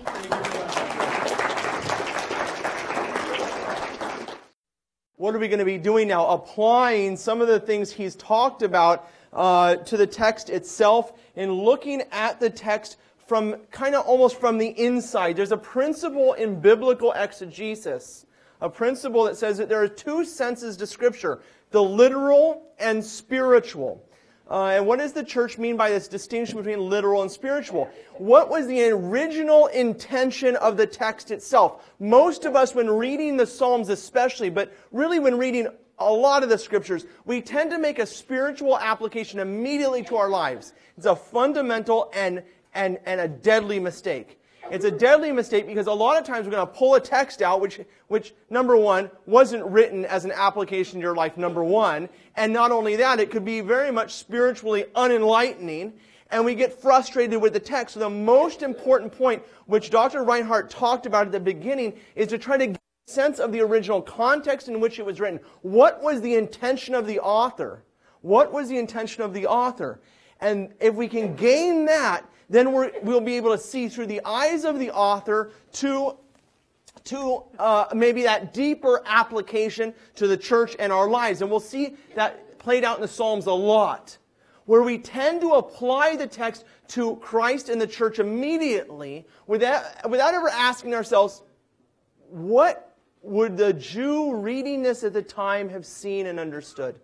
what 5.22 5.36
are 5.36 5.40
we 5.40 5.48
going 5.48 5.60
to 5.60 5.66
be 5.66 5.78
doing 5.78 6.08
now? 6.08 6.26
Applying 6.26 7.16
some 7.16 7.42
of 7.42 7.48
the 7.48 7.60
things 7.60 7.92
he's 7.92 8.16
talked 8.16 8.64
about 8.64 9.08
uh, 9.32 9.76
to 9.76 9.96
the 9.96 10.08
text 10.08 10.50
itself 10.50 11.14
and 11.36 11.54
looking 11.54 12.02
at 12.12 12.40
the 12.40 12.50
text 12.50 12.98
from 13.28 13.56
kind 13.70 13.94
of 13.94 14.04
almost 14.08 14.40
from 14.40 14.58
the 14.58 14.70
inside. 14.70 15.36
There's 15.36 15.52
a 15.52 15.58
principle 15.58 16.34
in 16.34 16.60
biblical 16.60 17.12
exegesis, 17.14 18.26
a 18.62 18.69
principle 18.69 19.26
that 19.26 19.38
says 19.38 19.58
that 19.58 19.67
there 19.67 19.82
are 19.82 19.88
two 19.88 20.24
senses 20.24 20.78
to 20.78 20.88
Scripture 20.88 21.41
the 21.71 21.82
literal 21.82 22.63
and 22.80 23.04
spiritual. 23.04 24.06
Uh, 24.50 24.74
and 24.76 24.86
what 24.86 25.00
does 25.00 25.13
the 25.13 25.24
church 25.24 25.58
mean 25.58 25.78
by 25.78 25.89
this 25.89 26.10
distinction 26.10 26.58
between 26.58 26.80
literal 26.89 27.21
and 27.21 27.32
spiritual? 27.32 27.89
What 28.17 28.50
was 28.50 28.67
the 28.67 28.89
original 28.89 29.67
intention 29.67 30.58
of 30.58 30.76
the 30.76 30.86
text 30.86 31.32
itself? 31.32 31.89
Most 32.00 32.43
of 32.43 32.58
us, 32.58 32.76
when 32.76 32.89
reading 32.89 33.38
the 33.38 33.45
Psalms 33.45 33.88
especially, 33.88 34.50
but 34.50 34.76
really 34.91 35.19
when 35.19 35.38
reading 35.38 35.69
a 36.00 36.12
lot 36.12 36.43
of 36.43 36.50
the 36.50 36.58
scriptures, 36.58 37.06
we 37.24 37.41
tend 37.41 37.71
to 37.71 37.80
make 37.80 38.00
a 38.00 38.06
spiritual 38.06 38.78
application 38.78 39.39
immediately 39.39 40.04
to 40.04 40.17
our 40.17 40.30
lives. 40.30 40.74
It's 40.97 41.06
a 41.06 41.15
fundamental 41.15 42.12
and, 42.13 42.43
and, 42.74 43.00
and 43.06 43.21
a 43.21 43.30
deadly 43.30 43.80
mistake. 43.80 44.40
It's 44.72 44.86
a 44.86 44.92
deadly 44.92 45.34
mistake 45.34 45.68
because 45.68 45.88
a 45.88 45.94
lot 45.94 46.18
of 46.18 46.24
times 46.24 46.46
we're 46.46 46.54
going 46.54 46.66
to 46.66 46.74
pull 46.74 46.96
a 46.96 47.02
text 47.02 47.42
out, 47.42 47.60
which, 47.60 47.82
which, 48.08 48.34
number 48.50 48.78
one, 48.78 49.12
wasn't 49.26 49.66
written 49.66 50.06
as 50.06 50.24
an 50.24 50.32
application 50.32 51.00
to 51.00 51.04
your 51.04 51.14
life, 51.14 51.36
number 51.36 51.62
one. 51.62 52.08
And 52.38 52.54
not 52.54 52.72
only 52.72 52.96
that, 52.96 53.20
it 53.20 53.32
could 53.32 53.44
be 53.44 53.60
very 53.60 53.92
much 53.92 54.14
spiritually 54.14 54.86
unenlightening. 54.96 55.92
And 56.30 56.46
we 56.46 56.56
get 56.56 56.82
frustrated 56.82 57.42
with 57.42 57.52
the 57.52 57.60
text. 57.60 57.96
So 57.96 58.00
the 58.00 58.10
most 58.10 58.64
important 58.64 59.12
point, 59.12 59.44
which 59.66 59.90
Dr. 59.90 60.24
Reinhardt 60.24 60.70
talked 60.70 61.06
about 61.06 61.26
at 61.26 61.34
the 61.34 61.42
beginning, 61.42 61.92
is 62.16 62.30
to 62.30 62.38
try 62.38 62.56
to 62.56 62.68
get 62.68 62.82
a 63.10 63.12
sense 63.12 63.40
of 63.40 63.52
the 63.52 63.60
original 63.60 64.02
context 64.02 64.70
in 64.70 64.80
which 64.80 65.00
it 65.00 65.06
was 65.06 65.20
written. 65.20 65.42
What 65.64 66.02
was 66.02 66.22
the 66.22 66.36
intention 66.36 66.96
of 66.96 67.08
the 67.08 67.20
author? 67.20 67.84
What 68.22 68.54
was 68.54 68.70
the 68.70 68.78
intention 68.78 69.22
of 69.22 69.34
the 69.34 69.48
author? 69.48 70.00
And 70.40 70.74
if 70.80 70.96
we 70.96 71.10
can 71.10 71.36
gain 71.36 71.86
that, 71.88 72.26
then 72.52 72.74
we 72.74 72.92
will 73.02 73.22
be 73.22 73.38
able 73.38 73.52
to 73.52 73.58
see 73.58 73.88
through 73.88 74.08
the 74.08 74.22
eyes 74.26 74.66
of 74.66 74.78
the 74.78 74.92
author 74.92 75.52
to, 75.72 76.18
to 77.06 77.44
uh, 77.58 77.86
maybe 77.96 78.24
that 78.24 78.54
deeper 78.54 79.02
application 79.06 79.94
to 80.16 80.28
the 80.28 80.36
church 80.36 80.76
and 80.78 80.92
our 80.92 81.10
lives. 81.10 81.42
And 81.42 81.50
we'll 81.50 81.62
see 81.62 81.96
that 82.16 82.60
played 82.60 82.84
out 82.84 82.98
in 82.98 83.02
the 83.02 83.08
Psalms 83.08 83.46
a 83.46 83.54
lot, 83.54 84.18
where 84.66 84.84
we 84.84 84.98
tend 84.98 85.40
to 85.42 85.52
apply 85.54 86.18
the 86.18 86.28
text 86.28 86.66
to 86.90 87.16
Christ 87.16 87.70
and 87.70 87.80
the 87.80 87.88
church 87.88 88.20
immediately 88.20 89.26
without, 89.48 90.10
without 90.10 90.34
ever 90.34 90.50
asking 90.50 90.94
ourselves, 90.94 91.42
what 92.30 92.98
would 93.22 93.56
the 93.56 93.72
Jew 93.72 94.36
reading 94.36 94.84
this 94.84 95.06
at 95.06 95.14
the 95.14 95.22
time 95.22 95.70
have 95.70 95.86
seen 95.86 96.26
and 96.26 96.38
understood? 96.38 97.00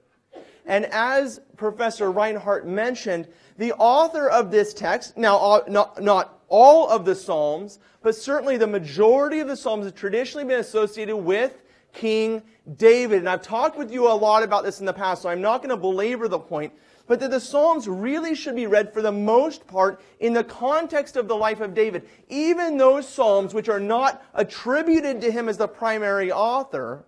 And 0.65 0.85
as 0.87 1.39
Professor 1.55 2.11
Reinhardt 2.11 2.67
mentioned, 2.67 3.29
the 3.57 3.73
author 3.73 4.29
of 4.29 4.51
this 4.51 4.73
text, 4.73 5.17
now 5.17 5.37
uh, 5.37 5.63
not, 5.67 6.01
not 6.01 6.39
all 6.47 6.89
of 6.89 7.05
the 7.05 7.15
Psalms, 7.15 7.79
but 8.01 8.15
certainly 8.15 8.57
the 8.57 8.67
majority 8.67 9.39
of 9.39 9.47
the 9.47 9.57
Psalms 9.57 9.85
have 9.85 9.95
traditionally 9.95 10.45
been 10.45 10.59
associated 10.59 11.17
with 11.17 11.57
King 11.93 12.43
David. 12.77 13.19
And 13.19 13.29
I've 13.29 13.41
talked 13.41 13.77
with 13.77 13.91
you 13.91 14.07
a 14.07 14.13
lot 14.13 14.43
about 14.43 14.63
this 14.63 14.79
in 14.79 14.85
the 14.85 14.93
past, 14.93 15.23
so 15.23 15.29
I'm 15.29 15.41
not 15.41 15.59
going 15.59 15.69
to 15.69 15.77
belabor 15.77 16.27
the 16.27 16.39
point. 16.39 16.73
But 17.07 17.21
that 17.21 17.31
the 17.31 17.39
Psalms 17.39 17.87
really 17.87 18.35
should 18.35 18.55
be 18.55 18.67
read 18.67 18.93
for 18.93 19.01
the 19.01 19.11
most 19.11 19.65
part 19.65 20.01
in 20.19 20.33
the 20.33 20.43
context 20.43 21.15
of 21.15 21.27
the 21.27 21.35
life 21.35 21.61
of 21.61 21.73
David. 21.73 22.07
Even 22.27 22.77
those 22.77 23.07
Psalms 23.07 23.53
which 23.53 23.69
are 23.69 23.79
not 23.79 24.23
attributed 24.33 25.21
to 25.21 25.31
him 25.31 25.47
as 25.47 25.57
the 25.57 25.69
primary 25.69 26.31
author, 26.31 27.05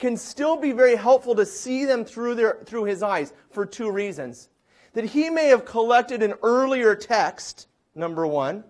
can 0.00 0.16
still 0.16 0.56
be 0.56 0.72
very 0.72 0.96
helpful 0.96 1.34
to 1.36 1.46
see 1.46 1.84
them 1.84 2.04
through, 2.04 2.34
their, 2.34 2.58
through 2.64 2.84
his 2.84 3.02
eyes 3.02 3.32
for 3.50 3.64
two 3.64 3.90
reasons. 3.90 4.48
That 4.94 5.04
he 5.04 5.30
may 5.30 5.46
have 5.46 5.64
collected 5.64 6.22
an 6.22 6.34
earlier 6.42 6.94
text, 6.94 7.68
number 7.94 8.26
one, 8.26 8.64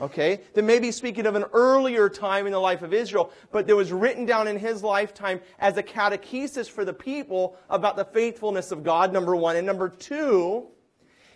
okay, 0.00 0.40
that 0.54 0.62
may 0.62 0.78
be 0.78 0.92
speaking 0.92 1.26
of 1.26 1.34
an 1.34 1.44
earlier 1.52 2.08
time 2.08 2.46
in 2.46 2.52
the 2.52 2.60
life 2.60 2.82
of 2.82 2.94
Israel, 2.94 3.32
but 3.50 3.66
that 3.66 3.74
was 3.74 3.92
written 3.92 4.24
down 4.24 4.48
in 4.48 4.56
his 4.56 4.82
lifetime 4.82 5.40
as 5.58 5.76
a 5.76 5.82
catechesis 5.82 6.68
for 6.68 6.84
the 6.84 6.92
people 6.92 7.56
about 7.68 7.96
the 7.96 8.04
faithfulness 8.04 8.70
of 8.70 8.84
God, 8.84 9.12
number 9.12 9.34
one. 9.34 9.56
And 9.56 9.66
number 9.66 9.88
two, 9.88 10.68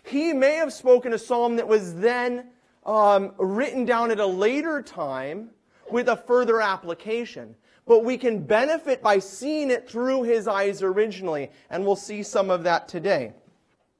he 0.04 0.32
may 0.32 0.54
have 0.54 0.72
spoken 0.72 1.12
a 1.12 1.18
psalm 1.18 1.56
that 1.56 1.66
was 1.66 1.94
then 1.96 2.50
um, 2.86 3.32
written 3.38 3.84
down 3.84 4.10
at 4.10 4.20
a 4.20 4.26
later 4.26 4.80
time 4.80 5.50
with 5.90 6.08
a 6.08 6.16
further 6.16 6.60
application 6.60 7.56
but 7.86 8.04
we 8.04 8.16
can 8.16 8.42
benefit 8.42 9.02
by 9.02 9.18
seeing 9.18 9.70
it 9.70 9.88
through 9.88 10.22
his 10.22 10.48
eyes 10.48 10.82
originally, 10.82 11.50
and 11.70 11.84
we'll 11.84 11.96
see 11.96 12.22
some 12.22 12.50
of 12.50 12.62
that 12.64 12.88
today. 12.88 13.32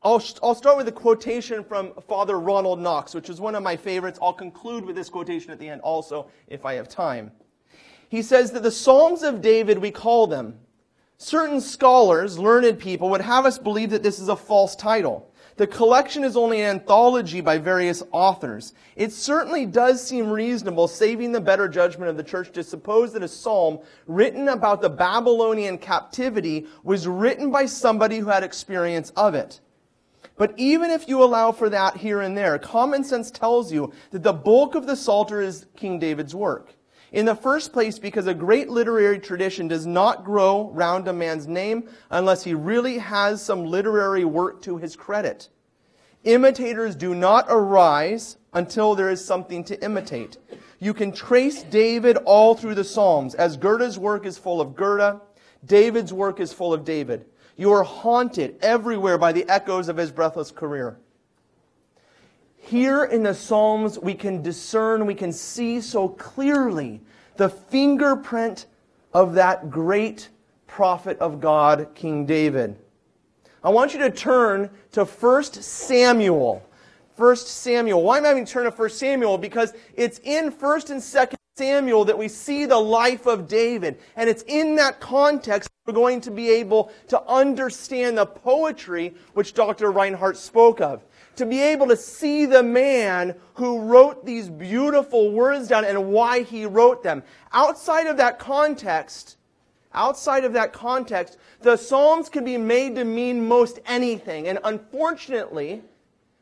I'll, 0.05 0.23
I'll 0.43 0.55
start 0.55 0.77
with 0.77 0.87
a 0.87 0.93
quotation 0.93 1.65
from 1.65 1.95
Father 2.07 2.39
Ronald 2.39 2.79
Knox, 2.79 3.15
which 3.15 3.31
is 3.31 3.41
one 3.41 3.55
of 3.55 3.63
my 3.63 3.75
favorites. 3.75 4.19
I'll 4.21 4.35
conclude 4.35 4.85
with 4.85 4.97
this 4.97 5.09
quotation 5.09 5.51
at 5.51 5.59
the 5.59 5.69
end 5.69 5.81
also, 5.81 6.29
if 6.47 6.67
I 6.67 6.75
have 6.75 6.91
time. 6.91 7.33
He 8.11 8.21
says 8.21 8.51
that 8.53 8.63
the 8.63 8.71
Psalms 8.71 9.23
of 9.23 9.41
David, 9.41 9.79
we 9.79 9.91
call 9.91 10.27
them, 10.27 10.59
certain 11.17 11.59
scholars, 11.59 12.39
learned 12.39 12.79
people, 12.79 13.09
would 13.09 13.23
have 13.23 13.47
us 13.47 13.59
believe 13.59 13.89
that 13.91 14.03
this 14.03 14.19
is 14.19 14.29
a 14.29 14.37
false 14.37 14.77
title. 14.77 15.33
The 15.57 15.67
collection 15.67 16.23
is 16.23 16.37
only 16.37 16.61
an 16.61 16.81
anthology 16.81 17.41
by 17.41 17.57
various 17.57 18.03
authors. 18.13 18.75
It 18.97 19.11
certainly 19.11 19.65
does 19.65 20.07
seem 20.07 20.29
reasonable, 20.29 20.87
saving 20.87 21.33
the 21.33 21.41
better 21.41 21.67
judgment 21.67 22.11
of 22.11 22.19
the 22.19 22.25
church, 22.25 22.53
to 22.53 22.63
suppose 22.63 23.15
that 23.15 23.23
a 23.23 23.29
psalm 23.29 23.79
written 24.07 24.49
about 24.49 24.83
the 24.83 24.91
Babylonian 24.91 25.79
captivity 25.79 26.67
was 26.83 27.09
written 27.09 27.51
by 27.51 27.65
somebody 27.65 28.19
who 28.19 28.29
had 28.29 28.43
experience 28.43 29.11
of 29.17 29.35
it. 29.35 29.61
But 30.37 30.55
even 30.57 30.91
if 30.91 31.09
you 31.09 31.23
allow 31.23 31.53
for 31.53 31.71
that 31.71 31.97
here 31.97 32.21
and 32.21 32.37
there, 32.37 32.59
common 32.59 33.05
sense 33.05 33.31
tells 33.31 33.73
you 33.73 33.93
that 34.11 34.23
the 34.23 34.33
bulk 34.33 34.75
of 34.75 34.87
the 34.87 34.97
Psalter 34.97 35.41
is 35.41 35.67
King 35.77 35.99
David's 35.99 36.35
work. 36.35 36.75
In 37.13 37.27
the 37.27 37.37
first 37.37 37.73
place, 37.73 38.01
because 38.01 38.27
a 38.27 38.35
great 38.35 38.69
literary 38.69 39.21
tradition 39.21 39.69
does 39.69 39.87
not 39.87 40.25
grow 40.25 40.71
round 40.71 41.07
a 41.07 41.13
man's 41.13 41.47
name 41.47 41.89
unless 42.11 42.43
he 42.43 42.55
really 42.55 42.99
has 42.99 43.41
some 43.41 43.65
literary 43.65 44.25
work 44.25 44.61
to 44.63 44.79
his 44.79 44.97
credit. 44.97 45.49
Imitators 46.25 46.97
do 46.97 47.15
not 47.15 47.47
arise 47.49 48.37
until 48.53 48.97
there 48.97 49.11
is 49.11 49.25
something 49.25 49.63
to 49.65 49.85
imitate. 49.85 50.39
You 50.81 50.93
can 50.93 51.13
trace 51.13 51.63
David 51.63 52.17
all 52.25 52.57
through 52.57 52.75
the 52.75 52.83
Psalms, 52.83 53.37
as 53.37 53.57
Goethe's 53.57 53.99
work 53.99 54.27
is 54.27 54.37
full 54.37 54.61
of 54.61 54.75
Goethe, 54.75 55.21
David's 55.65 56.13
work 56.13 56.41
is 56.41 56.53
full 56.53 56.75
of 56.75 56.85
David. 56.85 57.27
You 57.57 57.73
are 57.73 57.85
haunted 57.85 58.57
everywhere 58.63 59.19
by 59.19 59.33
the 59.33 59.49
echoes 59.49 59.89
of 59.89 59.97
his 59.97 60.11
breathless 60.11 60.51
career. 60.51 60.99
Here 62.57 63.05
in 63.05 63.23
the 63.23 63.35
Psalms, 63.35 63.99
we 63.99 64.15
can 64.15 64.43
discern, 64.43 65.07
we 65.07 65.15
can 65.15 65.33
see 65.33 65.81
so 65.81 66.09
clearly 66.09 67.01
the 67.37 67.49
fingerprint 67.49 68.67
of 69.13 69.35
that 69.35 69.71
great 69.71 70.31
prophet 70.67 71.19
of 71.19 71.41
God, 71.41 71.89
King 71.95 72.27
David. 72.27 72.77
I 73.63 73.71
want 73.71 73.93
you 73.93 74.01
to 74.01 74.11
turn 74.11 74.71
to 74.93 75.05
1 75.05 75.43
Samuel. 75.45 76.67
1 77.17 77.37
Samuel. 77.37 78.03
Why 78.03 78.19
am 78.19 78.25
I 78.25 78.29
having 78.29 78.45
to 78.45 78.53
turn 78.53 78.65
to 78.65 78.71
1 78.71 78.91
Samuel? 78.91 79.39
Because 79.39 79.73
it's 79.95 80.19
in 80.25 80.51
1st 80.51 80.91
and 80.91 81.01
2nd 81.01 81.35
Samuel 81.57 82.05
that 82.07 82.19
we 82.19 82.27
see 82.27 82.67
the 82.67 82.81
life 82.81 83.27
of 83.27 83.47
David. 83.47 84.01
And 84.17 84.29
it's 84.29 84.43
in 84.49 84.75
that 84.75 84.99
context 84.99 85.71
we're 85.87 85.93
going 85.93 86.21
to 86.23 86.33
be 86.33 86.51
able 86.51 86.91
to 87.09 87.23
understand 87.29 88.19
the 88.19 88.27
poetry 88.27 89.15
which 89.35 89.55
Dr. 89.55 89.93
Reinhardt 89.93 90.37
spoke 90.37 90.81
of 90.81 91.05
to 91.37 91.47
be 91.47 91.61
able 91.61 91.87
to 91.87 91.97
see 91.97 92.45
the 92.47 92.63
man 92.63 93.37
who 93.55 93.83
wrote 93.83 94.27
these 94.27 94.49
beautiful 94.49 95.31
words 95.31 95.69
down 95.69 95.85
and 95.85 96.11
why 96.11 96.43
he 96.43 96.67
wrote 96.67 97.05
them. 97.05 97.23
Outside 97.53 98.09
of 98.09 98.17
that 98.17 98.41
context, 98.41 99.37
outside 99.93 100.45
of 100.45 100.55
that 100.55 100.73
context, 100.73 101.39
the 101.61 101.77
Psalms 101.77 102.29
can 102.29 102.45
be 102.45 102.57
made 102.57 102.97
to 102.97 103.05
mean 103.05 103.47
most 103.47 103.79
anything. 103.87 104.49
And 104.49 104.59
unfortunately, 104.65 105.83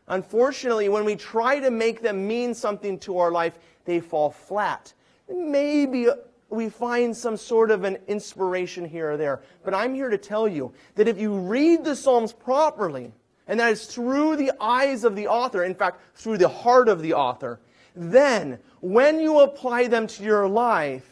unfortunately, 0.09 0.89
when 0.89 1.05
we 1.05 1.17
try 1.17 1.61
to 1.61 1.71
make 1.71 2.01
them 2.01 2.27
mean 2.27 2.55
something 2.55 2.99
to 3.01 3.19
our 3.19 3.31
life, 3.31 3.59
they 3.85 4.01
fall 4.01 4.31
flat. 4.31 4.95
Maybe 5.33 6.09
we 6.51 6.68
find 6.68 7.16
some 7.16 7.37
sort 7.37 7.70
of 7.70 7.85
an 7.85 7.99
inspiration 8.09 8.85
here 8.85 9.12
or 9.12 9.16
there. 9.16 9.43
But 9.64 9.74
I'm 9.74 9.95
here 9.95 10.11
to 10.11 10.18
tell 10.18 10.47
you 10.47 10.72
that 10.97 11.09
if 11.09 11.18
you 11.18 11.35
read 11.35 11.85
the 11.85 11.97
Psalms 11.97 12.33
properly, 12.33 13.12
and 13.49 13.59
that 13.59 13.72
is 13.72 13.87
through 13.87 14.37
the 14.37 14.53
eyes 14.61 15.05
of 15.05 15.16
the 15.16 15.26
author, 15.26 15.64
in 15.64 15.74
fact, 15.74 16.01
through 16.14 16.39
the 16.39 16.49
heart 16.49 16.89
of 16.89 17.01
the 17.01 17.14
author, 17.14 17.59
then 17.97 18.59
when 18.80 19.20
you 19.20 19.41
apply 19.41 19.87
them 19.87 20.07
to 20.07 20.22
your 20.22 20.49
life, 20.49 21.11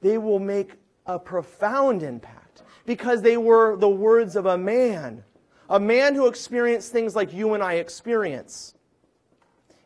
they 0.00 0.18
will 0.18 0.38
make 0.38 0.72
a 1.06 1.18
profound 1.18 2.02
impact 2.02 2.62
because 2.86 3.22
they 3.22 3.36
were 3.36 3.76
the 3.76 3.88
words 3.88 4.36
of 4.36 4.46
a 4.46 4.58
man, 4.58 5.24
a 5.70 5.80
man 5.80 6.14
who 6.14 6.26
experienced 6.26 6.92
things 6.92 7.16
like 7.16 7.32
you 7.32 7.54
and 7.54 7.62
I 7.62 7.74
experience. 7.74 8.74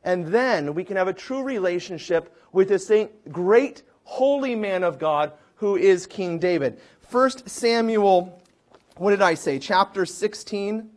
And 0.04 0.26
then 0.26 0.74
we 0.74 0.84
can 0.84 0.96
have 0.96 1.08
a 1.08 1.12
true 1.12 1.42
relationship 1.42 2.36
with 2.52 2.68
this 2.68 2.90
great 3.30 3.82
holy 4.04 4.54
man 4.54 4.84
of 4.84 4.98
God 4.98 5.32
who 5.56 5.76
is 5.76 6.06
King 6.06 6.38
David. 6.38 6.80
1 7.10 7.48
Samuel, 7.48 8.40
what 8.96 9.10
did 9.10 9.22
I 9.22 9.34
say? 9.34 9.58
Chapter 9.58 10.06
16 10.06 10.90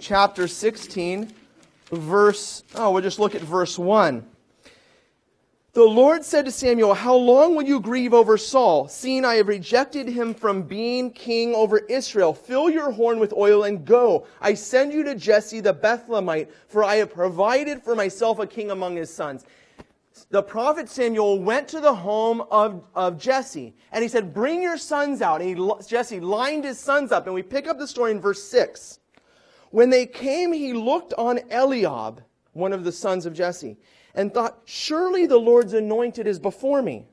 chapter 0.00 0.48
16, 0.48 1.32
verse, 1.90 2.64
oh, 2.74 2.90
we'll 2.92 3.02
just 3.02 3.18
look 3.18 3.34
at 3.34 3.40
verse 3.40 3.78
1. 3.78 4.24
The 5.72 5.84
Lord 5.84 6.24
said 6.24 6.46
to 6.46 6.50
Samuel, 6.50 6.94
How 6.94 7.14
long 7.14 7.54
will 7.54 7.64
you 7.64 7.80
grieve 7.80 8.14
over 8.14 8.38
Saul, 8.38 8.88
seeing 8.88 9.26
I 9.26 9.34
have 9.34 9.48
rejected 9.48 10.08
him 10.08 10.32
from 10.32 10.62
being 10.62 11.10
king 11.10 11.54
over 11.54 11.78
Israel? 11.78 12.32
Fill 12.32 12.70
your 12.70 12.90
horn 12.90 13.18
with 13.18 13.34
oil 13.34 13.64
and 13.64 13.84
go. 13.84 14.26
I 14.40 14.54
send 14.54 14.94
you 14.94 15.04
to 15.04 15.14
Jesse 15.14 15.60
the 15.60 15.74
Bethlehemite, 15.74 16.48
for 16.66 16.82
I 16.82 16.96
have 16.96 17.12
provided 17.12 17.82
for 17.82 17.94
myself 17.94 18.38
a 18.38 18.46
king 18.46 18.70
among 18.70 18.96
his 18.96 19.12
sons. 19.12 19.44
The 20.30 20.42
prophet 20.42 20.88
Samuel 20.88 21.40
went 21.40 21.68
to 21.68 21.80
the 21.80 21.94
home 21.94 22.42
of, 22.50 22.82
of 22.94 23.16
Jesse, 23.16 23.74
and 23.92 24.02
he 24.02 24.08
said, 24.08 24.34
Bring 24.34 24.60
your 24.60 24.76
sons 24.76 25.22
out. 25.22 25.40
And 25.40 25.56
he, 25.56 25.72
Jesse 25.86 26.18
lined 26.18 26.64
his 26.64 26.80
sons 26.80 27.12
up, 27.12 27.26
and 27.26 27.34
we 27.34 27.42
pick 27.42 27.68
up 27.68 27.78
the 27.78 27.86
story 27.86 28.10
in 28.10 28.20
verse 28.20 28.42
6. 28.42 28.98
When 29.70 29.90
they 29.90 30.06
came, 30.06 30.52
he 30.52 30.72
looked 30.72 31.14
on 31.16 31.40
Eliab, 31.50 32.22
one 32.54 32.72
of 32.72 32.82
the 32.82 32.92
sons 32.92 33.24
of 33.24 33.34
Jesse, 33.34 33.76
and 34.14 34.32
thought, 34.32 34.58
Surely 34.64 35.26
the 35.26 35.38
Lord's 35.38 35.74
anointed 35.74 36.26
is 36.26 36.40
before 36.40 36.82
me. 36.82 37.06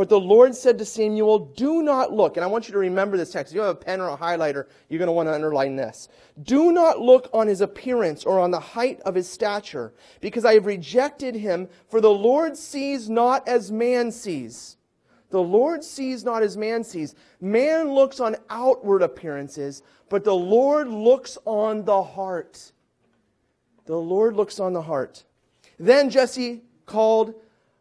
But 0.00 0.08
the 0.08 0.18
Lord 0.18 0.56
said 0.56 0.78
to 0.78 0.86
Samuel, 0.86 1.40
Do 1.40 1.82
not 1.82 2.10
look. 2.10 2.38
And 2.38 2.42
I 2.42 2.46
want 2.46 2.66
you 2.66 2.72
to 2.72 2.78
remember 2.78 3.18
this 3.18 3.32
text. 3.32 3.52
If 3.52 3.54
you 3.54 3.60
have 3.60 3.76
a 3.76 3.78
pen 3.78 4.00
or 4.00 4.08
a 4.08 4.16
highlighter, 4.16 4.64
you're 4.88 4.96
going 4.96 5.08
to 5.08 5.12
want 5.12 5.28
to 5.28 5.34
underline 5.34 5.76
this. 5.76 6.08
Do 6.42 6.72
not 6.72 7.00
look 7.00 7.28
on 7.34 7.46
his 7.46 7.60
appearance 7.60 8.24
or 8.24 8.40
on 8.40 8.50
the 8.50 8.58
height 8.58 8.98
of 9.00 9.14
his 9.14 9.28
stature, 9.28 9.92
because 10.22 10.46
I 10.46 10.54
have 10.54 10.64
rejected 10.64 11.34
him, 11.34 11.68
for 11.90 12.00
the 12.00 12.08
Lord 12.08 12.56
sees 12.56 13.10
not 13.10 13.46
as 13.46 13.70
man 13.70 14.10
sees. 14.10 14.78
The 15.28 15.42
Lord 15.42 15.84
sees 15.84 16.24
not 16.24 16.42
as 16.42 16.56
man 16.56 16.82
sees. 16.82 17.14
Man 17.38 17.92
looks 17.92 18.20
on 18.20 18.36
outward 18.48 19.02
appearances, 19.02 19.82
but 20.08 20.24
the 20.24 20.34
Lord 20.34 20.88
looks 20.88 21.36
on 21.44 21.84
the 21.84 22.02
heart. 22.02 22.72
The 23.84 23.98
Lord 23.98 24.34
looks 24.34 24.60
on 24.60 24.72
the 24.72 24.80
heart. 24.80 25.24
Then 25.78 26.08
Jesse 26.08 26.62
called 26.86 27.34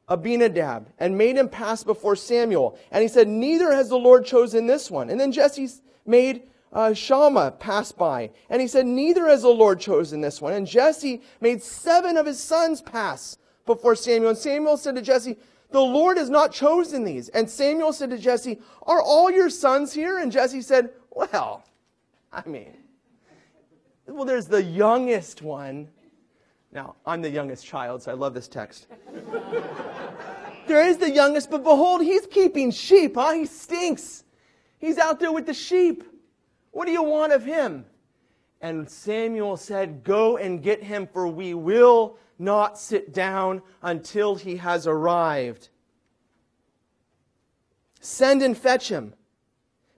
Abinadab 0.10 0.88
and 1.00 1.18
made 1.18 1.38
him 1.38 1.48
pass 1.48 1.84
before 1.84 2.16
Samuel. 2.16 2.78
And 2.92 3.02
he 3.02 3.08
said, 3.08 3.28
Neither 3.28 3.72
has 3.74 3.90
the 3.90 3.98
Lord 3.98 4.26
chosen 4.26 4.68
this 4.68 4.90
one. 4.90 5.10
And 5.10 5.20
then 5.20 5.32
Jesse 5.32 5.70
made 6.06 6.44
uh, 6.74 6.94
Shammah 6.94 7.52
pass 7.52 7.92
by. 7.92 8.32
And 8.50 8.62
he 8.62 8.68
said, 8.68 8.86
Neither 8.86 9.28
has 9.28 9.44
the 9.44 9.50
Lord 9.50 9.80
chosen 9.80 10.22
this 10.22 10.42
one. 10.42 10.54
And 10.54 10.68
Jesse 10.68 11.22
made 11.40 11.64
seven 11.64 12.18
of 12.18 12.26
his 12.26 12.40
sons 12.40 12.82
pass 12.82 13.38
before 13.66 13.96
Samuel. 13.96 14.30
And 14.30 14.38
Samuel 14.38 14.78
said 14.78 14.96
to 14.96 15.02
Jesse, 15.02 15.38
the 15.72 15.80
Lord 15.80 16.18
has 16.18 16.30
not 16.30 16.52
chosen 16.52 17.04
these. 17.04 17.30
And 17.30 17.50
Samuel 17.50 17.94
said 17.94 18.10
to 18.10 18.18
Jesse, 18.18 18.60
Are 18.84 19.02
all 19.02 19.30
your 19.30 19.50
sons 19.50 19.94
here? 19.94 20.18
And 20.18 20.32
Jesse 20.32 20.62
said, 20.62 20.90
Well, 21.12 21.64
I 22.32 22.48
mean, 22.48 22.76
well, 24.08 24.26
there's 24.26 24.48
the 24.48 24.64
youngest 24.64 25.42
one. 25.42 25.90
Now, 26.72 26.96
I'm 27.06 27.22
the 27.22 27.30
youngest 27.30 27.66
child, 27.66 28.04
so 28.04 28.12
I 28.12 28.14
love 28.14 28.34
this 28.34 28.48
text. 28.48 28.88
there 30.68 30.88
is 30.88 30.98
the 30.98 31.10
youngest, 31.10 31.50
but 31.50 31.64
behold, 31.64 32.02
he's 32.02 32.28
keeping 32.28 32.70
sheep, 32.70 33.16
huh? 33.16 33.32
He 33.32 33.46
stinks. 33.46 34.24
He's 34.78 34.98
out 34.98 35.20
there 35.20 35.32
with 35.32 35.46
the 35.46 35.54
sheep. 35.54 36.04
What 36.72 36.86
do 36.86 36.92
you 36.92 37.04
want 37.04 37.34
of 37.34 37.44
him? 37.44 37.86
And 38.62 38.90
Samuel 38.90 39.58
said, 39.58 40.04
Go 40.04 40.38
and 40.38 40.62
get 40.62 40.84
him, 40.84 41.08
for 41.08 41.28
we 41.28 41.54
will 41.54 42.18
not 42.38 42.78
sit 42.78 43.14
down 43.14 43.62
until 43.82 44.36
he 44.36 44.58
has 44.58 44.86
arrived. 44.86 45.70
Send 48.00 48.42
and 48.42 48.58
fetch 48.58 48.90
him. 48.90 49.14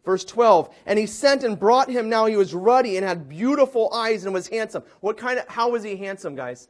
Verse 0.03 0.25
12, 0.25 0.73
and 0.87 0.97
he 0.97 1.05
sent 1.05 1.43
and 1.43 1.59
brought 1.59 1.89
him. 1.89 2.09
Now 2.09 2.25
he 2.25 2.35
was 2.35 2.55
ruddy 2.55 2.97
and 2.97 3.05
had 3.05 3.29
beautiful 3.29 3.93
eyes 3.93 4.25
and 4.25 4.33
was 4.33 4.47
handsome. 4.47 4.83
What 4.99 5.15
kind 5.15 5.37
of, 5.37 5.47
how 5.47 5.69
was 5.69 5.83
he 5.83 5.95
handsome, 5.95 6.35
guys? 6.35 6.69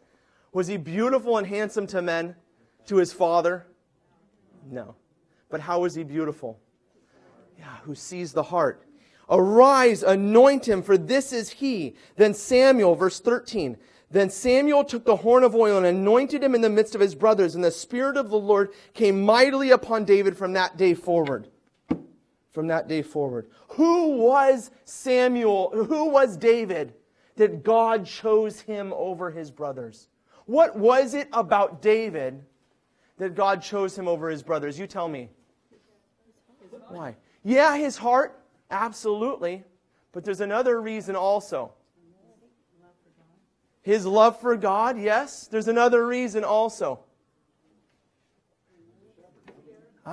Was 0.51 0.67
he 0.67 0.75
beautiful 0.75 1.37
and 1.37 1.47
handsome 1.47 1.87
to 1.87 2.01
men, 2.01 2.35
to 2.87 2.97
his 2.97 3.13
father? 3.13 3.67
No. 4.69 4.95
But 5.49 5.61
how 5.61 5.79
was 5.79 5.95
he 5.95 6.03
beautiful? 6.03 6.59
Yeah, 7.57 7.77
who 7.83 7.95
sees 7.95 8.33
the 8.33 8.43
heart. 8.43 8.85
Arise, 9.29 10.03
anoint 10.03 10.67
him, 10.67 10.81
for 10.81 10.97
this 10.97 11.31
is 11.31 11.51
he. 11.51 11.95
Then 12.17 12.33
Samuel, 12.33 12.95
verse 12.95 13.21
13, 13.21 13.77
then 14.09 14.29
Samuel 14.29 14.83
took 14.83 15.05
the 15.05 15.15
horn 15.15 15.45
of 15.45 15.55
oil 15.55 15.77
and 15.77 15.85
anointed 15.85 16.43
him 16.43 16.53
in 16.53 16.59
the 16.59 16.69
midst 16.69 16.95
of 16.95 17.01
his 17.01 17.15
brothers, 17.15 17.55
and 17.55 17.63
the 17.63 17.71
Spirit 17.71 18.17
of 18.17 18.29
the 18.29 18.37
Lord 18.37 18.73
came 18.93 19.23
mightily 19.23 19.71
upon 19.71 20.03
David 20.03 20.35
from 20.35 20.51
that 20.53 20.75
day 20.75 20.93
forward. 20.93 21.47
From 22.51 22.67
that 22.67 22.87
day 22.87 23.01
forward. 23.01 23.49
Who 23.69 24.17
was 24.17 24.71
Samuel? 24.83 25.71
Who 25.71 26.09
was 26.09 26.35
David 26.35 26.93
that 27.37 27.63
God 27.63 28.05
chose 28.05 28.59
him 28.59 28.93
over 28.93 29.31
his 29.31 29.49
brothers? 29.49 30.09
What 30.45 30.75
was 30.77 31.13
it 31.13 31.29
about 31.31 31.81
David 31.81 32.43
that 33.17 33.35
God 33.35 33.61
chose 33.61 33.97
him 33.97 34.07
over 34.07 34.29
his 34.29 34.43
brothers? 34.43 34.77
You 34.77 34.85
tell 34.85 35.07
me. 35.07 35.29
Why? 36.89 37.15
Yeah, 37.43 37.77
his 37.77 37.97
heart, 37.97 38.37
absolutely. 38.69 39.63
But 40.11 40.25
there's 40.25 40.41
another 40.41 40.81
reason 40.81 41.15
also 41.15 41.71
His 43.81 44.05
love 44.05 44.39
for 44.39 44.55
God, 44.57 44.99
yes. 44.99 45.47
There's 45.47 45.67
another 45.67 46.05
reason 46.05 46.43
also. 46.43 46.99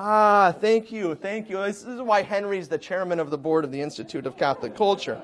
Ah, 0.01 0.55
thank 0.61 0.93
you, 0.93 1.17
thank 1.17 1.51
you. 1.51 1.57
This 1.57 1.83
is 1.83 2.01
why 2.01 2.23
Henry's 2.23 2.69
the 2.69 2.79
chairman 2.79 3.19
of 3.19 3.31
the 3.31 3.37
board 3.37 3.65
of 3.65 3.73
the 3.73 3.81
Institute 3.81 4.27
of 4.27 4.37
Catholic 4.37 4.77
Culture. 4.77 5.21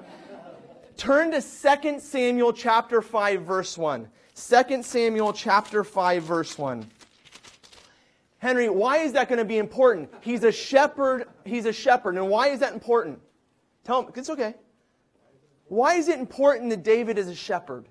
Turn 0.97 1.31
to 1.31 1.41
2 1.41 2.01
Samuel 2.01 2.53
chapter 2.53 3.01
5 3.01 3.43
verse 3.43 3.79
1. 3.79 4.09
2 4.35 4.83
Samuel 4.83 5.33
chapter 5.33 5.85
5 5.85 6.25
verse 6.25 6.59
1. 6.59 6.91
Henry, 8.39 8.69
why 8.69 8.97
is 8.97 9.13
that 9.13 9.29
going 9.29 9.39
to 9.39 9.45
be 9.45 9.59
important? 9.59 10.13
He's 10.23 10.43
a 10.43 10.51
shepherd, 10.51 11.29
he's 11.45 11.67
a 11.67 11.73
shepherd. 11.73 12.17
And 12.17 12.29
why 12.29 12.49
is 12.49 12.59
that 12.59 12.73
important? 12.73 13.21
Tell 13.85 14.03
him, 14.03 14.13
it's 14.17 14.29
okay. 14.29 14.57
Why 15.67 15.95
is 15.95 16.09
it 16.09 16.19
important 16.19 16.71
that 16.71 16.83
David 16.83 17.17
is 17.17 17.29
a 17.29 17.35
shepherd? 17.37 17.87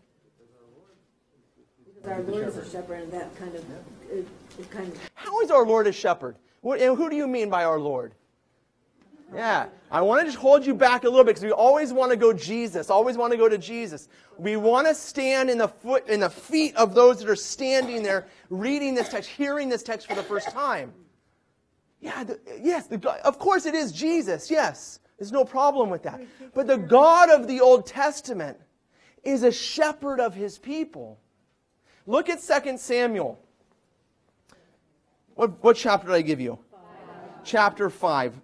Because 1.85 2.11
our 2.11 2.21
Lord 2.23 2.47
is 2.49 2.57
a 2.57 2.69
shepherd, 2.69 3.03
and 3.03 3.13
that 3.13 3.33
kind 3.37 3.55
of, 3.55 3.63
it, 4.11 4.27
it 4.59 4.69
kind 4.69 4.91
of. 4.91 4.99
How 5.13 5.39
is 5.39 5.49
our 5.49 5.65
Lord 5.65 5.87
a 5.87 5.93
shepherd? 5.93 6.35
Who 6.63 7.09
do 7.09 7.15
you 7.15 7.27
mean 7.27 7.49
by 7.49 7.65
our 7.65 7.79
Lord? 7.79 8.13
Yeah, 9.35 9.67
I 9.91 10.01
want 10.01 10.21
to 10.21 10.25
just 10.25 10.37
hold 10.37 10.65
you 10.65 10.75
back 10.75 11.03
a 11.03 11.09
little 11.09 11.23
bit 11.23 11.31
because 11.31 11.43
we 11.43 11.51
always 11.51 11.91
want 11.91 12.11
to 12.11 12.17
go 12.17 12.33
Jesus. 12.33 12.89
Always 12.89 13.17
want 13.17 13.31
to 13.31 13.37
go 13.37 13.49
to 13.49 13.57
Jesus. 13.57 14.07
We 14.37 14.57
want 14.57 14.87
to 14.87 14.93
stand 14.93 15.49
in 15.49 15.57
the 15.57 15.67
foot 15.67 16.07
in 16.07 16.19
the 16.19 16.29
feet 16.29 16.75
of 16.75 16.93
those 16.93 17.19
that 17.19 17.29
are 17.29 17.35
standing 17.35 18.03
there, 18.03 18.27
reading 18.49 18.93
this 18.93 19.09
text, 19.09 19.29
hearing 19.29 19.69
this 19.69 19.81
text 19.81 20.07
for 20.07 20.15
the 20.15 20.23
first 20.23 20.51
time. 20.51 20.93
Yeah, 21.99 22.23
the, 22.23 22.39
yes, 22.61 22.87
the, 22.87 22.99
of 23.25 23.39
course 23.39 23.65
it 23.65 23.73
is 23.73 23.91
Jesus. 23.91 24.51
Yes, 24.51 24.99
there's 25.17 25.31
no 25.31 25.45
problem 25.45 25.89
with 25.89 26.03
that. 26.03 26.21
But 26.53 26.67
the 26.67 26.77
God 26.77 27.29
of 27.29 27.47
the 27.47 27.61
Old 27.61 27.87
Testament 27.87 28.57
is 29.23 29.43
a 29.43 29.51
shepherd 29.51 30.19
of 30.19 30.35
His 30.35 30.59
people. 30.59 31.19
Look 32.05 32.29
at 32.29 32.41
2 32.41 32.77
Samuel. 32.77 33.39
What, 35.35 35.63
what 35.63 35.75
chapter 35.75 36.07
did 36.07 36.15
I 36.15 36.21
give 36.21 36.39
you? 36.39 36.59
Five. 36.71 36.79
Chapter 37.43 37.89
5. 37.89 38.39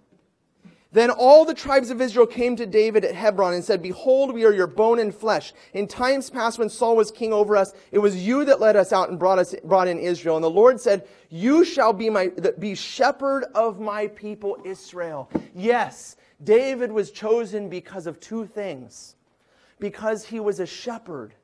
Then 0.92 1.10
all 1.10 1.44
the 1.44 1.54
tribes 1.54 1.90
of 1.90 2.00
Israel 2.00 2.26
came 2.26 2.56
to 2.56 2.66
David 2.66 3.04
at 3.04 3.14
Hebron 3.14 3.54
and 3.54 3.62
said, 3.62 3.80
Behold, 3.80 4.34
we 4.34 4.44
are 4.44 4.52
your 4.52 4.66
bone 4.66 4.98
and 4.98 5.14
flesh. 5.14 5.52
In 5.72 5.86
times 5.86 6.30
past 6.30 6.58
when 6.58 6.68
Saul 6.68 6.96
was 6.96 7.12
king 7.12 7.32
over 7.32 7.56
us, 7.56 7.72
it 7.92 7.98
was 7.98 8.16
you 8.16 8.44
that 8.46 8.58
led 8.58 8.74
us 8.74 8.92
out 8.92 9.08
and 9.08 9.18
brought 9.18 9.38
us, 9.38 9.54
brought 9.62 9.86
in 9.86 10.00
Israel. 10.00 10.36
And 10.36 10.42
the 10.42 10.50
Lord 10.50 10.80
said, 10.80 11.06
You 11.28 11.64
shall 11.64 11.92
be 11.92 12.10
my, 12.10 12.28
be 12.58 12.74
shepherd 12.74 13.44
of 13.54 13.78
my 13.78 14.08
people 14.08 14.58
Israel. 14.64 15.30
Yes, 15.54 16.16
David 16.42 16.90
was 16.90 17.12
chosen 17.12 17.68
because 17.68 18.08
of 18.08 18.18
two 18.18 18.44
things. 18.44 19.14
Because 19.78 20.26
he 20.26 20.40
was 20.40 20.58
a 20.58 20.66
shepherd 20.66 21.34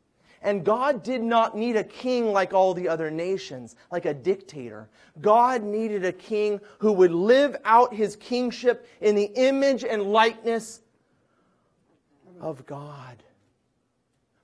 and 0.42 0.64
God 0.64 1.02
did 1.02 1.22
not 1.22 1.56
need 1.56 1.76
a 1.76 1.84
king 1.84 2.32
like 2.32 2.52
all 2.52 2.74
the 2.74 2.88
other 2.88 3.10
nations, 3.10 3.76
like 3.90 4.04
a 4.04 4.14
dictator. 4.14 4.88
God 5.20 5.62
needed 5.62 6.04
a 6.04 6.12
king 6.12 6.60
who 6.78 6.92
would 6.92 7.12
live 7.12 7.56
out 7.64 7.94
his 7.94 8.16
kingship 8.16 8.88
in 9.00 9.14
the 9.14 9.30
image 9.34 9.84
and 9.84 10.02
likeness 10.02 10.80
of 12.40 12.66
God 12.66 13.22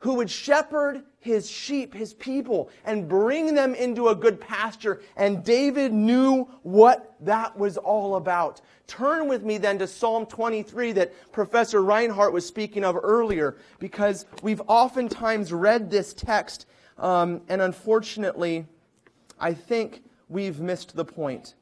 who 0.02 0.14
would 0.14 0.30
shepherd 0.30 1.04
his 1.22 1.48
sheep, 1.48 1.94
his 1.94 2.14
people, 2.14 2.68
and 2.84 3.08
bring 3.08 3.54
them 3.54 3.76
into 3.76 4.08
a 4.08 4.14
good 4.14 4.40
pasture. 4.40 5.00
And 5.16 5.44
David 5.44 5.92
knew 5.92 6.48
what 6.64 7.14
that 7.20 7.56
was 7.56 7.76
all 7.76 8.16
about. 8.16 8.60
Turn 8.88 9.28
with 9.28 9.44
me 9.44 9.56
then 9.56 9.78
to 9.78 9.86
Psalm 9.86 10.26
23 10.26 10.90
that 10.92 11.32
Professor 11.32 11.80
Reinhardt 11.80 12.32
was 12.32 12.44
speaking 12.44 12.82
of 12.82 12.98
earlier, 13.00 13.56
because 13.78 14.26
we've 14.42 14.60
oftentimes 14.66 15.52
read 15.52 15.90
this 15.90 16.12
text, 16.12 16.66
um, 16.98 17.40
and 17.48 17.62
unfortunately, 17.62 18.66
I 19.38 19.54
think 19.54 20.02
we've 20.28 20.58
missed 20.58 20.96
the 20.96 21.04
point. 21.04 21.54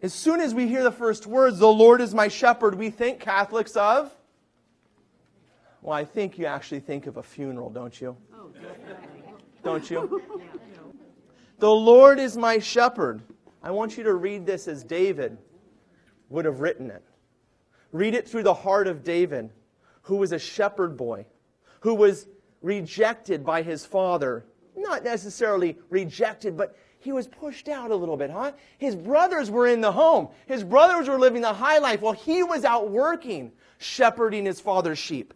As 0.00 0.14
soon 0.14 0.40
as 0.40 0.54
we 0.54 0.68
hear 0.68 0.82
the 0.82 0.90
first 0.90 1.26
words, 1.26 1.58
the 1.58 1.68
Lord 1.68 2.00
is 2.00 2.14
my 2.14 2.28
shepherd, 2.28 2.76
we 2.76 2.88
think 2.88 3.20
Catholics 3.20 3.76
of 3.76 4.15
well, 5.82 5.96
I 5.96 6.04
think 6.04 6.38
you 6.38 6.46
actually 6.46 6.80
think 6.80 7.06
of 7.06 7.16
a 7.16 7.22
funeral, 7.22 7.70
don't 7.70 8.00
you? 8.00 8.16
Oh, 8.34 8.50
don't 9.62 9.90
you? 9.90 10.22
The 11.58 11.70
Lord 11.70 12.18
is 12.18 12.36
my 12.36 12.58
shepherd. 12.58 13.22
I 13.62 13.70
want 13.70 13.96
you 13.96 14.04
to 14.04 14.14
read 14.14 14.44
this 14.44 14.68
as 14.68 14.84
David 14.84 15.38
would 16.28 16.44
have 16.44 16.60
written 16.60 16.90
it. 16.90 17.02
Read 17.92 18.14
it 18.14 18.28
through 18.28 18.42
the 18.42 18.52
heart 18.52 18.86
of 18.86 19.02
David, 19.02 19.50
who 20.02 20.16
was 20.16 20.32
a 20.32 20.38
shepherd 20.38 20.96
boy, 20.98 21.24
who 21.80 21.94
was 21.94 22.26
rejected 22.60 23.44
by 23.44 23.62
his 23.62 23.86
father. 23.86 24.44
Not 24.76 25.02
necessarily 25.02 25.78
rejected, 25.88 26.58
but 26.58 26.76
he 26.98 27.12
was 27.12 27.26
pushed 27.26 27.68
out 27.68 27.90
a 27.90 27.96
little 27.96 28.16
bit, 28.16 28.30
huh? 28.30 28.52
His 28.76 28.94
brothers 28.94 29.50
were 29.50 29.66
in 29.66 29.80
the 29.80 29.92
home. 29.92 30.28
His 30.46 30.62
brothers 30.62 31.08
were 31.08 31.18
living 31.18 31.40
the 31.40 31.54
high 31.54 31.78
life 31.78 32.02
while 32.02 32.12
he 32.12 32.42
was 32.42 32.64
out 32.64 32.90
working, 32.90 33.52
shepherding 33.78 34.44
his 34.44 34.60
father's 34.60 34.98
sheep. 34.98 35.32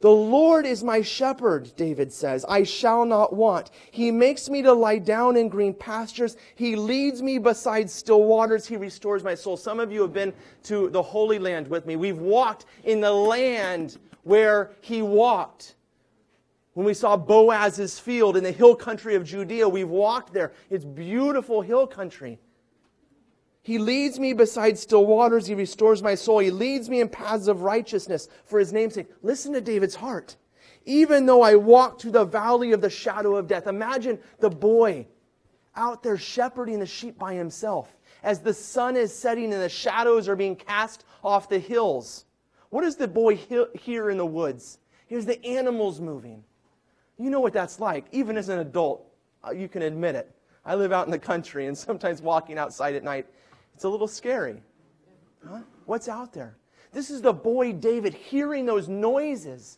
The 0.00 0.10
Lord 0.10 0.66
is 0.66 0.84
my 0.84 1.00
shepherd, 1.00 1.72
David 1.74 2.12
says. 2.12 2.44
I 2.48 2.64
shall 2.64 3.06
not 3.06 3.34
want. 3.34 3.70
He 3.90 4.10
makes 4.10 4.50
me 4.50 4.60
to 4.62 4.72
lie 4.72 4.98
down 4.98 5.36
in 5.36 5.48
green 5.48 5.72
pastures. 5.72 6.36
He 6.54 6.76
leads 6.76 7.22
me 7.22 7.38
beside 7.38 7.88
still 7.88 8.24
waters. 8.24 8.66
He 8.66 8.76
restores 8.76 9.24
my 9.24 9.34
soul. 9.34 9.56
Some 9.56 9.80
of 9.80 9.90
you 9.90 10.02
have 10.02 10.12
been 10.12 10.34
to 10.64 10.90
the 10.90 11.02
Holy 11.02 11.38
Land 11.38 11.68
with 11.68 11.86
me. 11.86 11.96
We've 11.96 12.18
walked 12.18 12.66
in 12.84 13.00
the 13.00 13.12
land 13.12 13.96
where 14.24 14.72
he 14.82 15.00
walked. 15.00 15.76
When 16.74 16.84
we 16.84 16.92
saw 16.92 17.16
Boaz's 17.16 17.98
field 17.98 18.36
in 18.36 18.44
the 18.44 18.52
hill 18.52 18.76
country 18.76 19.14
of 19.14 19.24
Judea, 19.24 19.66
we've 19.66 19.88
walked 19.88 20.34
there. 20.34 20.52
It's 20.68 20.84
beautiful 20.84 21.62
hill 21.62 21.86
country. 21.86 22.38
He 23.66 23.78
leads 23.78 24.20
me 24.20 24.32
beside 24.32 24.78
still 24.78 25.04
waters. 25.06 25.48
He 25.48 25.56
restores 25.56 26.00
my 26.00 26.14
soul. 26.14 26.38
He 26.38 26.52
leads 26.52 26.88
me 26.88 27.00
in 27.00 27.08
paths 27.08 27.48
of 27.48 27.62
righteousness 27.62 28.28
for 28.44 28.60
his 28.60 28.72
name's 28.72 28.94
sake. 28.94 29.08
Listen 29.24 29.52
to 29.54 29.60
David's 29.60 29.96
heart. 29.96 30.36
Even 30.84 31.26
though 31.26 31.42
I 31.42 31.56
walk 31.56 32.00
through 32.00 32.12
the 32.12 32.24
valley 32.24 32.70
of 32.70 32.80
the 32.80 32.88
shadow 32.88 33.34
of 33.34 33.48
death, 33.48 33.66
imagine 33.66 34.20
the 34.38 34.50
boy 34.50 35.08
out 35.74 36.04
there 36.04 36.16
shepherding 36.16 36.78
the 36.78 36.86
sheep 36.86 37.18
by 37.18 37.34
himself 37.34 37.96
as 38.22 38.38
the 38.38 38.54
sun 38.54 38.96
is 38.96 39.12
setting 39.12 39.52
and 39.52 39.60
the 39.60 39.68
shadows 39.68 40.28
are 40.28 40.36
being 40.36 40.54
cast 40.54 41.04
off 41.24 41.48
the 41.48 41.58
hills. 41.58 42.24
What 42.70 42.82
does 42.82 42.94
the 42.94 43.08
boy 43.08 43.34
hear 43.34 44.10
in 44.10 44.18
the 44.18 44.24
woods? 44.24 44.78
Here's 45.08 45.26
the 45.26 45.44
animals 45.44 46.00
moving. 46.00 46.44
You 47.18 47.30
know 47.30 47.40
what 47.40 47.52
that's 47.52 47.80
like. 47.80 48.04
Even 48.12 48.36
as 48.36 48.48
an 48.48 48.60
adult, 48.60 49.04
uh, 49.44 49.50
you 49.50 49.68
can 49.68 49.82
admit 49.82 50.14
it. 50.14 50.30
I 50.64 50.76
live 50.76 50.92
out 50.92 51.06
in 51.06 51.10
the 51.10 51.18
country, 51.18 51.66
and 51.66 51.76
sometimes 51.88 52.22
walking 52.22 52.58
outside 52.58 52.94
at 52.94 53.02
night, 53.02 53.26
it's 53.76 53.84
a 53.84 53.88
little 53.90 54.08
scary. 54.08 54.62
Huh? 55.46 55.60
What's 55.84 56.08
out 56.08 56.32
there? 56.32 56.56
This 56.92 57.10
is 57.10 57.20
the 57.20 57.34
boy 57.34 57.74
David 57.74 58.14
hearing 58.14 58.64
those 58.64 58.88
noises. 58.88 59.76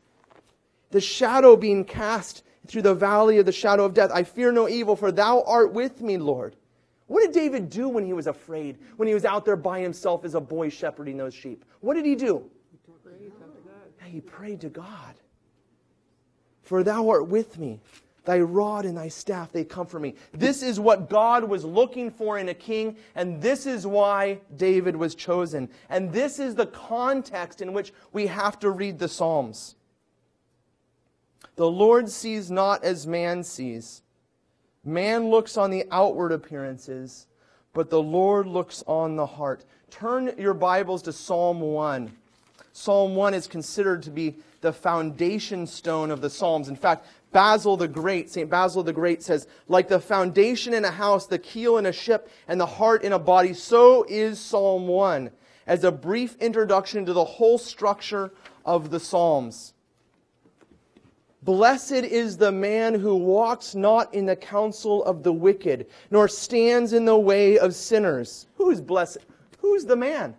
The 0.93 1.01
shadow 1.01 1.57
being 1.57 1.85
cast 1.85 2.45
through 2.69 2.83
the 2.83 2.95
valley 2.95 3.39
of 3.39 3.47
the 3.47 3.51
shadow 3.51 3.85
of 3.85 3.95
death. 3.95 4.13
I 4.15 4.23
fear 4.23 4.53
no 4.53 4.69
evil, 4.69 4.95
for 4.95 5.11
thou 5.11 5.43
art 5.43 5.73
with 5.73 6.01
me, 6.01 6.17
Lord. 6.17 6.55
What 7.09 7.23
did 7.23 7.33
David 7.33 7.71
do 7.71 7.89
when 7.89 8.05
he 8.05 8.13
was 8.13 8.29
afraid, 8.29 8.79
when 8.99 9.09
he 9.09 9.15
was 9.15 9.25
out 9.25 9.45
there 9.45 9.57
by 9.57 9.81
himself 9.81 10.25
as 10.25 10.37
a 10.37 10.41
boy 10.41 10.69
shepherding 10.69 11.17
those 11.17 11.35
sheep? 11.35 11.65
What 11.81 11.95
did 11.95 12.07
he 12.07 12.15
do? 12.15 12.49
He 14.05 14.21
prayed 14.21 14.61
to 14.61 14.69
God. 14.69 15.15
For 16.63 16.85
thou 16.85 17.09
art 17.09 17.27
with 17.27 17.59
me. 17.59 17.81
Thy 18.29 18.41
rod 18.41 18.85
and 18.85 18.99
thy 18.99 19.09
staff, 19.09 19.53
they 19.53 19.65
comfort 19.65 20.01
me. 20.01 20.15
This 20.33 20.63
is 20.63 20.79
what 20.79 21.09
God 21.09 21.45
was 21.45 21.65
looking 21.65 22.11
for 22.11 22.37
in 22.37 22.51
a 22.51 22.55
king, 22.55 22.99
and 23.15 23.41
this 23.41 23.65
is 23.65 23.87
why 23.87 24.41
David 24.55 24.97
was 24.97 25.15
chosen. 25.15 25.71
And 25.89 26.13
this 26.13 26.39
is 26.39 26.55
the 26.55 26.67
context 26.67 27.63
in 27.63 27.73
which 27.73 27.91
we 28.13 28.27
have 28.27 28.59
to 28.59 28.69
read 28.69 28.99
the 28.99 29.09
Psalms. 29.09 29.77
The 31.57 31.71
Lord 31.71 32.11
sees 32.11 32.51
not 32.51 32.85
as 32.85 33.07
man 33.07 33.45
sees. 33.45 34.03
Man 34.85 35.31
looks 35.31 35.57
on 35.57 35.71
the 35.71 35.87
outward 35.91 36.31
appearances, 36.31 37.29
but 37.73 37.89
the 37.89 38.03
Lord 38.03 38.47
looks 38.47 38.85
on 38.87 39.17
the 39.17 39.25
heart. 39.25 39.65
Turn 39.91 40.35
your 40.37 40.53
Bibles 40.53 41.01
to 41.05 41.15
Psalm 41.15 41.63
1. 41.63 42.13
Psalm 42.75 43.17
1 43.17 43.33
is 43.33 43.47
considered 43.47 44.03
to 44.03 44.11
be 44.11 44.37
the 44.61 44.73
foundation 44.73 45.67
stone 45.67 46.11
of 46.11 46.21
the 46.21 46.31
Psalms. 46.31 46.69
In 46.69 46.77
fact, 46.77 47.07
Basil 47.33 47.77
the 47.77 47.89
Great, 47.89 48.31
St. 48.31 48.49
Basil 48.49 48.83
the 48.83 48.93
Great 48.93 49.23
says, 49.23 49.47
like 49.69 49.89
the 49.89 50.01
foundation 50.01 50.73
in 50.73 50.85
a 50.85 50.91
house, 50.91 51.27
the 51.27 51.39
keel 51.39 51.79
in 51.79 51.87
a 51.87 51.93
ship, 51.93 52.31
and 52.47 52.61
the 52.61 52.67
heart 52.67 53.03
in 53.03 53.13
a 53.13 53.19
body, 53.19 53.53
so 53.53 54.05
is 54.09 54.41
Psalm 54.41 54.87
1 54.87 55.31
as 55.67 55.85
a 55.85 55.93
brief 55.93 56.37
introduction 56.41 57.05
to 57.05 57.13
the 57.13 57.25
whole 57.25 57.59
structure 57.59 58.33
of 58.65 58.91
the 58.91 58.99
Psalms. 58.99 59.75
Blessed 61.43 61.93
is 61.93 62.37
the 62.37 62.51
man 62.51 62.95
who 62.95 63.15
walks 63.15 63.75
not 63.75 64.13
in 64.13 64.27
the 64.27 64.37
counsel 64.37 65.05
of 65.05 65.23
the 65.23 65.33
wicked, 65.33 65.87
nor 66.11 66.27
stands 66.27 66.93
in 66.93 67.05
the 67.05 67.19
way 67.19 67.59
of 67.59 67.75
sinners. 67.75 68.47
Who 68.57 68.71
is 68.71 68.81
blessed? 68.81 69.19
Who's 69.59 69.85
the 69.85 69.97
man? 69.97 70.35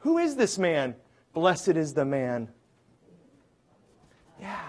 Who 0.00 0.18
is 0.18 0.36
this 0.36 0.58
man? 0.58 0.94
Blessed 1.32 1.68
is 1.68 1.94
the 1.94 2.04
man. 2.04 2.48
Yeah. 4.40 4.65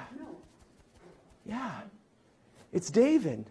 Yeah, 1.48 1.82
it's 2.74 2.90
David. 2.90 3.50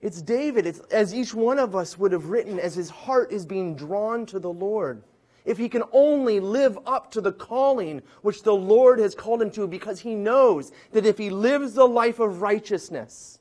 It's 0.00 0.22
David. 0.22 0.66
It's 0.66 0.80
as 0.90 1.14
each 1.14 1.34
one 1.34 1.58
of 1.58 1.76
us 1.76 1.98
would 1.98 2.12
have 2.12 2.30
written 2.30 2.58
as 2.58 2.74
his 2.74 2.90
heart 2.90 3.30
is 3.30 3.46
being 3.46 3.74
drawn 3.74 4.26
to 4.26 4.38
the 4.38 4.52
Lord. 4.52 5.02
If 5.44 5.58
he 5.58 5.68
can 5.68 5.82
only 5.92 6.40
live 6.40 6.78
up 6.86 7.10
to 7.12 7.20
the 7.20 7.32
calling 7.32 8.00
which 8.22 8.42
the 8.42 8.54
Lord 8.54 8.98
has 8.98 9.14
called 9.14 9.42
him 9.42 9.50
to, 9.52 9.66
because 9.66 10.00
he 10.00 10.14
knows 10.14 10.72
that 10.92 11.04
if 11.04 11.18
he 11.18 11.28
lives 11.28 11.74
the 11.74 11.86
life 11.86 12.18
of 12.18 12.40
righteousness, 12.40 13.38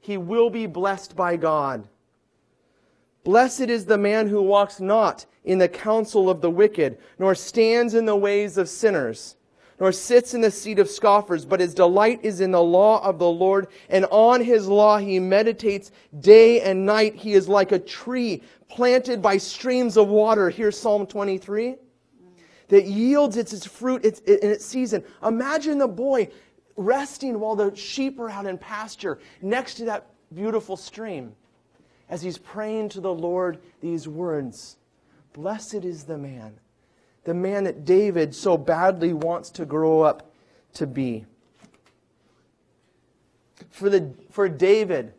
he 0.00 0.16
will 0.16 0.50
be 0.50 0.66
blessed 0.66 1.14
by 1.14 1.36
God. 1.36 1.86
Blessed 3.22 3.62
is 3.62 3.84
the 3.84 3.98
man 3.98 4.28
who 4.28 4.42
walks 4.42 4.80
not 4.80 5.26
in 5.44 5.58
the 5.58 5.68
counsel 5.68 6.28
of 6.28 6.40
the 6.40 6.50
wicked, 6.50 6.98
nor 7.18 7.34
stands 7.34 7.94
in 7.94 8.06
the 8.06 8.16
ways 8.16 8.58
of 8.58 8.68
sinners, 8.68 9.36
nor 9.80 9.90
sits 9.90 10.34
in 10.34 10.42
the 10.42 10.50
seat 10.50 10.78
of 10.78 10.90
scoffers, 10.90 11.46
but 11.46 11.58
his 11.58 11.72
delight 11.72 12.20
is 12.22 12.42
in 12.42 12.50
the 12.50 12.62
law 12.62 13.02
of 13.02 13.18
the 13.18 13.28
Lord, 13.28 13.68
and 13.88 14.04
on 14.10 14.42
his 14.42 14.68
law 14.68 14.98
he 14.98 15.18
meditates 15.18 15.90
day 16.20 16.60
and 16.60 16.84
night. 16.84 17.14
He 17.14 17.32
is 17.32 17.48
like 17.48 17.72
a 17.72 17.78
tree 17.78 18.42
planted 18.68 19.22
by 19.22 19.38
streams 19.38 19.96
of 19.96 20.08
water. 20.08 20.50
Here's 20.50 20.78
Psalm 20.78 21.06
23. 21.06 21.76
That 22.68 22.84
yields 22.84 23.36
its, 23.36 23.66
fruit 23.66 24.04
in 24.04 24.50
its 24.50 24.64
season. 24.64 25.02
Imagine 25.24 25.78
the 25.78 25.88
boy 25.88 26.28
resting 26.76 27.40
while 27.40 27.56
the 27.56 27.74
sheep 27.74 28.20
are 28.20 28.30
out 28.30 28.46
in 28.46 28.58
pasture 28.58 29.18
next 29.42 29.74
to 29.74 29.86
that 29.86 30.06
beautiful 30.34 30.76
stream 30.76 31.34
as 32.08 32.22
he's 32.22 32.38
praying 32.38 32.90
to 32.90 33.00
the 33.00 33.12
Lord 33.12 33.58
these 33.80 34.06
words 34.06 34.76
Blessed 35.32 35.84
is 35.84 36.04
the 36.04 36.18
man, 36.18 36.58
the 37.30 37.34
man 37.34 37.62
that 37.62 37.84
David 37.84 38.34
so 38.34 38.58
badly 38.58 39.12
wants 39.12 39.50
to 39.50 39.64
grow 39.64 40.00
up 40.00 40.32
to 40.72 40.84
be. 40.84 41.24
For, 43.68 43.88
the, 43.88 44.12
for 44.32 44.48
David, 44.48 45.14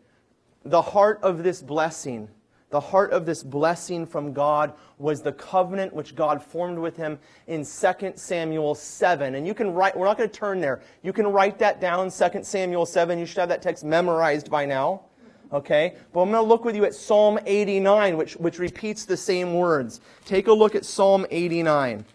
the 0.66 0.82
heart 0.82 1.22
of 1.24 1.42
this 1.42 1.62
blessing, 1.62 2.28
the 2.70 2.82
heart 2.82 3.14
of 3.14 3.26
this 3.26 3.44
blessing 3.44 4.06
from 4.06 4.34
God 4.34 4.74
was 4.98 5.22
the 5.22 5.32
covenant 5.32 5.94
which 5.94 6.14
God 6.14 6.44
formed 6.44 6.80
with 6.80 6.98
him 6.98 7.18
in 7.48 7.64
2 7.64 8.12
Samuel 8.16 8.76
7. 8.76 9.36
And 9.36 9.48
you 9.48 9.54
can 9.54 9.74
write, 9.74 9.98
we're 9.98 10.06
not 10.06 10.18
going 10.18 10.30
to 10.30 10.38
turn 10.38 10.60
there. 10.60 10.82
You 11.04 11.14
can 11.14 11.28
write 11.28 11.60
that 11.60 11.80
down, 11.80 12.12
2 12.12 12.44
Samuel 12.44 12.86
7. 12.86 13.20
You 13.20 13.26
should 13.26 13.38
have 13.38 13.48
that 13.48 13.62
text 13.62 13.86
memorized 13.86 14.52
by 14.52 14.66
now. 14.66 15.04
Okay? 15.52 15.96
But 16.14 16.22
I'm 16.22 16.32
going 16.32 16.44
to 16.44 16.48
look 16.48 16.64
with 16.66 16.76
you 16.76 16.86
at 16.86 16.96
Psalm 16.96 17.40
89, 17.46 18.18
which, 18.18 18.36
which 18.36 18.60
repeats 18.60 19.06
the 19.06 19.18
same 19.18 19.54
words. 19.54 20.02
Take 20.26 20.48
a 20.48 20.54
look 20.54 20.76
at 20.76 20.86
Psalm 20.86 21.26
89. 21.30 22.06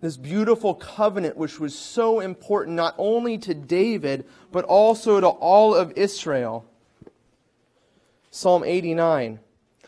This 0.00 0.16
beautiful 0.16 0.74
covenant, 0.74 1.36
which 1.36 1.60
was 1.60 1.78
so 1.78 2.20
important 2.20 2.76
not 2.76 2.94
only 2.98 3.38
to 3.38 3.54
David, 3.54 4.26
but 4.50 4.64
also 4.64 5.20
to 5.20 5.28
all 5.28 5.74
of 5.74 5.92
Israel. 5.96 6.64
Psalm 8.30 8.64
89. 8.64 9.38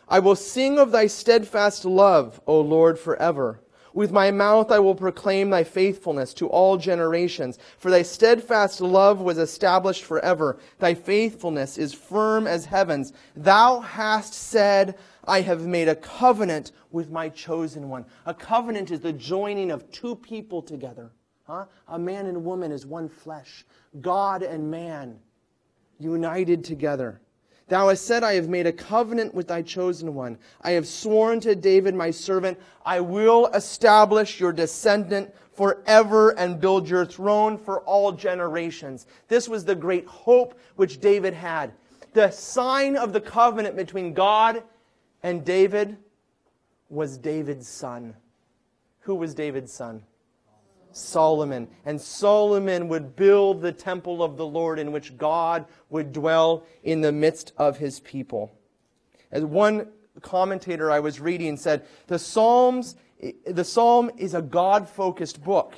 I 0.06 0.18
will 0.20 0.36
sing 0.36 0.78
of 0.78 0.92
thy 0.92 1.08
steadfast 1.08 1.84
love, 1.84 2.40
O 2.46 2.60
Lord, 2.60 2.98
forever. 2.98 3.60
With 3.95 4.11
my 4.11 4.32
mouth 4.32 4.72
I 4.72 4.80
will 4.80 4.97
proclaim 4.97 5.51
thy 5.51 5.62
faithfulness 5.62 6.34
to 6.34 6.49
all 6.49 6.76
generations. 6.76 7.59
For 7.78 7.92
thy 7.92 8.03
steadfast 8.03 8.80
love 8.80 9.20
was 9.20 9.38
established 9.38 10.03
forever. 10.03 10.59
Thy 10.80 10.95
faithfulness 10.95 11.78
is 11.78 11.95
firm 11.95 12.49
as 12.49 12.66
heavens. 12.66 13.12
Thou 13.36 13.78
hast 13.78 14.34
said, 14.34 14.99
I 15.26 15.42
have 15.42 15.66
made 15.66 15.86
a 15.86 15.95
covenant 15.95 16.72
with 16.90 17.11
my 17.11 17.28
chosen 17.28 17.88
one. 17.88 18.05
A 18.26 18.34
covenant 18.34 18.90
is 18.90 18.99
the 18.99 19.12
joining 19.12 19.70
of 19.70 19.88
two 19.92 20.16
people 20.16 20.61
together. 20.61 21.12
Huh? 21.45 21.66
A 21.86 21.99
man 21.99 22.26
and 22.26 22.45
woman 22.45 22.72
is 22.72 22.84
one 22.84 23.09
flesh. 23.09 23.64
God 24.01 24.42
and 24.42 24.68
man 24.68 25.20
united 26.01 26.64
together. 26.64 27.20
Thou 27.68 27.88
hast 27.88 28.04
said, 28.06 28.22
I 28.22 28.34
have 28.34 28.48
made 28.48 28.66
a 28.66 28.72
covenant 28.72 29.34
with 29.34 29.48
thy 29.48 29.62
chosen 29.62 30.14
one. 30.14 30.38
I 30.60 30.72
have 30.72 30.86
sworn 30.86 31.40
to 31.40 31.54
David 31.54 31.94
my 31.94 32.10
servant, 32.10 32.58
I 32.84 33.00
will 33.00 33.46
establish 33.48 34.38
your 34.38 34.52
descendant 34.52 35.34
forever 35.52 36.30
and 36.30 36.60
build 36.60 36.88
your 36.88 37.06
throne 37.06 37.56
for 37.56 37.80
all 37.82 38.12
generations. 38.12 39.06
This 39.28 39.48
was 39.48 39.64
the 39.64 39.74
great 39.74 40.06
hope 40.06 40.58
which 40.76 41.00
David 41.00 41.32
had. 41.32 41.72
The 42.12 42.30
sign 42.30 42.96
of 42.96 43.12
the 43.12 43.20
covenant 43.20 43.76
between 43.76 44.12
God 44.12 44.62
and 45.22 45.44
David 45.44 45.96
was 46.90 47.16
David's 47.16 47.66
son. 47.66 48.14
Who 49.00 49.14
was 49.14 49.34
David's 49.34 49.72
son? 49.72 50.02
Solomon. 50.97 51.68
And 51.84 52.01
Solomon 52.01 52.88
would 52.88 53.16
build 53.16 53.61
the 53.61 53.72
temple 53.72 54.22
of 54.22 54.36
the 54.36 54.47
Lord 54.47 54.78
in 54.78 54.92
which 54.92 55.16
God 55.16 55.66
would 55.90 56.12
dwell 56.12 56.64
in 56.82 57.01
the 57.01 57.12
midst 57.12 57.53
of 57.57 57.78
his 57.78 58.01
people. 58.01 58.53
As 59.30 59.45
one 59.45 59.88
commentator 60.22 60.90
I 60.90 61.01
was 61.01 61.20
reading 61.20 61.57
said, 61.57 61.86
the 62.07 62.18
Psalms, 62.18 62.97
the 63.47 63.64
Psalm 63.64 64.11
is 64.16 64.34
a 64.34 64.42
God 64.42 64.88
focused 64.88 65.42
book. 65.42 65.74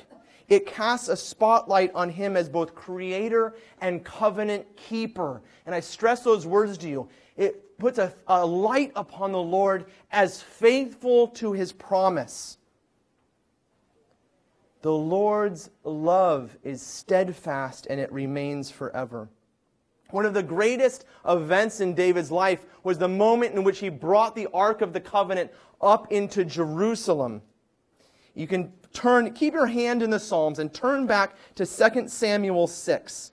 It 0.47 0.65
casts 0.65 1.09
a 1.09 1.17
spotlight 1.17 1.93
on 1.93 2.09
him 2.09 2.37
as 2.37 2.47
both 2.47 2.73
creator 2.73 3.55
and 3.81 4.03
covenant 4.05 4.77
keeper. 4.77 5.41
And 5.65 5.75
I 5.75 5.81
stress 5.81 6.21
those 6.21 6.45
words 6.45 6.77
to 6.79 6.87
you. 6.87 7.09
It 7.35 7.77
puts 7.77 7.97
a, 7.97 8.13
a 8.27 8.45
light 8.45 8.91
upon 8.95 9.31
the 9.31 9.41
Lord 9.41 9.85
as 10.11 10.41
faithful 10.41 11.27
to 11.29 11.51
his 11.51 11.73
promise 11.73 12.57
the 14.81 14.93
Lord's 14.93 15.69
love 15.83 16.57
is 16.63 16.81
steadfast 16.81 17.87
and 17.89 17.99
it 17.99 18.11
remains 18.11 18.69
forever. 18.69 19.29
One 20.11 20.25
of 20.25 20.33
the 20.33 20.43
greatest 20.43 21.05
events 21.27 21.81
in 21.81 21.93
David's 21.93 22.31
life 22.31 22.65
was 22.83 22.97
the 22.97 23.07
moment 23.07 23.55
in 23.55 23.63
which 23.63 23.79
he 23.79 23.89
brought 23.89 24.35
the 24.35 24.47
Ark 24.53 24.81
of 24.81 24.93
the 24.93 25.01
Covenant 25.01 25.51
up 25.81 26.11
into 26.11 26.45
Jerusalem. 26.45 27.41
You 28.33 28.47
can 28.47 28.71
turn, 28.93 29.33
keep 29.33 29.53
your 29.53 29.65
hand 29.65 30.01
in 30.01 30.09
the 30.09 30.19
Psalms 30.19 30.59
and 30.59 30.73
turn 30.73 31.07
back 31.07 31.35
to 31.55 31.65
2 31.65 32.07
Samuel 32.07 32.67
6. 32.67 33.31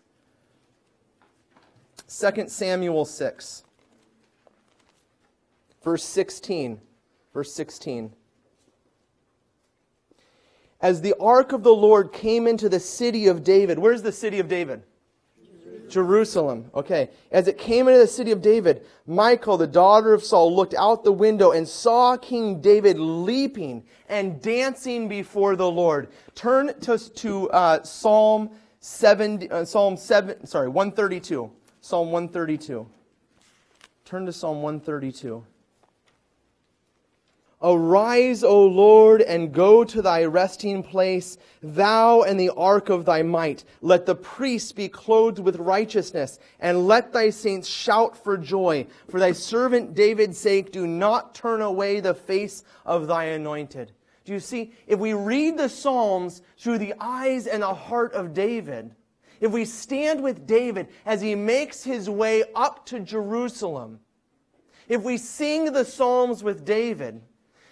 2 2.09 2.49
Samuel 2.49 3.05
6, 3.05 3.65
verse 5.83 6.05
16. 6.05 6.81
Verse 7.33 7.53
16 7.53 8.13
as 10.81 11.01
the 11.01 11.15
ark 11.19 11.53
of 11.53 11.63
the 11.63 11.75
Lord 11.75 12.13
came 12.13 12.47
into 12.47 12.69
the 12.69 12.81
city 12.81 13.27
of 13.27 13.45
David. 13.45 13.79
Where's 13.79 14.03
the 14.03 14.13
city 14.13 14.39
of 14.39 14.49
David? 14.49 14.83
Jerusalem. 15.89 16.71
Okay. 16.75 17.11
As 17.31 17.49
it 17.49 17.59
came 17.59 17.89
into 17.89 18.01
the 18.01 18.07
city 18.07 18.31
of 18.31 18.43
David, 18.43 18.85
Michal, 19.07 19.57
the 19.57 19.67
daughter 19.67 20.13
of 20.13 20.25
Saul, 20.25 20.55
looked 20.55 20.75
out 20.75 21.05
the 21.05 21.13
window 21.13 21.53
and 21.53 21.69
saw 21.69 22.17
King 22.17 22.61
David 22.61 22.99
leaping 22.99 23.85
and 24.09 24.41
dancing 24.43 25.09
before 25.09 25.57
the 25.57 25.71
Lord. 25.71 26.09
Turn 26.35 26.79
to, 26.81 26.99
to 26.99 27.51
uh, 27.51 27.83
Psalm 27.83 28.51
7, 28.81 29.49
uh, 29.51 29.65
Psalm 29.65 29.97
7, 29.97 30.47
sorry, 30.47 30.69
132. 30.69 31.51
Psalm 31.81 32.11
132. 32.11 32.87
Turn 34.05 34.27
to 34.27 34.33
Psalm 34.33 34.63
132. 34.63 35.45
Arise, 37.67 38.45
O 38.45 38.67
Lord, 38.67 39.23
and 39.23 39.51
go 39.51 39.85
to 39.85 40.03
thy 40.03 40.27
resting 40.27 40.83
place, 40.83 41.39
thou 41.63 42.21
and 42.21 42.39
the 42.39 42.51
ark 42.51 42.91
of 42.91 43.07
thy 43.07 43.23
might. 43.23 43.65
Let 43.81 44.05
the 44.05 44.15
priests 44.15 44.71
be 44.71 44.87
clothed 44.87 45.39
with 45.39 45.57
righteousness, 45.57 46.39
and 46.61 46.87
let 46.87 47.15
thy 47.15 47.31
saints 47.31 47.67
shout 47.67 48.23
for 48.23 48.37
joy. 48.37 48.87
For 49.09 49.19
thy 49.19 49.33
servant 49.33 49.95
David's 49.95 50.37
sake, 50.37 50.73
do 50.73 50.87
not 50.87 51.35
turn 51.35 51.63
away 51.63 52.01
the 52.01 52.13
face 52.13 52.65
of 52.85 53.07
thy 53.07 53.25
anointed. 53.25 53.93
Do 54.27 54.35
you 54.35 54.41
see? 54.41 54.75
If 54.87 54.99
we 54.99 55.15
read 55.15 55.57
the 55.57 55.71
Psalms 55.71 56.43
through 56.59 56.79
the 56.79 56.93
eyes 57.01 57.47
and 57.47 57.63
the 57.63 57.73
heart 57.73 58.13
of 58.13 58.35
David, 58.35 58.95
if 59.41 59.53
we 59.53 59.65
stand 59.65 60.23
with 60.23 60.47
David 60.47 60.89
as 61.07 61.23
he 61.23 61.35
makes 61.35 61.83
his 61.83 62.11
way 62.11 62.45
up 62.55 62.85
to 62.87 63.01
Jerusalem, 63.01 64.01
if 64.87 65.03
we 65.03 65.17
sing 65.17 65.73
the 65.73 65.87
Psalms 65.87 66.45
with 66.45 66.67
David, 66.67 67.23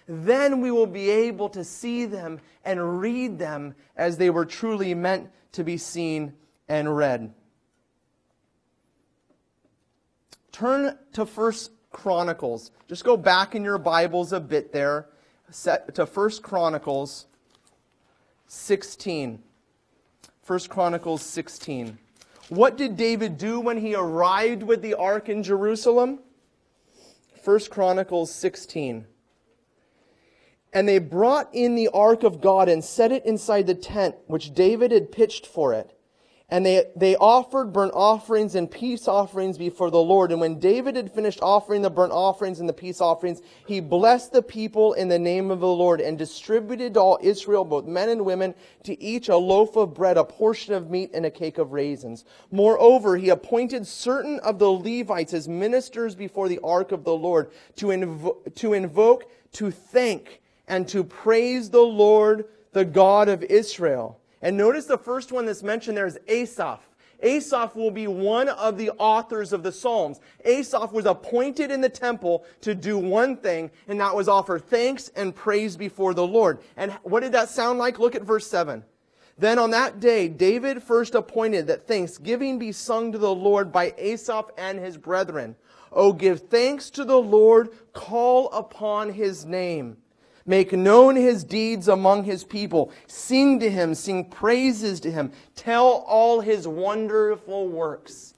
then 0.06 0.60
we 0.60 0.70
will 0.70 0.86
be 0.86 1.10
able 1.10 1.48
to 1.50 1.64
see 1.64 2.04
them 2.04 2.40
and 2.64 3.00
read 3.00 3.38
them 3.38 3.74
as 3.96 4.16
they 4.16 4.30
were 4.30 4.44
truly 4.44 4.94
meant 4.94 5.30
to 5.52 5.64
be 5.64 5.76
seen 5.76 6.32
and 6.68 6.96
read. 6.96 7.32
Turn 10.50 10.98
to 11.12 11.24
First 11.24 11.72
Chronicles. 11.90 12.70
Just 12.88 13.04
go 13.04 13.16
back 13.16 13.54
in 13.54 13.64
your 13.64 13.78
Bibles 13.78 14.32
a 14.32 14.40
bit 14.40 14.72
there 14.72 15.08
to 15.94 16.06
First 16.06 16.42
Chronicles 16.42 17.26
16. 18.48 19.42
First 20.42 20.68
Chronicles 20.68 21.22
16. 21.22 21.98
What 22.48 22.76
did 22.76 22.96
David 22.96 23.38
do 23.38 23.60
when 23.60 23.78
he 23.78 23.94
arrived 23.94 24.62
with 24.62 24.82
the 24.82 24.94
ark 24.94 25.28
in 25.28 25.42
Jerusalem? 25.42 26.18
First 27.42 27.70
Chronicles 27.70 28.34
16. 28.34 29.06
And 30.72 30.88
they 30.88 30.98
brought 30.98 31.48
in 31.52 31.74
the 31.74 31.88
ark 31.88 32.22
of 32.22 32.40
God 32.40 32.68
and 32.68 32.82
set 32.82 33.12
it 33.12 33.26
inside 33.26 33.66
the 33.66 33.74
tent 33.74 34.16
which 34.26 34.54
David 34.54 34.90
had 34.90 35.12
pitched 35.12 35.46
for 35.46 35.74
it. 35.74 35.96
And 36.52 36.66
they, 36.66 36.84
they 36.94 37.16
offered 37.16 37.72
burnt 37.72 37.94
offerings 37.94 38.56
and 38.56 38.70
peace 38.70 39.08
offerings 39.08 39.56
before 39.56 39.90
the 39.90 39.96
Lord. 39.96 40.32
And 40.32 40.40
when 40.40 40.58
David 40.58 40.96
had 40.96 41.10
finished 41.10 41.40
offering 41.40 41.80
the 41.80 41.88
burnt 41.88 42.12
offerings 42.12 42.60
and 42.60 42.68
the 42.68 42.74
peace 42.74 43.00
offerings, 43.00 43.40
he 43.66 43.80
blessed 43.80 44.34
the 44.34 44.42
people 44.42 44.92
in 44.92 45.08
the 45.08 45.18
name 45.18 45.50
of 45.50 45.60
the 45.60 45.66
Lord 45.66 46.02
and 46.02 46.18
distributed 46.18 46.92
to 46.92 47.00
all 47.00 47.18
Israel, 47.22 47.64
both 47.64 47.86
men 47.86 48.10
and 48.10 48.26
women, 48.26 48.54
to 48.82 49.02
each 49.02 49.30
a 49.30 49.36
loaf 49.36 49.76
of 49.76 49.94
bread, 49.94 50.18
a 50.18 50.24
portion 50.24 50.74
of 50.74 50.90
meat, 50.90 51.10
and 51.14 51.24
a 51.24 51.30
cake 51.30 51.56
of 51.56 51.72
raisins. 51.72 52.26
Moreover, 52.50 53.16
he 53.16 53.30
appointed 53.30 53.86
certain 53.86 54.38
of 54.40 54.58
the 54.58 54.70
Levites 54.70 55.32
as 55.32 55.48
ministers 55.48 56.14
before 56.14 56.50
the 56.50 56.60
ark 56.62 56.92
of 56.92 57.04
the 57.04 57.16
Lord 57.16 57.50
to, 57.76 57.86
invo- 57.86 58.54
to 58.56 58.74
invoke, 58.74 59.24
to 59.52 59.70
thank, 59.70 60.41
and 60.68 60.88
to 60.88 61.04
praise 61.04 61.70
the 61.70 61.80
Lord, 61.80 62.46
the 62.72 62.84
God 62.84 63.28
of 63.28 63.42
Israel. 63.44 64.18
And 64.40 64.56
notice 64.56 64.86
the 64.86 64.98
first 64.98 65.32
one 65.32 65.46
that's 65.46 65.62
mentioned 65.62 65.96
there 65.96 66.06
is 66.06 66.18
Asaph. 66.28 66.80
Asaph 67.22 67.76
will 67.76 67.92
be 67.92 68.08
one 68.08 68.48
of 68.48 68.76
the 68.76 68.90
authors 68.98 69.52
of 69.52 69.62
the 69.62 69.70
Psalms. 69.70 70.20
Asaph 70.44 70.92
was 70.92 71.06
appointed 71.06 71.70
in 71.70 71.80
the 71.80 71.88
temple 71.88 72.44
to 72.62 72.74
do 72.74 72.98
one 72.98 73.36
thing, 73.36 73.70
and 73.86 74.00
that 74.00 74.14
was 74.14 74.28
offer 74.28 74.58
thanks 74.58 75.08
and 75.14 75.34
praise 75.34 75.76
before 75.76 76.14
the 76.14 76.26
Lord. 76.26 76.58
And 76.76 76.90
what 77.04 77.20
did 77.20 77.32
that 77.32 77.48
sound 77.48 77.78
like? 77.78 78.00
Look 78.00 78.16
at 78.16 78.22
verse 78.22 78.46
7. 78.48 78.82
Then 79.38 79.58
on 79.58 79.70
that 79.70 80.00
day, 80.00 80.28
David 80.28 80.82
first 80.82 81.14
appointed 81.14 81.66
that 81.68 81.86
thanksgiving 81.86 82.58
be 82.58 82.72
sung 82.72 83.12
to 83.12 83.18
the 83.18 83.34
Lord 83.34 83.72
by 83.72 83.94
Asaph 83.96 84.50
and 84.58 84.78
his 84.78 84.96
brethren. 84.96 85.56
Oh, 85.92 86.12
give 86.12 86.48
thanks 86.48 86.90
to 86.90 87.04
the 87.04 87.18
Lord, 87.18 87.70
call 87.92 88.50
upon 88.50 89.12
his 89.12 89.44
name. 89.44 89.96
Make 90.46 90.72
known 90.72 91.16
his 91.16 91.44
deeds 91.44 91.88
among 91.88 92.24
his 92.24 92.44
people. 92.44 92.90
Sing 93.06 93.60
to 93.60 93.70
him, 93.70 93.94
sing 93.94 94.24
praises 94.24 95.00
to 95.00 95.10
him. 95.10 95.32
Tell 95.54 96.04
all 96.06 96.40
his 96.40 96.66
wonderful 96.66 97.68
works. 97.68 98.34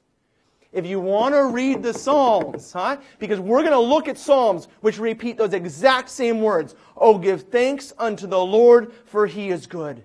If 0.73 0.85
you 0.85 0.99
want 0.99 1.37
to 1.37 1.47
read 1.47 1.85
the 1.85 1.95
Psalms, 1.95 2.73
huh? 2.73 2.97
Because 3.21 3.39
we're 3.39 3.61
going 3.61 3.71
to 3.73 3.79
look 3.79 4.09
at 4.09 4.19
Psalms 4.19 4.67
which 4.81 4.99
repeat 4.99 5.39
those 5.39 5.55
exact 5.55 6.11
same 6.11 6.41
words. 6.43 6.75
Oh, 6.97 7.17
give 7.17 7.43
thanks 7.43 7.93
unto 7.97 8.27
the 8.27 8.45
Lord, 8.45 8.93
for 9.05 9.27
he 9.27 9.51
is 9.51 9.69
good. 9.69 10.03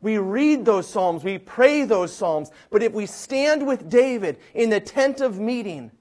We 0.00 0.18
read 0.18 0.64
those 0.64 0.88
Psalms, 0.88 1.24
we 1.24 1.38
pray 1.38 1.84
those 1.84 2.12
Psalms, 2.12 2.50
but 2.70 2.82
if 2.82 2.92
we 2.92 3.06
stand 3.06 3.66
with 3.66 3.88
David 3.88 4.38
in 4.52 4.68
the 4.68 4.80
tent 4.80 5.20
of 5.20 5.38
meeting, 5.38 5.92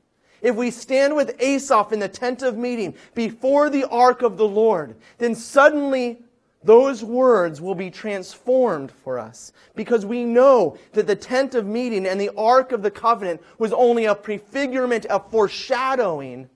if 0.44 0.56
we 0.56 0.70
stand 0.70 1.16
with 1.16 1.36
Asaph 1.40 1.92
in 1.92 2.00
the 2.00 2.08
tent 2.08 2.44
of 2.44 2.58
meeting 2.58 2.94
before 3.16 3.72
the 3.72 3.86
ark 3.86 4.22
of 4.22 4.38
the 4.38 4.48
Lord, 4.48 4.96
then 5.18 5.34
suddenly 5.34 6.20
those 6.64 7.04
words 7.04 7.62
will 7.62 7.76
be 7.76 7.90
transformed 7.90 8.92
for 8.92 9.18
us 9.18 9.52
because 9.76 10.06
we 10.06 10.26
know 10.26 10.78
that 10.92 11.08
the 11.08 11.16
tent 11.16 11.56
of 11.56 11.66
meeting 11.66 12.06
and 12.06 12.20
the 12.20 12.32
ark 12.38 12.72
of 12.72 12.84
the 12.84 12.92
covenant 12.92 13.42
was 13.58 13.74
only 13.74 14.06
a 14.06 14.14
prefigurement, 14.14 15.06
a 15.10 15.20
foreshadowing 15.20 16.50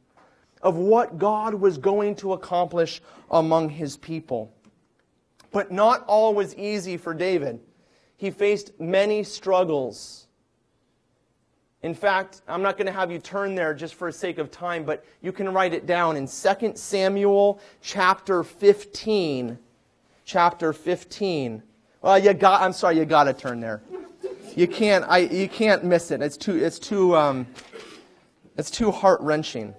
of 0.61 0.75
what 0.75 1.17
God 1.17 1.53
was 1.53 1.77
going 1.77 2.15
to 2.17 2.33
accomplish 2.33 3.01
among 3.31 3.69
his 3.69 3.95
people. 3.97 4.53
But 5.51 5.71
not 5.71 6.05
all 6.07 6.33
was 6.33 6.55
easy 6.55 6.97
for 6.97 7.13
David. 7.13 7.59
He 8.17 8.31
faced 8.31 8.79
many 8.79 9.23
struggles. 9.23 10.26
In 11.87 11.95
fact, 11.95 12.41
I'm 12.49 12.61
not 12.61 12.75
going 12.75 12.87
to 12.87 12.91
have 12.91 13.09
you 13.09 13.17
turn 13.17 13.55
there 13.55 13.73
just 13.73 13.95
for 13.95 14.11
the 14.11 14.17
sake 14.17 14.39
of 14.39 14.51
time, 14.51 14.83
but 14.83 15.05
you 15.21 15.31
can 15.31 15.53
write 15.53 15.73
it 15.73 15.85
down 15.85 16.17
in 16.17 16.27
2 16.27 16.73
Samuel 16.75 17.61
chapter 17.79 18.43
15. 18.43 19.57
Chapter 20.25 20.73
15. 20.73 21.63
Well, 22.01 22.19
you 22.19 22.33
got, 22.33 22.61
I'm 22.61 22.73
sorry, 22.73 22.97
you 22.97 23.05
got 23.05 23.23
to 23.23 23.33
turn 23.33 23.61
there. 23.61 23.81
You 24.53 24.67
can't, 24.67 25.05
I, 25.07 25.19
you 25.19 25.47
can't 25.47 25.85
miss 25.85 26.11
it. 26.11 26.21
It's 26.21 26.35
too, 26.35 26.57
it's 26.57 26.77
too, 26.77 27.15
um, 27.15 27.47
it's 28.57 28.69
too 28.69 28.91
heart 28.91 29.21
wrenching. 29.21 29.73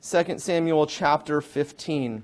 2 0.00 0.38
Samuel 0.38 0.86
chapter 0.86 1.40
15. 1.40 2.22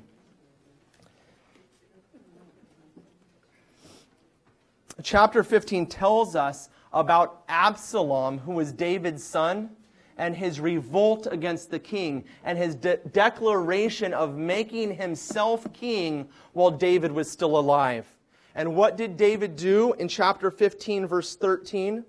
Chapter 5.03 5.43
15 5.43 5.87
tells 5.87 6.37
us 6.37 6.69
about 6.97 7.45
Absalom, 7.49 8.39
who 8.39 8.53
was 8.53 8.73
David's 8.73 9.23
son, 9.23 9.71
and 10.17 10.35
his 10.35 10.59
revolt 10.59 11.29
against 11.31 11.71
the 11.71 11.79
king, 11.79 12.25
and 12.43 12.57
his 12.57 12.75
de- 12.75 12.97
declaration 13.13 14.15
of 14.15 14.35
making 14.37 14.95
himself 14.95 15.71
king 15.75 16.27
while 16.55 16.71
David 16.71 17.13
was 17.13 17.31
still 17.31 17.59
alive. 17.59 18.07
And 18.55 18.75
what 18.75 18.97
did 18.97 19.19
David 19.19 19.57
do 19.57 19.93
in 19.95 20.09
chapter 20.09 20.51
15, 20.51 21.07
verse 21.07 21.37
13? 21.37 22.03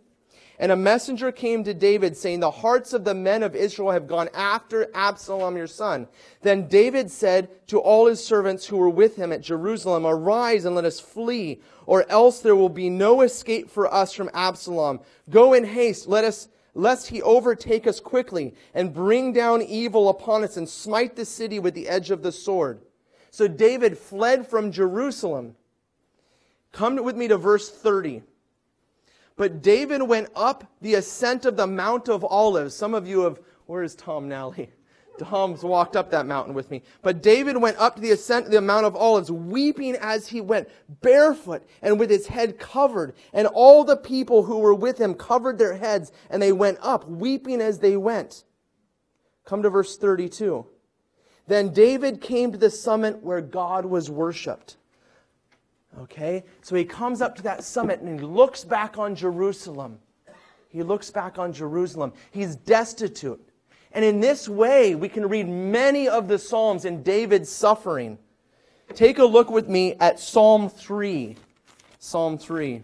And 0.60 0.72
a 0.72 0.76
messenger 0.76 1.32
came 1.32 1.64
to 1.64 1.74
David 1.74 2.18
saying, 2.18 2.40
The 2.40 2.50
hearts 2.50 2.94
of 2.94 3.04
the 3.04 3.14
men 3.14 3.44
of 3.44 3.56
Israel 3.56 3.92
have 3.92 4.08
gone 4.08 4.30
after 4.34 4.90
Absalom 4.94 5.56
your 5.56 5.68
son. 5.68 6.08
Then 6.42 6.68
David 6.68 7.12
said 7.12 7.50
to 7.68 7.80
all 7.80 8.08
his 8.08 8.26
servants 8.26 8.66
who 8.66 8.78
were 8.78 8.90
with 8.90 9.18
him 9.18 9.32
at 9.32 9.42
Jerusalem, 9.42 10.06
Arise 10.06 10.66
and 10.66 10.76
let 10.76 10.86
us 10.86 11.00
flee 11.00 11.62
or 11.88 12.10
else 12.12 12.40
there 12.40 12.56
will 12.56 12.70
be 12.70 12.90
no 12.90 13.22
escape 13.22 13.70
for 13.70 13.92
us 13.92 14.14
from 14.14 14.30
Absalom. 14.34 15.00
Go 15.30 15.54
in 15.54 15.64
haste, 15.64 16.08
let 16.08 16.24
us, 16.24 16.50
lest 16.76 17.08
he 17.08 17.22
overtake 17.22 17.88
us 17.88 18.00
quickly 18.00 18.54
and 18.74 18.94
bring 18.94 19.34
down 19.34 19.62
evil 19.62 20.10
upon 20.10 20.44
us 20.44 20.58
and 20.58 20.68
smite 20.68 21.16
the 21.16 21.26
city 21.26 21.60
with 21.60 21.74
the 21.74 21.88
edge 21.88 22.12
of 22.12 22.22
the 22.22 22.32
sword. 22.32 22.82
So 23.32 23.48
David 23.48 23.98
fled 23.98 24.48
from 24.48 24.72
Jerusalem. 24.72 25.56
Come 26.72 26.96
with 27.04 27.16
me 27.16 27.28
to 27.30 27.38
verse 27.38 27.70
30. 27.70 28.22
But 29.38 29.62
David 29.62 30.02
went 30.02 30.30
up 30.36 30.66
the 30.82 30.96
ascent 30.96 31.46
of 31.46 31.56
the 31.56 31.68
Mount 31.68 32.10
of 32.10 32.26
Olives. 32.26 32.76
Some 32.76 32.94
of 32.94 33.08
you 33.08 33.22
have, 33.22 33.40
where 33.68 33.84
is 33.84 33.96
Tom 33.96 34.28
Nally? 34.28 34.72
Tom's 35.20 35.64
walked 35.64 35.96
up 35.96 36.12
that 36.12 36.26
mountain 36.26 36.54
with 36.54 36.70
me. 36.70 36.84
But 37.02 37.22
David 37.24 37.58
went 37.58 37.78
up 37.78 37.96
to 37.96 38.02
the 38.02 38.12
ascent 38.12 38.48
of 38.48 38.52
the 38.52 38.62
Mount 38.62 38.86
of 38.86 38.96
Olives, 38.96 39.32
weeping 39.32 39.96
as 39.96 40.28
he 40.28 40.42
went, 40.42 40.70
barefoot 41.02 41.64
and 41.82 42.00
with 42.00 42.10
his 42.10 42.28
head 42.28 42.60
covered. 42.60 43.14
And 43.32 43.48
all 43.48 43.84
the 43.84 43.98
people 43.98 44.44
who 44.44 44.58
were 44.58 44.74
with 44.74 45.00
him 45.00 45.14
covered 45.14 45.58
their 45.58 45.76
heads, 45.78 46.12
and 46.30 46.42
they 46.42 46.52
went 46.52 46.80
up, 46.82 47.08
weeping 47.08 47.62
as 47.62 47.80
they 47.80 47.96
went. 47.96 48.44
Come 49.46 49.64
to 49.64 49.70
verse 49.70 49.98
32. 49.98 50.66
Then 51.48 51.74
David 51.74 52.22
came 52.22 52.52
to 52.52 52.58
the 52.58 52.70
summit 52.70 53.24
where 53.24 53.42
God 53.42 53.86
was 53.86 54.10
worshiped. 54.10 54.78
Okay? 56.00 56.44
So 56.62 56.76
he 56.76 56.86
comes 56.86 57.22
up 57.22 57.36
to 57.38 57.44
that 57.44 57.64
summit 57.64 58.02
and 58.02 58.20
he 58.20 58.26
looks 58.26 58.64
back 58.64 58.98
on 58.98 59.16
Jerusalem. 59.16 60.00
He 60.70 60.84
looks 60.84 61.10
back 61.10 61.40
on 61.40 61.54
Jerusalem. 61.54 62.14
He's 62.32 62.56
destitute. 62.56 63.42
And 63.94 64.04
in 64.04 64.20
this 64.20 64.48
way, 64.48 64.96
we 64.96 65.10
can 65.10 65.28
read 65.28 65.48
many 65.48 66.08
of 66.08 66.28
the 66.28 66.38
Psalms 66.38 66.86
in 66.86 67.04
David's 67.04 67.50
suffering. 67.50 68.18
Take 68.94 69.18
a 69.20 69.26
look 69.26 69.50
with 69.50 69.68
me 69.68 69.96
at 69.96 70.20
Psalm 70.20 70.70
3. 70.70 71.36
Psalm 72.00 72.38
3. 72.38 72.82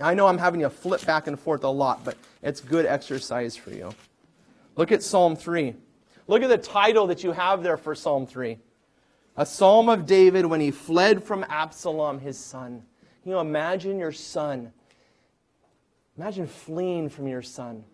I 0.00 0.14
know 0.14 0.26
I'm 0.26 0.38
having 0.38 0.60
you 0.60 0.68
flip 0.68 1.04
back 1.04 1.26
and 1.26 1.38
forth 1.38 1.64
a 1.64 1.68
lot, 1.68 2.04
but 2.04 2.16
it's 2.42 2.60
good 2.60 2.86
exercise 2.86 3.56
for 3.56 3.70
you. 3.70 3.92
Look 4.76 4.92
at 4.92 5.02
Psalm 5.02 5.34
3. 5.34 5.74
Look 6.28 6.42
at 6.42 6.48
the 6.48 6.58
title 6.58 7.08
that 7.08 7.24
you 7.24 7.32
have 7.32 7.62
there 7.62 7.76
for 7.76 7.94
Psalm 7.94 8.26
3. 8.26 8.58
A 9.38 9.46
psalm 9.46 9.88
of 9.88 10.04
David 10.04 10.46
when 10.46 10.60
he 10.60 10.72
fled 10.72 11.22
from 11.22 11.46
Absalom, 11.48 12.18
his 12.18 12.36
son. 12.36 12.82
You 13.24 13.38
imagine 13.38 13.96
your 13.96 14.10
son? 14.10 14.72
Imagine 16.16 16.48
fleeing 16.48 17.08
from 17.08 17.28
your 17.28 17.40
son. 17.42 17.84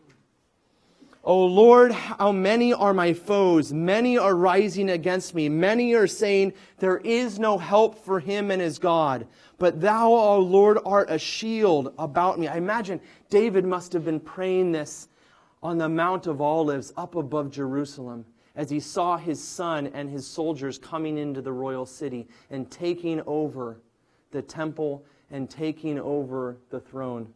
O 1.23 1.45
Lord, 1.45 1.93
how 1.93 2.33
many 2.33 2.73
are 2.73 2.95
my 2.95 3.13
foes? 3.13 3.75
Many 3.75 4.17
are 4.17 4.35
rising 4.35 4.89
against 4.89 5.35
me. 5.35 5.51
Many 5.51 5.93
are 5.95 6.07
saying, 6.07 6.55
There 6.79 6.97
is 6.99 7.39
no 7.39 7.59
help 7.59 8.03
for 8.03 8.21
him 8.21 8.51
and 8.51 8.63
his 8.63 8.79
God. 8.79 9.27
But 9.59 9.83
thou, 9.83 10.13
O 10.13 10.39
Lord, 10.39 10.79
art 10.87 11.11
a 11.11 11.19
shield 11.19 11.93
about 11.99 12.39
me. 12.39 12.49
I 12.49 12.57
imagine 12.57 13.03
David 13.29 13.67
must 13.67 13.93
have 13.93 14.07
been 14.07 14.21
praying 14.21 14.73
this 14.73 15.09
on 15.63 15.77
the 15.77 15.91
Mount 15.91 16.27
of 16.27 16.41
Olives 16.41 16.95
up 16.97 17.15
above 17.17 17.51
Jerusalem 17.51 18.25
as 18.57 18.71
he 18.71 18.81
saw 18.81 19.17
his 19.17 19.43
son 19.43 19.89
and 19.89 20.09
his 20.09 20.27
soldiers 20.27 20.79
coming 20.79 21.19
into 21.19 21.43
the 21.43 21.53
royal 21.53 21.87
city 21.87 22.29
and 22.51 22.71
taking 22.71 23.21
over 23.27 23.79
the 24.31 24.43
temple 24.43 25.05
and 25.31 25.51
taking 25.51 25.99
over 25.99 26.57
the 26.71 26.81
throne. 26.81 27.33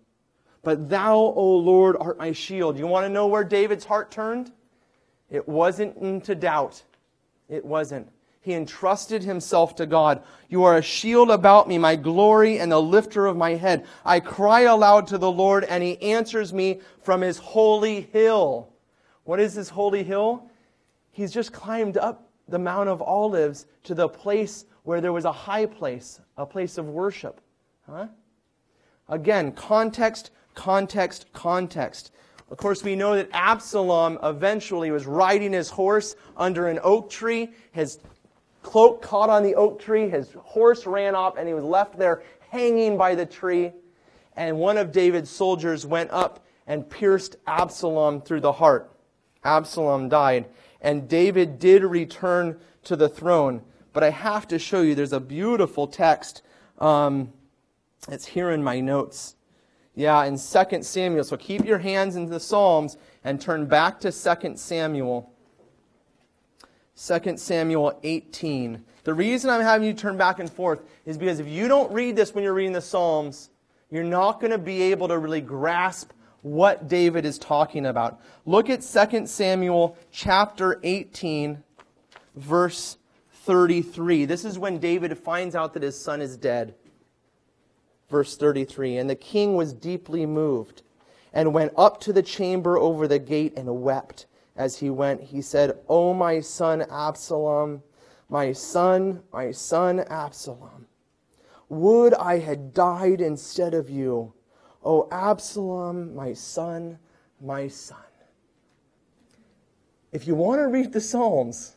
But 0.62 0.88
thou, 0.88 1.16
O 1.16 1.56
Lord, 1.56 1.96
art 1.98 2.18
my 2.18 2.32
shield. 2.32 2.78
You 2.78 2.86
want 2.86 3.04
to 3.04 3.08
know 3.08 3.26
where 3.26 3.44
David's 3.44 3.84
heart 3.84 4.10
turned? 4.10 4.52
It 5.30 5.48
wasn't 5.48 5.96
into 5.96 6.34
doubt. 6.34 6.82
It 7.48 7.64
wasn't. 7.64 8.08
He 8.40 8.54
entrusted 8.54 9.22
himself 9.22 9.76
to 9.76 9.86
God. 9.86 10.22
You 10.48 10.64
are 10.64 10.76
a 10.76 10.82
shield 10.82 11.30
about 11.30 11.68
me, 11.68 11.76
my 11.76 11.96
glory 11.96 12.58
and 12.58 12.70
the 12.70 12.80
lifter 12.80 13.26
of 13.26 13.36
my 13.36 13.50
head. 13.50 13.84
I 14.04 14.20
cry 14.20 14.62
aloud 14.62 15.06
to 15.08 15.18
the 15.18 15.30
Lord, 15.30 15.64
and 15.64 15.82
he 15.82 16.00
answers 16.00 16.52
me 16.52 16.80
from 17.02 17.20
his 17.20 17.38
holy 17.38 18.02
hill. 18.02 18.68
What 19.24 19.40
is 19.40 19.54
this 19.54 19.68
holy 19.68 20.02
hill? 20.02 20.48
He's 21.10 21.32
just 21.32 21.52
climbed 21.52 21.96
up 21.96 22.28
the 22.48 22.58
Mount 22.58 22.88
of 22.88 23.02
Olives 23.02 23.66
to 23.84 23.94
the 23.94 24.08
place 24.08 24.64
where 24.84 25.00
there 25.00 25.12
was 25.12 25.24
a 25.24 25.32
high 25.32 25.66
place, 25.66 26.20
a 26.36 26.46
place 26.46 26.78
of 26.78 26.88
worship. 26.88 27.40
Huh? 27.86 28.06
Again, 29.08 29.52
context, 29.52 30.30
context, 30.54 31.26
context. 31.32 32.12
Of 32.50 32.56
course, 32.56 32.82
we 32.82 32.96
know 32.96 33.14
that 33.14 33.28
Absalom 33.32 34.18
eventually 34.22 34.90
was 34.90 35.06
riding 35.06 35.52
his 35.52 35.68
horse 35.68 36.16
under 36.36 36.68
an 36.68 36.78
oak 36.82 37.10
tree. 37.10 37.50
His 37.72 37.98
cloak 38.62 39.02
caught 39.02 39.28
on 39.28 39.42
the 39.42 39.54
oak 39.54 39.80
tree. 39.80 40.08
His 40.08 40.32
horse 40.32 40.86
ran 40.86 41.14
off, 41.14 41.36
and 41.36 41.46
he 41.46 41.54
was 41.54 41.64
left 41.64 41.98
there 41.98 42.22
hanging 42.50 42.96
by 42.96 43.14
the 43.14 43.26
tree. 43.26 43.72
And 44.36 44.58
one 44.58 44.78
of 44.78 44.92
David's 44.92 45.30
soldiers 45.30 45.84
went 45.84 46.10
up 46.10 46.44
and 46.66 46.88
pierced 46.88 47.36
Absalom 47.46 48.22
through 48.22 48.40
the 48.40 48.52
heart. 48.52 48.90
Absalom 49.44 50.08
died. 50.08 50.46
And 50.80 51.08
David 51.08 51.58
did 51.58 51.82
return 51.82 52.58
to 52.84 52.96
the 52.96 53.08
throne. 53.08 53.62
But 53.92 54.04
I 54.04 54.10
have 54.10 54.46
to 54.48 54.58
show 54.58 54.80
you, 54.82 54.94
there's 54.94 55.12
a 55.12 55.20
beautiful 55.20 55.86
text. 55.86 56.42
Um, 56.78 57.32
it's 58.08 58.26
here 58.26 58.50
in 58.50 58.62
my 58.62 58.80
notes. 58.80 59.34
Yeah, 59.94 60.24
in 60.24 60.38
2 60.38 60.82
Samuel. 60.82 61.24
So 61.24 61.36
keep 61.36 61.64
your 61.64 61.78
hands 61.78 62.14
in 62.14 62.26
the 62.26 62.38
Psalms 62.38 62.96
and 63.24 63.40
turn 63.40 63.66
back 63.66 63.98
to 64.00 64.12
2 64.12 64.56
Samuel. 64.56 65.32
2 66.96 67.36
Samuel 67.36 67.98
18. 68.02 68.84
The 69.04 69.14
reason 69.14 69.50
I'm 69.50 69.60
having 69.60 69.86
you 69.86 69.94
turn 69.94 70.16
back 70.16 70.38
and 70.38 70.50
forth 70.50 70.82
is 71.04 71.18
because 71.18 71.40
if 71.40 71.48
you 71.48 71.66
don't 71.66 71.90
read 71.92 72.14
this 72.14 72.34
when 72.34 72.44
you're 72.44 72.54
reading 72.54 72.72
the 72.72 72.80
Psalms, 72.80 73.50
you're 73.90 74.04
not 74.04 74.40
going 74.40 74.50
to 74.50 74.58
be 74.58 74.82
able 74.82 75.08
to 75.08 75.18
really 75.18 75.40
grasp 75.40 76.12
what 76.42 76.88
David 76.88 77.24
is 77.24 77.38
talking 77.38 77.86
about. 77.86 78.20
Look 78.46 78.70
at 78.70 78.82
2 78.82 79.26
Samuel 79.26 79.96
chapter 80.10 80.80
18, 80.82 81.62
verse 82.36 82.96
33. 83.32 84.24
This 84.24 84.44
is 84.44 84.58
when 84.58 84.78
David 84.78 85.16
finds 85.18 85.54
out 85.54 85.74
that 85.74 85.82
his 85.82 85.98
son 85.98 86.20
is 86.20 86.36
dead. 86.36 86.74
Verse 88.10 88.36
33 88.36 88.98
And 88.98 89.10
the 89.10 89.16
king 89.16 89.56
was 89.56 89.72
deeply 89.72 90.26
moved 90.26 90.82
and 91.32 91.52
went 91.52 91.72
up 91.76 92.00
to 92.00 92.12
the 92.12 92.22
chamber 92.22 92.78
over 92.78 93.06
the 93.06 93.18
gate 93.18 93.54
and 93.56 93.82
wept. 93.82 94.26
As 94.56 94.78
he 94.78 94.90
went, 94.90 95.22
he 95.22 95.40
said, 95.40 95.78
O 95.88 96.12
my 96.12 96.40
son 96.40 96.84
Absalom, 96.90 97.82
my 98.28 98.52
son, 98.52 99.22
my 99.32 99.52
son 99.52 100.00
Absalom, 100.00 100.86
would 101.68 102.14
I 102.14 102.38
had 102.38 102.74
died 102.74 103.20
instead 103.20 103.74
of 103.74 103.88
you. 103.88 104.32
O 104.88 105.06
Absalom, 105.12 106.14
my 106.14 106.32
son, 106.32 106.98
my 107.42 107.68
son. 107.68 107.98
If 110.12 110.26
you 110.26 110.34
want 110.34 110.60
to 110.60 110.68
read 110.68 110.94
the 110.94 111.00
Psalms, 111.02 111.76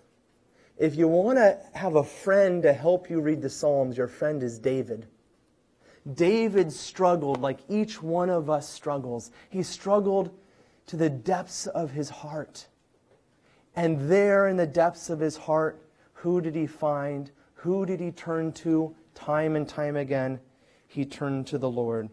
if 0.77 0.95
you 0.95 1.09
want 1.09 1.37
to 1.37 1.59
have 1.73 1.95
a 1.95 2.05
friend 2.05 2.63
to 2.63 2.71
help 2.71 3.09
you 3.09 3.19
read 3.19 3.41
the 3.41 3.49
Psalms, 3.49 3.97
your 3.97 4.07
friend 4.07 4.41
is 4.41 4.57
David. 4.57 5.07
David 6.13 6.71
struggled 6.71 7.41
like 7.41 7.59
each 7.67 8.01
one 8.01 8.29
of 8.29 8.49
us 8.49 8.69
struggles. 8.69 9.31
He 9.49 9.61
struggled 9.61 10.31
to 10.87 10.95
the 10.95 11.09
depths 11.09 11.67
of 11.67 11.91
his 11.91 12.09
heart. 12.09 12.65
And 13.75 14.09
there 14.09 14.47
in 14.47 14.55
the 14.55 14.65
depths 14.65 15.09
of 15.09 15.19
his 15.19 15.35
heart, 15.35 15.85
who 16.13 16.39
did 16.39 16.55
he 16.55 16.65
find? 16.65 17.29
Who 17.55 17.85
did 17.85 17.99
he 17.99 18.11
turn 18.11 18.53
to 18.53 18.95
time 19.13 19.57
and 19.57 19.67
time 19.67 19.97
again? 19.97 20.39
He 20.87 21.03
turned 21.03 21.45
to 21.47 21.57
the 21.57 21.69
Lord. 21.69 22.09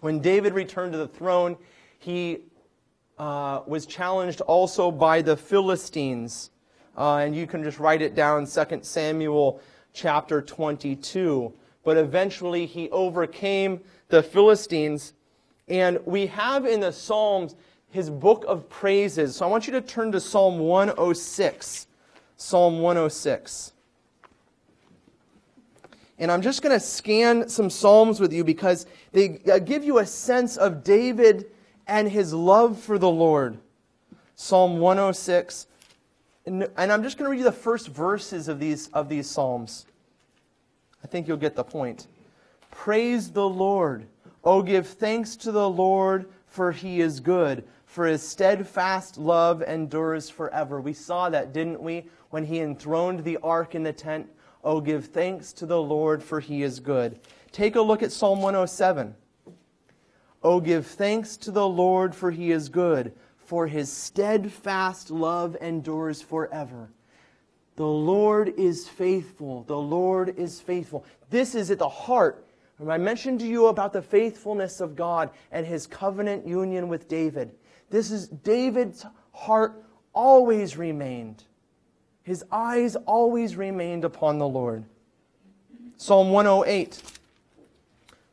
When 0.00 0.20
David 0.20 0.52
returned 0.54 0.92
to 0.92 0.98
the 0.98 1.08
throne, 1.08 1.56
he 1.98 2.40
uh, 3.18 3.60
was 3.66 3.86
challenged 3.86 4.40
also 4.42 4.90
by 4.90 5.22
the 5.22 5.36
Philistines. 5.36 6.50
Uh, 6.96 7.16
and 7.16 7.34
you 7.34 7.46
can 7.46 7.62
just 7.62 7.78
write 7.78 8.02
it 8.02 8.14
down, 8.14 8.46
2 8.46 8.80
Samuel 8.82 9.60
chapter 9.92 10.42
22. 10.42 11.52
But 11.84 11.96
eventually 11.96 12.66
he 12.66 12.90
overcame 12.90 13.80
the 14.08 14.22
Philistines. 14.22 15.14
And 15.68 15.98
we 16.04 16.26
have 16.26 16.66
in 16.66 16.80
the 16.80 16.92
Psalms 16.92 17.54
his 17.90 18.10
book 18.10 18.44
of 18.48 18.68
praises. 18.68 19.36
So 19.36 19.46
I 19.46 19.48
want 19.48 19.66
you 19.66 19.72
to 19.74 19.80
turn 19.80 20.10
to 20.12 20.20
Psalm 20.20 20.58
106. 20.58 21.86
Psalm 22.36 22.80
106. 22.80 23.73
And 26.18 26.30
I'm 26.30 26.42
just 26.42 26.62
going 26.62 26.74
to 26.74 26.84
scan 26.84 27.48
some 27.48 27.68
Psalms 27.68 28.20
with 28.20 28.32
you 28.32 28.44
because 28.44 28.86
they 29.12 29.40
uh, 29.50 29.58
give 29.58 29.84
you 29.84 29.98
a 29.98 30.06
sense 30.06 30.56
of 30.56 30.84
David 30.84 31.46
and 31.86 32.08
his 32.08 32.32
love 32.32 32.78
for 32.78 32.98
the 32.98 33.10
Lord. 33.10 33.58
Psalm 34.36 34.78
106. 34.78 35.66
And, 36.46 36.68
I'm 36.76 37.02
just 37.02 37.16
going 37.16 37.26
to 37.26 37.30
read 37.30 37.38
you 37.38 37.44
the 37.44 37.52
first 37.52 37.88
verses 37.88 38.48
of 38.48 38.60
these, 38.60 38.88
of 38.88 39.08
these 39.08 39.28
Psalms. 39.28 39.86
I 41.02 41.06
think 41.06 41.26
you'll 41.26 41.36
get 41.36 41.56
the 41.56 41.64
point. 41.64 42.06
Praise 42.70 43.30
the 43.30 43.48
Lord. 43.48 44.06
Oh, 44.42 44.62
give 44.62 44.86
thanks 44.86 45.36
to 45.36 45.52
the 45.52 45.68
Lord, 45.68 46.26
for 46.46 46.70
he 46.70 47.00
is 47.00 47.18
good, 47.18 47.64
for 47.86 48.06
his 48.06 48.26
steadfast 48.26 49.16
love 49.16 49.62
endures 49.62 50.28
forever. 50.28 50.80
We 50.80 50.92
saw 50.92 51.30
that, 51.30 51.52
didn't 51.52 51.80
we, 51.80 52.04
when 52.30 52.44
he 52.44 52.60
enthroned 52.60 53.24
the 53.24 53.38
ark 53.42 53.74
in 53.74 53.82
the 53.82 53.92
tent? 53.92 54.28
Oh, 54.64 54.80
give 54.80 55.06
thanks 55.06 55.52
to 55.54 55.66
the 55.66 55.80
Lord, 55.80 56.22
for 56.22 56.40
he 56.40 56.62
is 56.62 56.80
good. 56.80 57.20
Take 57.52 57.76
a 57.76 57.82
look 57.82 58.02
at 58.02 58.10
Psalm 58.10 58.40
107. 58.40 59.14
Oh, 60.42 60.58
give 60.58 60.86
thanks 60.86 61.36
to 61.36 61.50
the 61.50 61.68
Lord, 61.68 62.14
for 62.14 62.30
he 62.30 62.50
is 62.50 62.70
good, 62.70 63.12
for 63.36 63.66
his 63.66 63.92
steadfast 63.92 65.10
love 65.10 65.56
endures 65.60 66.22
forever. 66.22 66.90
The 67.76 67.86
Lord 67.86 68.54
is 68.58 68.88
faithful. 68.88 69.64
The 69.64 69.76
Lord 69.76 70.38
is 70.38 70.60
faithful. 70.60 71.04
This 71.28 71.54
is 71.54 71.70
at 71.70 71.78
the 71.78 71.88
heart. 71.88 72.46
I 72.88 72.98
mentioned 72.98 73.40
to 73.40 73.46
you 73.46 73.66
about 73.66 73.92
the 73.92 74.02
faithfulness 74.02 74.80
of 74.80 74.96
God 74.96 75.30
and 75.52 75.66
his 75.66 75.86
covenant 75.86 76.46
union 76.46 76.88
with 76.88 77.08
David. 77.08 77.52
This 77.90 78.10
is 78.10 78.28
David's 78.28 79.04
heart 79.32 79.84
always 80.12 80.76
remained. 80.76 81.44
His 82.24 82.44
eyes 82.50 82.96
always 82.96 83.56
remained 83.56 84.04
upon 84.04 84.38
the 84.38 84.48
Lord. 84.48 84.84
Psalm 85.98 86.30
108 86.32 87.00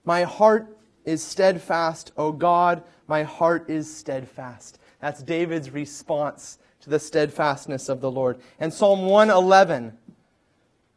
My 0.03 0.23
heart 0.23 0.77
is 1.05 1.21
steadfast, 1.21 2.11
O 2.17 2.31
God, 2.31 2.83
my 3.07 3.23
heart 3.23 3.69
is 3.69 3.93
steadfast. 3.93 4.79
That's 4.99 5.21
David's 5.21 5.69
response 5.69 6.57
to 6.81 6.89
the 6.89 6.99
steadfastness 6.99 7.89
of 7.89 8.01
the 8.01 8.09
Lord. 8.09 8.39
And 8.59 8.73
Psalm 8.73 9.05
111 9.05 9.97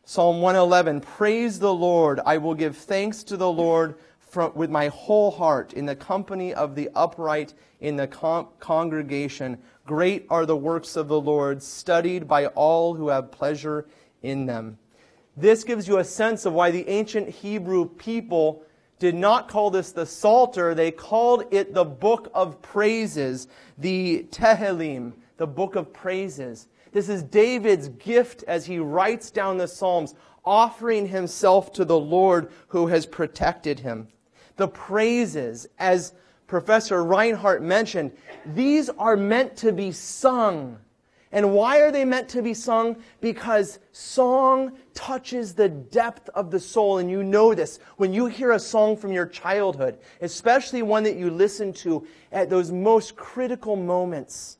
Psalm 0.07 0.43
111 0.43 1.01
Praise 1.01 1.59
the 1.59 1.75
Lord, 1.75 2.21
I 2.25 2.37
will 2.37 2.55
give 2.55 2.77
thanks 2.77 3.23
to 3.25 3.37
the 3.37 3.51
Lord 3.51 3.97
from, 4.19 4.53
with 4.55 4.71
my 4.71 4.89
whole 4.89 5.31
heart 5.31 5.73
in 5.73 5.87
the 5.87 5.97
company 5.97 6.53
of 6.53 6.75
the 6.75 6.91
upright 6.95 7.55
in 7.81 7.97
the 7.97 8.07
con- 8.07 8.49
congregation. 8.61 9.59
Great 9.87 10.26
are 10.30 10.47
the 10.47 10.57
works 10.57 10.97
of 10.97 11.09
the 11.09 11.20
Lord, 11.20 11.62
studied 11.62 12.26
by 12.26 12.47
all 12.47 12.95
who 12.95 13.09
have 13.09 13.30
pleasure 13.30 13.87
in 14.22 14.47
them. 14.47 14.78
This 15.37 15.64
gives 15.64 15.87
you 15.87 15.99
a 15.99 16.05
sense 16.05 16.47
of 16.47 16.53
why 16.53 16.70
the 16.70 16.89
ancient 16.89 17.28
Hebrew 17.28 17.87
people 17.87 18.64
did 18.99 19.14
not 19.14 19.49
call 19.49 19.70
this 19.70 19.93
the 19.93 20.07
Psalter, 20.07 20.74
they 20.74 20.91
called 20.91 21.45
it 21.51 21.74
the 21.74 21.85
book 21.85 22.30
of 22.32 22.62
praises, 22.62 23.49
the 23.76 24.26
Tehillim, 24.30 25.12
the 25.37 25.47
book 25.47 25.74
of 25.74 25.93
praises. 25.93 26.68
This 26.93 27.09
is 27.09 27.22
David's 27.22 27.89
gift 27.89 28.45
as 28.45 28.64
he 28.64 28.78
writes 28.78 29.30
down 29.30 29.59
the 29.59 29.68
Psalms, 29.68 30.14
offering 30.45 31.09
himself 31.09 31.72
to 31.72 31.85
the 31.85 31.99
Lord 31.99 32.51
who 32.68 32.87
has 32.87 33.05
protected 33.05 33.80
him. 33.80 34.09
The 34.57 34.68
praises, 34.68 35.66
as 35.78 36.14
Professor 36.47 37.03
Reinhardt 37.05 37.63
mentioned, 37.63 38.13
these 38.47 38.91
are 38.91 39.17
meant 39.17 39.57
to 39.59 39.73
be 39.73 39.93
sung. 39.93 40.79
And 41.33 41.53
why 41.53 41.81
are 41.81 41.91
they 41.91 42.05
meant 42.05 42.29
to 42.29 42.43
be 42.43 42.55
sung? 42.55 42.97
Because 43.21 43.81
song 43.91 44.79
touches 44.95 45.53
the 45.53 45.69
depth 45.69 46.29
of 46.29 46.53
the 46.53 46.61
soul. 46.61 46.99
And 46.99 47.11
you 47.11 47.25
know 47.25 47.55
this 47.55 47.81
when 47.97 48.13
you 48.13 48.27
hear 48.27 48.53
a 48.53 48.59
song 48.61 48.97
from 48.97 49.13
your 49.13 49.27
childhood, 49.27 49.99
especially 50.21 50.83
one 50.83 51.03
that 51.03 51.17
you 51.17 51.31
listen 51.31 51.73
to 51.73 52.07
at 52.31 52.51
those 52.51 52.71
most 52.71 53.17
critical 53.17 53.75
moments. 53.75 54.59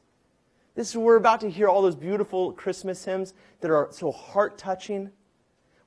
This 0.75 0.91
is 0.91 0.97
we're 0.97 1.15
about 1.15 1.41
to 1.43 1.51
hear 1.51 1.69
all 1.69 1.83
those 1.83 1.95
beautiful 1.95 2.51
Christmas 2.53 3.05
hymns 3.05 3.35
that 3.61 3.71
are 3.71 3.87
so 3.93 4.11
heart 4.11 4.59
touching. 4.59 5.13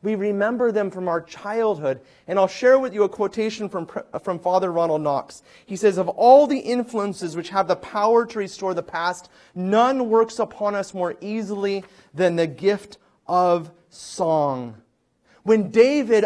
We 0.04 0.16
remember 0.16 0.72
them 0.72 0.91
from 0.91 1.08
our 1.08 1.22
childhood. 1.22 2.02
And 2.28 2.38
I'll 2.38 2.48
share 2.48 2.78
with 2.78 2.93
you 2.93 3.04
a 3.04 3.10
quotation 3.10 3.68
from, 3.68 3.89
from 4.22 4.39
Father 4.39 4.72
Ronald 4.72 5.02
Knox. 5.02 5.41
He 5.66 5.76
says, 5.76 5.98
Of 5.98 6.08
all 6.10 6.45
the 6.45 6.60
influences 6.60 7.36
which 7.36 7.50
have 7.50 7.68
the 7.68 7.76
power 7.76 8.26
to 8.26 8.39
restore 8.39 8.74
the 8.74 8.84
past, 8.84 9.30
none 9.56 10.10
works 10.10 10.39
upon 10.39 10.76
us 10.76 10.93
more 10.93 11.16
easily 11.20 11.84
than 12.14 12.36
the 12.36 12.48
gift 12.48 12.98
of 13.26 13.72
song. 13.89 14.82
When 15.43 15.72
David 15.72 16.26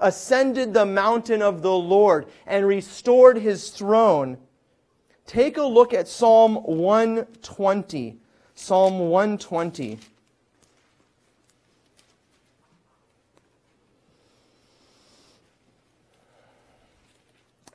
ascended 0.00 0.72
the 0.72 0.86
mountain 0.86 1.42
of 1.42 1.60
the 1.60 1.72
Lord 1.72 2.26
and 2.46 2.66
restored 2.66 3.36
his 3.36 3.70
throne, 3.70 4.38
take 5.26 5.56
a 5.56 5.64
look 5.64 5.92
at 5.92 6.08
Psalm 6.08 6.54
120. 6.62 8.16
Psalm 8.54 8.98
120. 9.10 9.98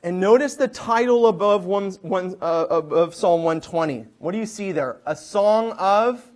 And 0.02 0.18
notice 0.18 0.54
the 0.54 0.68
title 0.68 1.26
above 1.26 1.66
one, 1.66 1.90
one, 2.00 2.34
uh, 2.40 2.64
of 2.68 3.14
Psalm 3.14 3.42
120. 3.42 4.06
What 4.18 4.32
do 4.32 4.38
you 4.38 4.46
see 4.46 4.72
there? 4.72 4.96
A 5.04 5.14
song 5.14 5.72
of 5.72 6.26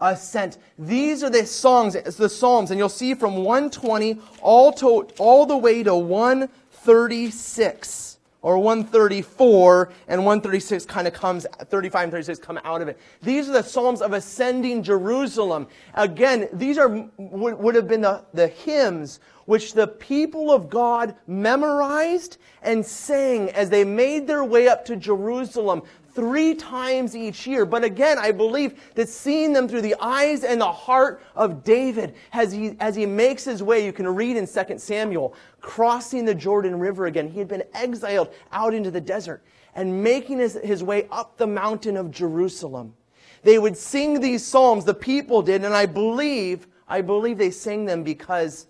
ascent. 0.00 0.58
These 0.78 1.24
are 1.24 1.30
the 1.30 1.46
songs, 1.46 1.94
the 1.94 2.28
Psalms, 2.28 2.70
and 2.70 2.78
you'll 2.78 2.90
see 2.90 3.14
from 3.14 3.36
120 3.36 4.18
all, 4.42 4.70
to, 4.74 5.08
all 5.18 5.46
the 5.46 5.56
way 5.56 5.82
to 5.82 5.94
136 5.94 8.18
or 8.42 8.58
134 8.58 9.92
and 10.08 10.24
136 10.24 10.86
kind 10.86 11.06
of 11.06 11.12
comes 11.12 11.46
35 11.66 12.04
and 12.04 12.12
36 12.12 12.38
come 12.38 12.58
out 12.64 12.80
of 12.80 12.88
it 12.88 12.98
these 13.22 13.50
are 13.50 13.52
the 13.52 13.62
psalms 13.62 14.00
of 14.00 14.14
ascending 14.14 14.82
jerusalem 14.82 15.66
again 15.92 16.48
these 16.54 16.78
are 16.78 16.88
would, 17.18 17.58
would 17.58 17.74
have 17.74 17.86
been 17.86 18.00
the, 18.00 18.24
the 18.32 18.48
hymns 18.48 19.20
which 19.50 19.74
the 19.74 19.86
people 19.86 20.52
of 20.52 20.70
god 20.70 21.14
memorized 21.26 22.36
and 22.62 22.86
sang 22.86 23.50
as 23.50 23.68
they 23.68 23.82
made 23.82 24.26
their 24.26 24.44
way 24.44 24.68
up 24.68 24.84
to 24.84 24.94
jerusalem 24.94 25.82
three 26.12 26.54
times 26.54 27.16
each 27.16 27.46
year. 27.46 27.64
But 27.64 27.84
again, 27.84 28.18
I 28.18 28.32
believe 28.32 28.92
that 28.94 29.08
seeing 29.08 29.52
them 29.52 29.68
through 29.68 29.82
the 29.82 29.94
eyes 30.00 30.44
and 30.44 30.60
the 30.60 30.72
heart 30.72 31.22
of 31.36 31.62
David 31.64 32.14
as 32.32 32.52
he, 32.52 32.76
as 32.80 32.96
he 32.96 33.06
makes 33.06 33.44
his 33.44 33.62
way, 33.62 33.84
you 33.84 33.92
can 33.92 34.06
read 34.08 34.36
in 34.36 34.46
2 34.46 34.78
Samuel, 34.78 35.34
crossing 35.60 36.24
the 36.24 36.34
Jordan 36.34 36.78
River 36.78 37.06
again. 37.06 37.28
He 37.28 37.38
had 37.38 37.48
been 37.48 37.62
exiled 37.74 38.32
out 38.52 38.74
into 38.74 38.90
the 38.90 39.00
desert 39.00 39.42
and 39.74 40.02
making 40.02 40.38
his, 40.38 40.58
his 40.64 40.82
way 40.82 41.06
up 41.10 41.36
the 41.36 41.46
mountain 41.46 41.96
of 41.96 42.10
Jerusalem. 42.10 42.94
They 43.42 43.58
would 43.58 43.76
sing 43.76 44.20
these 44.20 44.44
psalms, 44.44 44.84
the 44.84 44.94
people 44.94 45.42
did, 45.42 45.64
and 45.64 45.74
I 45.74 45.86
believe, 45.86 46.66
I 46.88 47.00
believe 47.00 47.38
they 47.38 47.50
sang 47.50 47.86
them 47.86 48.02
because, 48.02 48.66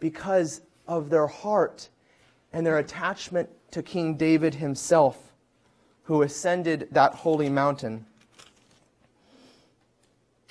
because 0.00 0.60
of 0.86 1.10
their 1.10 1.26
heart 1.26 1.88
and 2.52 2.66
their 2.66 2.78
attachment 2.78 3.48
to 3.70 3.82
King 3.82 4.16
David 4.16 4.54
himself 4.54 5.32
who 6.04 6.22
ascended 6.22 6.88
that 6.92 7.14
holy 7.14 7.48
mountain. 7.48 8.06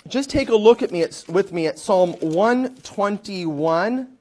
Just 0.08 0.30
take 0.30 0.50
a 0.50 0.56
look 0.56 0.84
at 0.84 0.92
me 0.92 1.02
at, 1.02 1.24
with 1.28 1.52
me 1.52 1.66
at 1.66 1.80
Psalm 1.80 2.12
121 2.20 4.16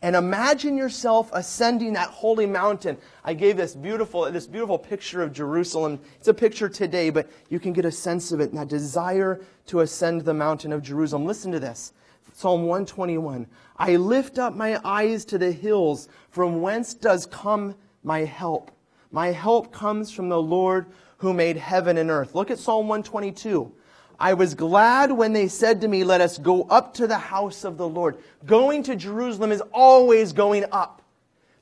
and 0.00 0.14
imagine 0.14 0.76
yourself 0.76 1.28
ascending 1.32 1.94
that 1.94 2.10
holy 2.10 2.46
mountain. 2.46 2.96
I 3.24 3.34
gave 3.34 3.56
this 3.56 3.74
beautiful, 3.74 4.30
this 4.30 4.46
beautiful 4.46 4.78
picture 4.78 5.22
of 5.22 5.32
Jerusalem. 5.32 5.98
It's 6.18 6.28
a 6.28 6.34
picture 6.34 6.68
today, 6.68 7.10
but 7.10 7.28
you 7.48 7.58
can 7.58 7.72
get 7.72 7.84
a 7.84 7.90
sense 7.90 8.30
of 8.30 8.38
it 8.38 8.50
and 8.50 8.58
that 8.58 8.68
desire 8.68 9.40
to 9.66 9.80
ascend 9.80 10.20
the 10.20 10.34
mountain 10.34 10.72
of 10.72 10.82
Jerusalem. 10.82 11.24
Listen 11.26 11.50
to 11.50 11.58
this. 11.58 11.92
Psalm 12.38 12.66
121. 12.66 13.48
I 13.78 13.96
lift 13.96 14.38
up 14.38 14.54
my 14.54 14.80
eyes 14.84 15.24
to 15.24 15.38
the 15.38 15.50
hills, 15.50 16.08
from 16.30 16.62
whence 16.62 16.94
does 16.94 17.26
come 17.26 17.74
my 18.04 18.20
help? 18.20 18.70
My 19.10 19.32
help 19.32 19.72
comes 19.72 20.12
from 20.12 20.28
the 20.28 20.40
Lord 20.40 20.86
who 21.16 21.34
made 21.34 21.56
heaven 21.56 21.98
and 21.98 22.10
earth. 22.10 22.36
Look 22.36 22.52
at 22.52 22.60
Psalm 22.60 22.86
122. 22.86 23.72
I 24.20 24.34
was 24.34 24.54
glad 24.54 25.10
when 25.10 25.32
they 25.32 25.48
said 25.48 25.80
to 25.80 25.88
me, 25.88 26.04
Let 26.04 26.20
us 26.20 26.38
go 26.38 26.62
up 26.70 26.94
to 26.94 27.08
the 27.08 27.18
house 27.18 27.64
of 27.64 27.76
the 27.76 27.88
Lord. 27.88 28.18
Going 28.46 28.84
to 28.84 28.94
Jerusalem 28.94 29.50
is 29.50 29.62
always 29.72 30.32
going 30.32 30.64
up 30.70 31.02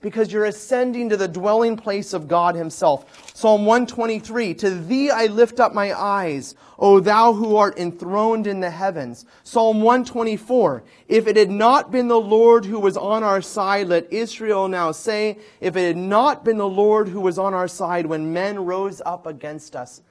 because 0.01 0.33
you're 0.33 0.45
ascending 0.45 1.09
to 1.09 1.17
the 1.17 1.29
dwelling 1.29 1.77
place 1.77 2.13
of 2.13 2.29
God 2.29 2.55
Himself. 2.55 3.35
Psalm 3.35 3.67
123 3.67 4.55
To 4.55 4.71
thee 4.71 5.11
I 5.11 5.27
lift 5.27 5.61
up 5.61 5.75
my 5.75 5.93
eyes, 5.93 6.55
O 6.79 7.01
thou 7.01 7.33
who 7.33 7.57
art 7.57 7.79
enthroned 7.79 8.47
in 8.47 8.61
the 8.61 8.71
heavens. 8.71 9.25
Psalm 9.43 9.81
124 9.81 10.85
If 11.09 11.27
it 11.27 11.37
had 11.37 11.51
not 11.51 11.91
been 11.91 12.09
the 12.09 12.21
Lord 12.21 12.65
who 12.65 12.79
was 12.79 12.97
on 12.97 13.23
our 13.23 13.41
side, 13.41 13.89
let 13.89 14.13
Israel 14.13 14.69
now 14.69 14.93
say, 14.93 15.39
If 15.61 15.77
it 15.77 15.87
had 15.87 15.97
not 15.97 16.45
been 16.45 16.59
the 16.59 16.69
Lord 16.69 17.09
who 17.09 17.21
was 17.21 17.39
on 17.39 17.55
our 17.55 17.69
side 17.69 18.07
when 18.07 18.33
men 18.33 18.65
rose 18.65 19.01
up 19.05 19.27
against 19.27 19.75
us. 19.75 20.03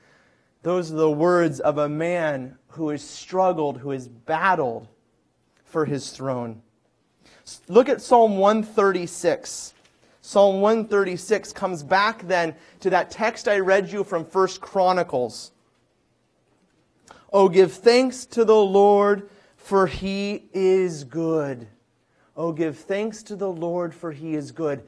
Those 0.63 0.91
are 0.91 0.95
the 0.95 1.11
words 1.11 1.59
of 1.59 1.77
a 1.77 1.87
man 1.87 2.57
who 2.69 2.89
has 2.89 3.03
struggled, 3.03 3.77
who 3.77 3.91
has 3.91 4.07
battled 4.07 4.87
for 5.63 5.85
his 5.85 6.09
throne. 6.09 6.63
Look 7.67 7.87
at 7.87 8.01
Psalm 8.01 8.37
136. 8.37 9.74
Psalm 10.25 10.59
136 10.59 11.53
comes 11.53 11.83
back 11.83 12.27
then 12.27 12.55
to 12.79 12.89
that 12.89 13.11
text 13.11 13.47
I 13.47 13.59
read 13.59 13.91
you 13.91 14.03
from 14.03 14.25
First 14.25 14.59
Chronicles. 14.59 15.51
Oh, 17.31 17.47
give 17.47 17.71
thanks 17.71 18.25
to 18.25 18.43
the 18.43 18.55
Lord, 18.55 19.29
for 19.55 19.85
he 19.85 20.45
is 20.51 21.03
good. 21.03 21.67
Oh, 22.35 22.51
give 22.53 22.75
thanks 22.75 23.21
to 23.21 23.35
the 23.35 23.51
Lord, 23.51 23.93
for 23.93 24.11
he 24.11 24.33
is 24.33 24.51
good. 24.51 24.81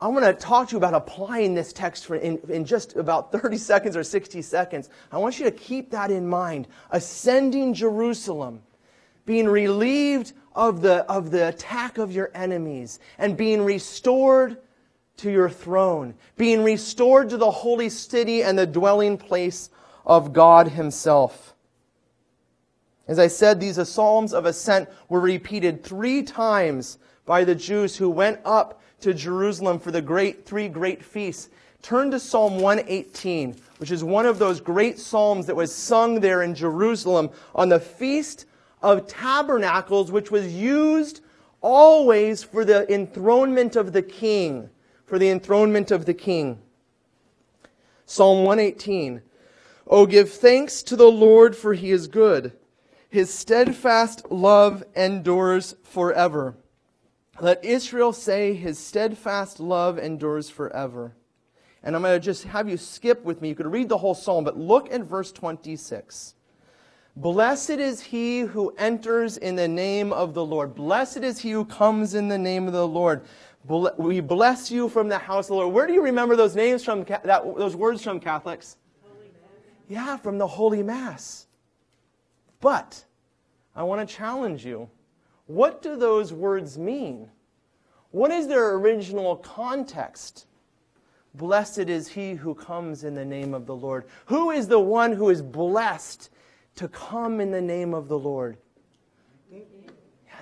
I 0.00 0.08
want 0.08 0.24
to 0.24 0.32
talk 0.32 0.68
to 0.68 0.72
you 0.72 0.78
about 0.78 0.94
applying 0.94 1.52
this 1.52 1.74
text 1.74 2.06
for 2.06 2.16
in, 2.16 2.38
in 2.48 2.64
just 2.64 2.96
about 2.96 3.30
30 3.30 3.56
seconds 3.58 3.94
or 3.94 4.02
60 4.02 4.40
seconds. 4.40 4.88
I 5.12 5.18
want 5.18 5.38
you 5.38 5.44
to 5.44 5.50
keep 5.50 5.90
that 5.90 6.10
in 6.10 6.26
mind. 6.26 6.66
Ascending 6.92 7.74
Jerusalem, 7.74 8.62
being 9.28 9.46
relieved 9.46 10.32
of 10.54 10.80
the, 10.80 11.04
of 11.04 11.30
the 11.30 11.48
attack 11.48 11.98
of 11.98 12.10
your 12.10 12.30
enemies 12.34 12.98
and 13.18 13.36
being 13.36 13.62
restored 13.62 14.56
to 15.18 15.30
your 15.30 15.50
throne, 15.50 16.14
being 16.38 16.64
restored 16.64 17.28
to 17.28 17.36
the 17.36 17.50
holy 17.50 17.90
city 17.90 18.42
and 18.42 18.58
the 18.58 18.66
dwelling 18.66 19.18
place 19.18 19.68
of 20.06 20.32
God 20.32 20.68
Himself. 20.68 21.54
As 23.06 23.18
I 23.18 23.26
said, 23.26 23.60
these 23.60 23.86
psalms 23.86 24.32
of 24.32 24.46
ascent 24.46 24.88
were 25.10 25.20
repeated 25.20 25.84
three 25.84 26.22
times 26.22 26.96
by 27.26 27.44
the 27.44 27.54
Jews 27.54 27.98
who 27.98 28.08
went 28.08 28.40
up 28.46 28.80
to 29.00 29.12
Jerusalem 29.12 29.78
for 29.78 29.90
the 29.90 30.00
great 30.00 30.46
three 30.46 30.68
great 30.70 31.04
feasts. 31.04 31.50
Turn 31.82 32.10
to 32.12 32.18
Psalm 32.18 32.60
118, 32.60 33.56
which 33.76 33.90
is 33.90 34.02
one 34.02 34.24
of 34.24 34.38
those 34.38 34.58
great 34.58 34.98
psalms 34.98 35.44
that 35.44 35.54
was 35.54 35.74
sung 35.74 36.18
there 36.18 36.42
in 36.42 36.54
Jerusalem 36.54 37.28
on 37.54 37.68
the 37.68 37.78
feast 37.78 38.46
of 38.82 39.06
tabernacles, 39.06 40.10
which 40.10 40.30
was 40.30 40.52
used 40.52 41.20
always 41.60 42.42
for 42.42 42.64
the 42.64 42.90
enthronement 42.92 43.76
of 43.76 43.92
the 43.92 44.02
king. 44.02 44.70
For 45.06 45.18
the 45.18 45.30
enthronement 45.30 45.90
of 45.90 46.04
the 46.04 46.14
king. 46.14 46.60
Psalm 48.04 48.44
118. 48.44 49.22
Oh, 49.86 50.06
give 50.06 50.30
thanks 50.30 50.82
to 50.82 50.96
the 50.96 51.10
Lord, 51.10 51.56
for 51.56 51.72
he 51.72 51.90
is 51.90 52.08
good. 52.08 52.52
His 53.08 53.32
steadfast 53.32 54.30
love 54.30 54.84
endures 54.94 55.74
forever. 55.82 56.56
Let 57.40 57.64
Israel 57.64 58.12
say, 58.12 58.52
His 58.52 58.78
steadfast 58.78 59.60
love 59.60 59.98
endures 59.98 60.50
forever. 60.50 61.14
And 61.82 61.96
I'm 61.96 62.02
going 62.02 62.20
to 62.20 62.24
just 62.24 62.44
have 62.44 62.68
you 62.68 62.76
skip 62.76 63.24
with 63.24 63.40
me. 63.40 63.48
You 63.48 63.54
could 63.54 63.72
read 63.72 63.88
the 63.88 63.98
whole 63.98 64.14
psalm, 64.14 64.44
but 64.44 64.58
look 64.58 64.92
at 64.92 65.02
verse 65.02 65.32
26. 65.32 66.34
Blessed 67.16 67.70
is 67.70 68.00
he 68.00 68.40
who 68.40 68.72
enters 68.78 69.36
in 69.38 69.56
the 69.56 69.66
name 69.66 70.12
of 70.12 70.34
the 70.34 70.44
Lord. 70.44 70.74
Blessed 70.74 71.18
is 71.18 71.40
he 71.40 71.50
who 71.50 71.64
comes 71.64 72.14
in 72.14 72.28
the 72.28 72.38
name 72.38 72.66
of 72.66 72.72
the 72.72 72.86
Lord. 72.86 73.22
We 73.64 74.20
bless 74.20 74.70
you 74.70 74.88
from 74.88 75.08
the 75.08 75.18
house 75.18 75.46
of 75.46 75.48
the 75.48 75.54
Lord. 75.54 75.74
Where 75.74 75.86
do 75.86 75.92
you 75.92 76.02
remember 76.02 76.36
those 76.36 76.54
names 76.54 76.84
from, 76.84 77.04
that, 77.04 77.26
those 77.26 77.74
words 77.74 78.02
from 78.02 78.20
Catholics? 78.20 78.76
Yeah, 79.88 80.16
from 80.16 80.38
the 80.38 80.46
Holy 80.46 80.82
Mass. 80.82 81.46
But 82.60 83.04
I 83.74 83.82
want 83.82 84.06
to 84.06 84.14
challenge 84.14 84.64
you. 84.64 84.88
What 85.46 85.82
do 85.82 85.96
those 85.96 86.32
words 86.32 86.78
mean? 86.78 87.28
What 88.10 88.30
is 88.30 88.46
their 88.46 88.74
original 88.74 89.36
context? 89.36 90.46
Blessed 91.34 91.88
is 91.90 92.08
he 92.08 92.34
who 92.34 92.54
comes 92.54 93.04
in 93.04 93.14
the 93.14 93.24
name 93.24 93.54
of 93.54 93.66
the 93.66 93.76
Lord. 93.76 94.04
Who 94.26 94.50
is 94.50 94.68
the 94.68 94.80
one 94.80 95.12
who 95.12 95.30
is 95.30 95.42
blessed 95.42 96.30
to 96.76 96.88
come 96.88 97.40
in 97.40 97.50
the 97.50 97.60
name 97.60 97.94
of 97.94 98.08
the 98.08 98.18
Lord. 98.18 98.56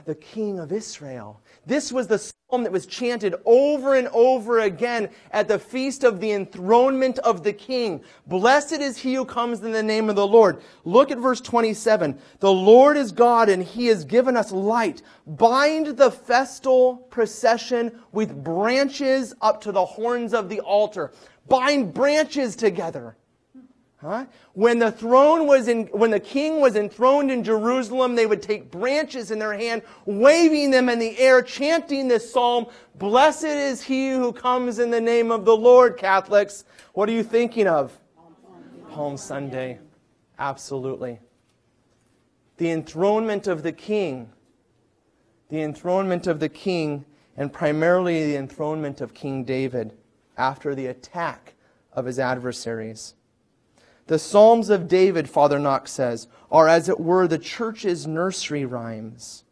The 0.04 0.14
King 0.14 0.60
of 0.60 0.70
Israel. 0.72 1.40
This 1.64 1.90
was 1.90 2.06
the 2.06 2.18
psalm 2.18 2.62
that 2.62 2.70
was 2.70 2.86
chanted 2.86 3.34
over 3.44 3.96
and 3.96 4.06
over 4.08 4.60
again 4.60 5.08
at 5.32 5.48
the 5.48 5.58
feast 5.58 6.04
of 6.04 6.20
the 6.20 6.30
enthronement 6.30 7.18
of 7.20 7.42
the 7.42 7.52
King. 7.52 8.04
Blessed 8.26 8.74
is 8.74 8.98
he 8.98 9.14
who 9.14 9.24
comes 9.24 9.62
in 9.62 9.72
the 9.72 9.82
name 9.82 10.08
of 10.08 10.14
the 10.14 10.26
Lord. 10.26 10.60
Look 10.84 11.10
at 11.10 11.18
verse 11.18 11.40
27. 11.40 12.16
The 12.38 12.52
Lord 12.52 12.96
is 12.96 13.10
God 13.10 13.48
and 13.48 13.62
he 13.62 13.86
has 13.86 14.04
given 14.04 14.36
us 14.36 14.52
light. 14.52 15.02
Bind 15.26 15.96
the 15.96 16.10
festal 16.10 16.98
procession 17.10 17.98
with 18.12 18.44
branches 18.44 19.34
up 19.40 19.60
to 19.62 19.72
the 19.72 19.84
horns 19.84 20.32
of 20.34 20.48
the 20.48 20.60
altar. 20.60 21.12
Bind 21.48 21.92
branches 21.94 22.54
together. 22.54 23.16
Huh? 24.06 24.26
When 24.52 24.78
the 24.78 24.92
throne 24.92 25.48
was 25.48 25.66
in, 25.66 25.86
when 25.86 26.12
the 26.12 26.20
king 26.20 26.60
was 26.60 26.76
enthroned 26.76 27.28
in 27.28 27.42
Jerusalem, 27.42 28.14
they 28.14 28.26
would 28.26 28.40
take 28.40 28.70
branches 28.70 29.32
in 29.32 29.40
their 29.40 29.54
hand, 29.54 29.82
waving 30.04 30.70
them 30.70 30.88
in 30.88 31.00
the 31.00 31.18
air, 31.18 31.42
chanting 31.42 32.06
this 32.06 32.32
psalm, 32.32 32.66
Blessed 32.94 33.44
is 33.44 33.82
he 33.82 34.10
who 34.10 34.32
comes 34.32 34.78
in 34.78 34.92
the 34.92 35.00
name 35.00 35.32
of 35.32 35.44
the 35.44 35.56
Lord, 35.56 35.96
Catholics. 35.96 36.64
What 36.94 37.08
are 37.08 37.12
you 37.12 37.24
thinking 37.24 37.66
of? 37.66 37.98
Palm 38.90 39.16
Sunday. 39.16 39.80
Absolutely. 40.38 41.18
The 42.58 42.70
enthronement 42.70 43.48
of 43.48 43.64
the 43.64 43.72
king. 43.72 44.30
The 45.48 45.62
enthronement 45.62 46.28
of 46.28 46.38
the 46.38 46.48
king 46.48 47.04
and 47.36 47.52
primarily 47.52 48.24
the 48.24 48.36
enthronement 48.36 49.00
of 49.00 49.14
King 49.14 49.42
David 49.42 49.92
after 50.38 50.76
the 50.76 50.86
attack 50.86 51.54
of 51.92 52.04
his 52.06 52.20
adversaries. 52.20 53.15
The 54.06 54.18
Psalms 54.18 54.70
of 54.70 54.86
David, 54.86 55.28
Father 55.28 55.58
Knox 55.58 55.90
says, 55.90 56.28
are 56.50 56.68
as 56.68 56.88
it 56.88 57.00
were 57.00 57.26
the 57.26 57.38
church's 57.38 58.06
nursery 58.06 58.64
rhymes. 58.64 59.44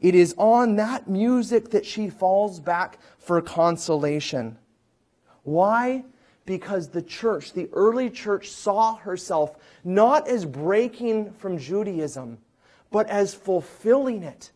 It 0.00 0.14
is 0.14 0.34
on 0.38 0.76
that 0.76 1.08
music 1.08 1.70
that 1.70 1.84
she 1.84 2.08
falls 2.08 2.60
back 2.60 2.98
for 3.18 3.40
consolation. 3.42 4.56
Why? 5.42 6.04
Because 6.46 6.88
the 6.88 7.02
church, 7.02 7.52
the 7.52 7.68
early 7.72 8.08
church, 8.08 8.50
saw 8.50 8.94
herself 8.94 9.56
not 9.82 10.28
as 10.28 10.44
breaking 10.44 11.32
from 11.32 11.58
Judaism, 11.58 12.38
but 12.92 13.08
as 13.08 13.34
fulfilling 13.34 14.22
it. 14.22 14.52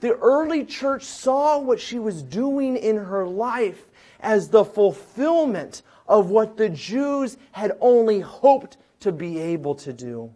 The 0.00 0.14
early 0.16 0.64
church 0.64 1.04
saw 1.04 1.60
what 1.60 1.78
she 1.78 2.00
was 2.00 2.24
doing 2.24 2.76
in 2.76 2.96
her 2.96 3.24
life 3.24 3.86
as 4.18 4.48
the 4.48 4.64
fulfillment 4.64 5.82
of 6.06 6.30
what 6.30 6.56
the 6.56 6.68
Jews 6.68 7.36
had 7.52 7.76
only 7.80 8.20
hoped 8.20 8.76
to 9.00 9.12
be 9.12 9.38
able 9.38 9.74
to 9.76 9.92
do. 9.92 10.32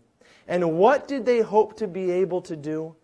And 0.49 0.79
what 0.79 1.09
did 1.09 1.27
they 1.27 1.41
hope 1.41 1.77
to 1.79 1.89
be 1.89 2.11
able 2.11 2.41
to 2.43 2.57
do? 2.57 2.95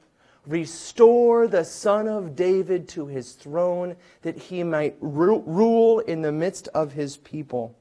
Restore 0.46 1.46
the 1.46 1.64
son 1.64 2.08
of 2.08 2.34
David 2.34 2.88
to 2.90 3.06
his 3.06 3.32
throne 3.32 3.96
that 4.22 4.36
he 4.36 4.64
might 4.64 4.96
ru- 5.00 5.42
rule 5.46 6.00
in 6.00 6.22
the 6.22 6.32
midst 6.32 6.68
of 6.68 6.92
his 6.92 7.16
people. 7.16 7.76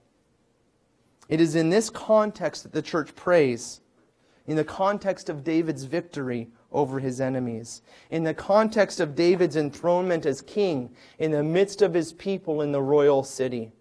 It 1.27 1.41
is 1.41 1.55
in 1.55 1.69
this 1.69 1.89
context 1.89 2.63
that 2.63 2.73
the 2.73 2.81
church 2.81 3.15
prays, 3.15 3.81
in 4.45 4.57
the 4.57 4.63
context 4.63 5.29
of 5.29 5.43
David's 5.43 5.85
victory 5.85 6.49
over 6.71 6.99
his 6.99 7.21
enemies, 7.21 7.81
in 8.09 8.23
the 8.23 8.33
context 8.33 8.99
of 8.99 9.15
David's 9.15 9.55
enthronement 9.55 10.25
as 10.25 10.41
king 10.41 10.93
in 11.17 11.31
the 11.31 11.43
midst 11.43 11.81
of 11.81 11.93
his 11.93 12.13
people 12.13 12.61
in 12.61 12.71
the 12.71 12.81
royal 12.81 13.23
city. 13.23 13.71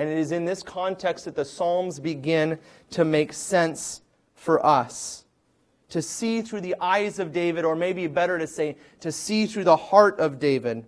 And 0.00 0.08
it 0.08 0.16
is 0.16 0.32
in 0.32 0.46
this 0.46 0.62
context 0.62 1.26
that 1.26 1.34
the 1.34 1.44
Psalms 1.44 2.00
begin 2.00 2.58
to 2.92 3.04
make 3.04 3.34
sense 3.34 4.00
for 4.32 4.64
us 4.64 5.26
to 5.90 6.00
see 6.00 6.40
through 6.40 6.62
the 6.62 6.74
eyes 6.80 7.18
of 7.18 7.32
David, 7.32 7.66
or 7.66 7.76
maybe 7.76 8.06
better 8.06 8.38
to 8.38 8.46
say, 8.46 8.78
to 9.00 9.12
see 9.12 9.44
through 9.44 9.64
the 9.64 9.76
heart 9.76 10.18
of 10.18 10.38
David. 10.38 10.86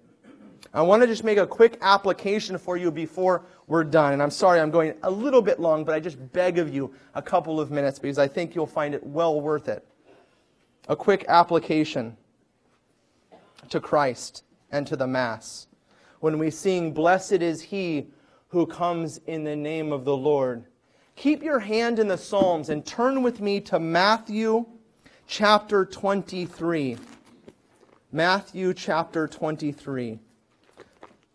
I 0.73 0.81
want 0.81 1.03
to 1.03 1.07
just 1.07 1.25
make 1.25 1.37
a 1.37 1.47
quick 1.47 1.77
application 1.83 2.57
for 2.57 2.79
you 2.79 2.91
before 2.91 3.45
we're 3.67 3.85
done. 3.85 4.15
And 4.15 4.23
I'm 4.23 4.31
sorry 4.31 4.61
I'm 4.61 4.71
going 4.71 4.95
a 5.03 5.11
little 5.11 5.43
bit 5.43 5.61
long, 5.61 5.85
but 5.85 5.95
I 5.95 6.01
just 6.01 6.33
beg 6.33 6.57
of 6.57 6.75
you 6.75 6.95
a 7.15 7.21
couple 7.21 7.61
of 7.61 7.71
minutes 7.71 7.99
because 7.99 8.17
I 8.17 8.27
think 8.27 8.55
you'll 8.55 8.67
find 8.67 8.95
it 8.95 9.07
well 9.07 9.43
worth 9.43 9.69
it. 9.69 9.87
A 10.89 10.97
quick 10.97 11.27
application 11.29 12.17
to 13.69 13.79
Christ 13.79 14.43
and 14.71 14.87
to 14.87 14.97
the 14.97 15.07
Mass. 15.07 15.67
When 16.21 16.39
we 16.39 16.49
sing, 16.49 16.93
Blessed 16.95 17.43
is 17.43 17.61
he 17.61 18.07
who 18.53 18.67
comes 18.67 19.19
in 19.27 19.45
the 19.45 19.57
name 19.57 19.93
of 19.93 20.05
the 20.05 20.17
Lord. 20.17 20.65
Keep 21.17 21.43
your 21.43 21.61
hand 21.61 21.99
in 21.99 22.09
the 22.09 22.19
Psalms 22.19 22.69
and 22.69 22.85
turn 22.85 23.23
with 23.23 23.41
me 23.41 23.61
to 23.63 23.81
Matthew 23.81 24.67
chapter 25.27 25.87
23. 25.87 26.99
Matthew 28.13 28.75
chapter 28.75 29.27
23. 29.27 30.19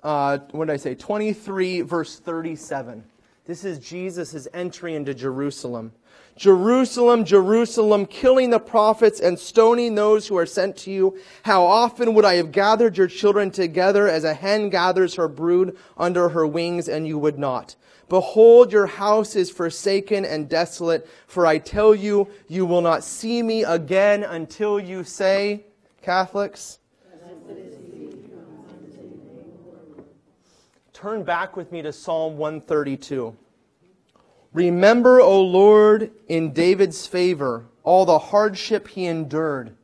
Uh, 0.03 0.37
what 0.51 0.65
did 0.65 0.73
I 0.73 0.77
say? 0.77 0.93
23, 0.93 1.81
verse 1.81 2.19
37. 2.19 3.03
This 3.45 3.65
is 3.65 3.79
Jesus' 3.79 4.47
entry 4.53 4.93
into 4.93 5.15
Jerusalem. 5.15 5.93
Jerusalem, 6.37 7.25
Jerusalem, 7.25 8.05
killing 8.05 8.51
the 8.51 8.59
prophets 8.59 9.19
and 9.19 9.37
stoning 9.37 9.95
those 9.95 10.27
who 10.27 10.37
are 10.37 10.45
sent 10.45 10.77
to 10.77 10.91
you. 10.91 11.17
How 11.43 11.65
often 11.65 12.13
would 12.13 12.25
I 12.25 12.35
have 12.35 12.51
gathered 12.51 12.95
your 12.95 13.07
children 13.07 13.49
together 13.49 14.07
as 14.07 14.23
a 14.23 14.35
hen 14.35 14.69
gathers 14.69 15.15
her 15.15 15.27
brood 15.27 15.75
under 15.97 16.29
her 16.29 16.45
wings, 16.45 16.87
and 16.87 17.07
you 17.07 17.17
would 17.17 17.39
not? 17.39 17.75
Behold, 18.07 18.71
your 18.71 18.85
house 18.85 19.35
is 19.35 19.49
forsaken 19.49 20.23
and 20.23 20.47
desolate, 20.47 21.09
for 21.27 21.45
I 21.45 21.57
tell 21.57 21.93
you, 21.93 22.29
you 22.47 22.65
will 22.65 22.81
not 22.81 23.03
see 23.03 23.41
me 23.41 23.63
again 23.63 24.23
until 24.23 24.79
you 24.79 25.03
say, 25.03 25.65
Catholics, 26.01 26.79
turn 30.93 31.23
back 31.23 31.57
with 31.57 31.71
me 31.71 31.81
to 31.81 31.91
Psalm 31.91 32.37
132. 32.37 33.35
Remember, 34.53 35.19
O 35.19 35.41
Lord, 35.41 36.11
in 36.27 36.53
David's 36.53 37.05
favor, 37.07 37.65
all 37.83 38.05
the 38.05 38.19
hardship 38.19 38.87
he 38.87 39.05
endured 39.05 39.75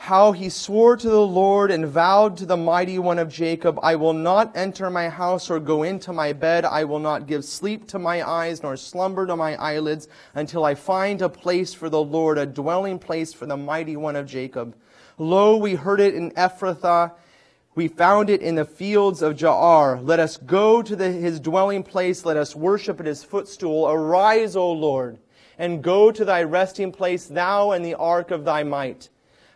how 0.00 0.32
he 0.32 0.48
swore 0.48 0.96
to 0.96 1.10
the 1.10 1.26
Lord 1.26 1.70
and 1.70 1.86
vowed 1.86 2.34
to 2.38 2.46
the 2.46 2.56
mighty 2.56 2.98
one 2.98 3.18
of 3.18 3.28
Jacob, 3.28 3.78
I 3.82 3.96
will 3.96 4.14
not 4.14 4.56
enter 4.56 4.88
my 4.88 5.10
house 5.10 5.50
or 5.50 5.60
go 5.60 5.82
into 5.82 6.10
my 6.10 6.32
bed. 6.32 6.64
I 6.64 6.84
will 6.84 6.98
not 6.98 7.26
give 7.26 7.44
sleep 7.44 7.86
to 7.88 7.98
my 7.98 8.26
eyes 8.26 8.62
nor 8.62 8.78
slumber 8.78 9.26
to 9.26 9.36
my 9.36 9.56
eyelids 9.56 10.08
until 10.34 10.64
I 10.64 10.74
find 10.74 11.20
a 11.20 11.28
place 11.28 11.74
for 11.74 11.90
the 11.90 12.02
Lord, 12.02 12.38
a 12.38 12.46
dwelling 12.46 12.98
place 12.98 13.34
for 13.34 13.44
the 13.44 13.58
mighty 13.58 13.94
one 13.94 14.16
of 14.16 14.26
Jacob. 14.26 14.74
Lo, 15.18 15.58
we 15.58 15.74
heard 15.74 16.00
it 16.00 16.14
in 16.14 16.30
Ephrathah. 16.30 17.12
We 17.76 17.86
found 17.86 18.30
it 18.30 18.42
in 18.42 18.56
the 18.56 18.64
fields 18.64 19.22
of 19.22 19.36
Jaar. 19.36 20.00
Let 20.02 20.18
us 20.18 20.36
go 20.36 20.82
to 20.82 20.96
the, 20.96 21.10
his 21.10 21.38
dwelling 21.38 21.84
place. 21.84 22.24
Let 22.24 22.36
us 22.36 22.56
worship 22.56 22.98
at 22.98 23.06
his 23.06 23.22
footstool. 23.22 23.88
Arise, 23.88 24.56
O 24.56 24.72
Lord, 24.72 25.18
and 25.56 25.82
go 25.82 26.10
to 26.10 26.24
thy 26.24 26.42
resting 26.42 26.90
place, 26.90 27.26
thou 27.26 27.70
and 27.70 27.84
the 27.84 27.94
ark 27.94 28.32
of 28.32 28.44
thy 28.44 28.64
might. 28.64 29.08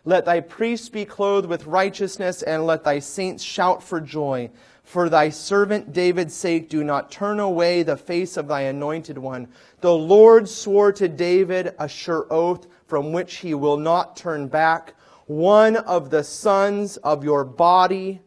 Let 0.05 0.23
thy 0.23 0.39
priests 0.39 0.87
be 0.87 1.03
clothed 1.03 1.49
with 1.49 1.65
righteousness, 1.65 2.41
and 2.41 2.65
let 2.65 2.85
thy 2.85 2.99
saints 2.99 3.43
shout 3.43 3.83
for 3.83 3.99
joy. 3.99 4.49
For 4.83 5.09
thy 5.09 5.29
servant 5.29 5.91
David's 5.91 6.35
sake, 6.35 6.69
do 6.69 6.83
not 6.83 7.11
turn 7.11 7.39
away 7.39 7.83
the 7.83 7.97
face 7.97 8.37
of 8.37 8.47
thy 8.47 8.61
anointed 8.61 9.17
one. 9.17 9.49
The 9.81 9.93
Lord 9.93 10.47
swore 10.47 10.93
to 10.93 11.09
David 11.09 11.73
a 11.79 11.89
sure 11.89 12.27
oath 12.29 12.67
from 12.87 13.11
which 13.11 13.37
he 13.37 13.53
will 13.55 13.77
not 13.77 14.15
turn 14.15 14.47
back. 14.47 14.93
One 15.27 15.75
of 15.75 16.09
the 16.09 16.23
sons 16.23 16.97
of 16.97 17.23
your 17.23 17.43
body 17.43 18.21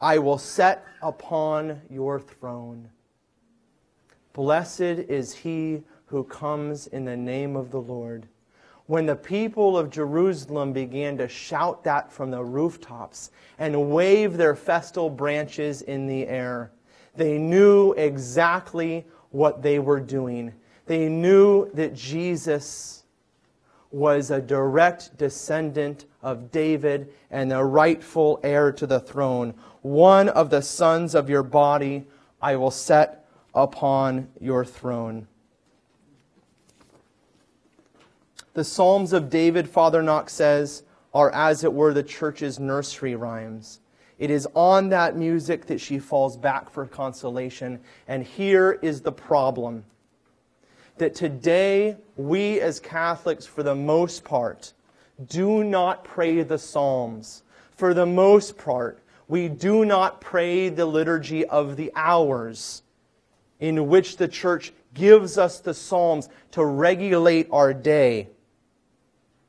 I 0.00 0.18
will 0.18 0.38
set 0.38 0.84
upon 1.02 1.80
your 1.90 2.20
throne. 2.20 2.90
Blessed 4.32 4.80
is 4.80 5.34
he 5.34 5.82
who 6.06 6.24
comes 6.24 6.86
in 6.86 7.04
the 7.04 7.16
name 7.16 7.56
of 7.56 7.70
the 7.70 7.80
Lord 7.80 8.28
when 8.86 9.06
the 9.06 9.16
people 9.16 9.78
of 9.78 9.90
Jerusalem 9.90 10.72
began 10.72 11.16
to 11.16 11.28
shout 11.28 11.84
that 11.84 12.12
from 12.12 12.30
the 12.30 12.44
rooftops 12.44 13.30
and 13.58 13.90
wave 13.90 14.36
their 14.36 14.54
festal 14.54 15.08
branches 15.08 15.80
in 15.82 16.06
the 16.06 16.26
air, 16.26 16.70
they 17.16 17.38
knew 17.38 17.92
exactly 17.92 19.06
what 19.30 19.62
they 19.62 19.78
were 19.78 20.00
doing. 20.00 20.52
They 20.86 21.08
knew 21.08 21.70
that 21.72 21.94
Jesus 21.94 23.03
was 23.94 24.32
a 24.32 24.40
direct 24.40 25.16
descendant 25.16 26.04
of 26.20 26.50
David 26.50 27.12
and 27.30 27.48
the 27.48 27.62
rightful 27.62 28.40
heir 28.42 28.72
to 28.72 28.88
the 28.88 28.98
throne. 28.98 29.54
One 29.82 30.28
of 30.28 30.50
the 30.50 30.62
sons 30.62 31.14
of 31.14 31.30
your 31.30 31.44
body 31.44 32.04
I 32.42 32.56
will 32.56 32.72
set 32.72 33.24
upon 33.54 34.28
your 34.40 34.64
throne. 34.64 35.28
The 38.54 38.64
Psalms 38.64 39.12
of 39.12 39.30
David, 39.30 39.68
Father 39.68 40.02
Knox 40.02 40.32
says, 40.32 40.82
are 41.12 41.30
as 41.30 41.62
it 41.62 41.72
were 41.72 41.94
the 41.94 42.02
church's 42.02 42.58
nursery 42.58 43.14
rhymes. 43.14 43.78
It 44.18 44.28
is 44.30 44.48
on 44.54 44.88
that 44.88 45.16
music 45.16 45.66
that 45.66 45.80
she 45.80 46.00
falls 46.00 46.36
back 46.36 46.68
for 46.68 46.84
consolation. 46.84 47.78
And 48.08 48.24
here 48.24 48.78
is 48.82 49.02
the 49.02 49.12
problem 49.12 49.84
that 50.98 51.14
today 51.14 51.96
we 52.16 52.60
as 52.60 52.80
Catholics, 52.80 53.46
for 53.46 53.62
the 53.62 53.74
most 53.74 54.24
part, 54.24 54.72
do 55.28 55.64
not 55.64 56.04
pray 56.04 56.42
the 56.42 56.58
Psalms. 56.58 57.42
For 57.72 57.94
the 57.94 58.06
most 58.06 58.56
part, 58.56 59.00
we 59.26 59.48
do 59.48 59.84
not 59.84 60.20
pray 60.20 60.68
the 60.68 60.86
liturgy 60.86 61.44
of 61.46 61.76
the 61.76 61.90
hours 61.96 62.82
in 63.58 63.88
which 63.88 64.16
the 64.16 64.28
church 64.28 64.72
gives 64.92 65.38
us 65.38 65.60
the 65.60 65.74
Psalms 65.74 66.28
to 66.52 66.64
regulate 66.64 67.48
our 67.50 67.72
day. 67.72 68.28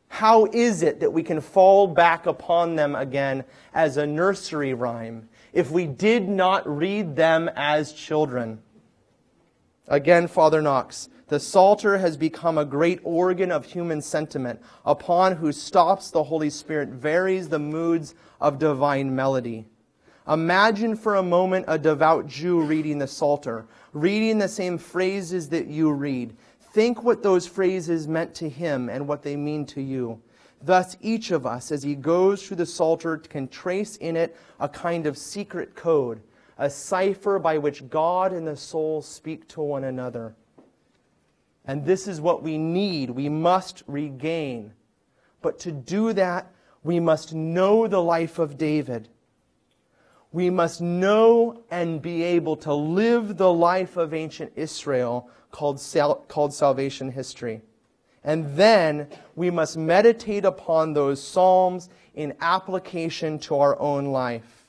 How 0.08 0.46
is 0.46 0.82
it 0.82 1.02
that 1.02 1.12
we 1.12 1.24
can 1.24 1.42
fall 1.42 1.88
back 1.88 2.26
upon 2.26 2.76
them 2.76 2.96
again 2.96 3.44
as 3.74 3.98
a 3.98 4.08
nursery 4.08 4.74
rhyme 4.74 5.28
if 5.52 5.72
we 5.72 5.86
did 5.86 6.30
not 6.30 6.66
read 6.68 7.16
them 7.16 7.50
as 7.56 7.92
children? 7.92 8.60
Again, 9.88 10.28
Father 10.28 10.62
Knox, 10.62 11.10
the 11.28 11.40
Psalter 11.40 11.98
has 11.98 12.18
become 12.18 12.58
a 12.58 12.66
great 12.66 13.00
organ 13.04 13.52
of 13.52 13.66
human 13.66 14.02
sentiment, 14.02 14.62
upon 14.86 15.38
whose 15.38 15.62
stops 15.62 16.12
the 16.12 16.24
Holy 16.24 16.50
Spirit 16.50 16.90
varies 16.90 17.50
the 17.50 17.60
moods 17.60 18.14
of 18.40 18.60
divine 18.60 19.16
melody. 19.16 19.66
Imagine 20.28 20.96
for 20.96 21.16
a 21.16 21.24
moment 21.24 21.66
a 21.68 21.78
devout 21.78 22.28
Jew 22.28 22.62
reading 22.62 23.00
the 23.00 23.08
Psalter, 23.08 23.66
reading 23.94 24.38
the 24.38 24.48
same 24.48 24.78
phrases 24.78 25.50
that 25.50 25.68
you 25.68 25.92
read, 25.92 26.36
Think 26.76 27.04
what 27.04 27.24
those 27.24 27.48
phrases 27.48 28.06
meant 28.06 28.36
to 28.36 28.50
him 28.50 28.90
and 28.90 29.08
what 29.08 29.24
they 29.24 29.38
mean 29.38 29.66
to 29.68 29.82
you. 29.82 30.22
Thus, 30.62 30.98
each 31.00 31.32
of 31.32 31.46
us, 31.46 31.72
as 31.72 31.84
he 31.84 31.96
goes 31.96 32.46
through 32.46 32.58
the 32.58 32.66
Psalter, 32.66 33.18
can 33.18 33.48
trace 33.48 33.96
in 33.96 34.18
it 34.18 34.36
a 34.60 34.68
kind 34.68 35.06
of 35.06 35.18
secret 35.18 35.76
code, 35.76 36.22
a 36.58 36.70
cipher 36.70 37.40
by 37.40 37.58
which 37.58 37.90
God 37.90 38.34
and 38.34 38.46
the 38.46 38.58
soul 38.58 39.02
speak 39.02 39.48
to 39.50 39.62
one 39.62 39.86
another. 39.86 40.36
And 41.68 41.86
this 41.86 42.08
is 42.08 42.22
what 42.22 42.44
we 42.44 42.58
need, 42.58 43.10
we 43.10 43.30
must 43.30 43.84
regain. 43.88 44.74
But 45.42 45.60
to 45.60 45.72
do 45.72 46.14
that, 46.14 46.52
we 46.84 47.00
must 47.00 47.34
know 47.34 47.88
the 47.88 48.02
life 48.02 48.38
of 48.38 48.58
David. 48.58 49.10
We 50.32 50.50
must 50.50 50.82
know 50.82 51.64
and 51.72 52.02
be 52.02 52.22
able 52.24 52.58
to 52.58 52.74
live 52.74 53.38
the 53.38 53.52
life 53.52 53.98
of 53.98 54.14
ancient 54.14 54.52
Israel 54.56 55.30
called, 55.52 55.80
sal- 55.80 56.26
called 56.28 56.54
salvation 56.54 57.10
history. 57.12 57.62
And 58.24 58.56
then 58.58 59.08
we 59.36 59.50
must 59.50 59.78
meditate 59.78 60.46
upon 60.46 60.94
those 60.94 61.22
Psalms 61.22 61.90
in 62.16 62.34
application 62.42 63.40
to 63.40 63.56
our 63.56 63.80
own 63.80 64.08
life. 64.08 64.66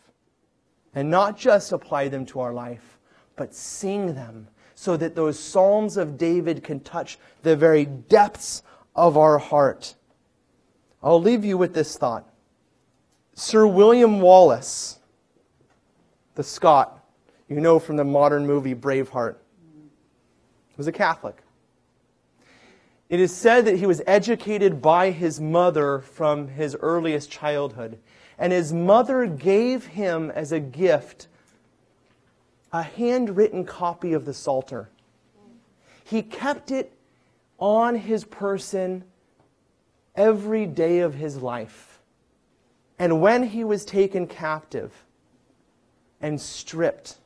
And 0.95 1.11
not 1.11 1.37
just 1.37 1.73
apply 1.73 2.09
them 2.09 2.25
to 2.27 2.41
our 2.41 2.53
life, 2.53 2.99
but 3.35 3.55
sing 3.55 4.15
them 4.15 4.49
so 4.77 4.97
that 4.97 5.17
those 5.17 5.39
Psalms 5.39 5.97
of 5.97 6.17
David 6.17 6.63
can 6.63 6.79
touch 6.81 7.19
the 7.43 7.57
very 7.57 7.87
depths 7.87 8.63
of 8.95 9.17
our 9.17 9.39
heart. 9.39 9.97
I'll 11.03 11.21
leave 11.21 11.45
you 11.45 11.59
with 11.59 11.75
this 11.75 11.97
thought. 11.97 12.29
Sir 13.35 13.67
William 13.67 14.21
Wallace, 14.21 15.01
the 16.35 16.45
Scot, 16.45 17.03
you 17.49 17.61
know 17.61 17.79
from 17.79 17.97
the 17.97 18.05
modern 18.05 18.47
movie 18.47 18.75
Braveheart, 18.75 19.37
was 20.77 20.87
a 20.87 20.93
Catholic. 20.93 21.43
It 23.09 23.19
is 23.19 23.35
said 23.35 23.65
that 23.65 23.79
he 23.79 23.87
was 23.87 24.03
educated 24.07 24.83
by 24.83 25.11
his 25.11 25.41
mother 25.41 26.01
from 26.01 26.49
his 26.49 26.77
earliest 26.81 27.31
childhood. 27.31 27.99
And 28.39 28.53
his 28.53 28.75
mother 28.75 29.27
gave 29.27 29.87
him 29.87 30.31
as 30.33 30.53
a 30.53 30.61
gift 30.61 31.29
a 32.73 32.83
handwritten 32.83 33.65
copy 33.65 34.13
of 34.13 34.25
the 34.25 34.35
Psalter. 34.35 34.89
He 36.05 36.23
kept 36.23 36.71
it 36.71 36.93
on 37.59 37.97
his 37.97 38.25
person 38.25 39.05
every 40.15 40.67
day 40.67 41.01
of 41.01 41.15
his 41.15 41.37
life. 41.37 42.01
And 42.99 43.21
when 43.21 43.45
he 43.45 43.65
was 43.65 43.85
taken 43.85 44.27
captive 44.27 44.93
and 46.21 46.41
stripped, 46.41 47.17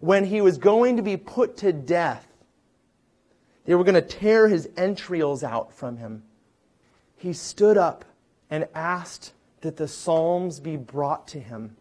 when 0.00 0.24
he 0.24 0.40
was 0.40 0.58
going 0.58 0.96
to 0.96 1.02
be 1.02 1.16
put 1.16 1.56
to 1.58 1.72
death, 1.72 2.26
they 3.66 3.74
were 3.74 3.84
going 3.84 3.94
to 3.94 4.02
tear 4.02 4.48
his 4.48 4.68
entrails 4.76 5.44
out 5.44 5.72
from 5.72 5.98
him. 5.98 6.22
He 7.16 7.32
stood 7.32 7.76
up 7.76 8.04
and 8.48 8.66
asked 8.74 9.32
that 9.60 9.76
the 9.76 9.86
Psalms 9.86 10.58
be 10.58 10.76
brought 10.76 11.28
to 11.28 11.38
him 11.38 11.76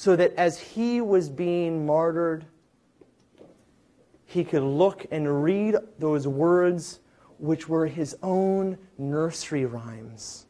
so 0.00 0.16
that 0.16 0.32
as 0.38 0.58
he 0.58 1.02
was 1.02 1.28
being 1.28 1.84
martyred, 1.84 2.46
he 4.24 4.42
could 4.42 4.62
look 4.62 5.04
and 5.10 5.44
read 5.44 5.76
those 5.98 6.26
words 6.26 7.00
which 7.36 7.68
were 7.68 7.86
his 7.86 8.16
own 8.22 8.78
nursery 8.96 9.66
rhymes, 9.66 10.46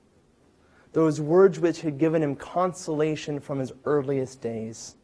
those 0.93 1.20
words 1.20 1.59
which 1.59 1.81
had 1.81 1.98
given 1.98 2.22
him 2.22 2.36
consolation 2.36 3.40
from 3.40 3.59
his 3.59 3.72
earliest 3.86 4.40
days. 4.40 4.94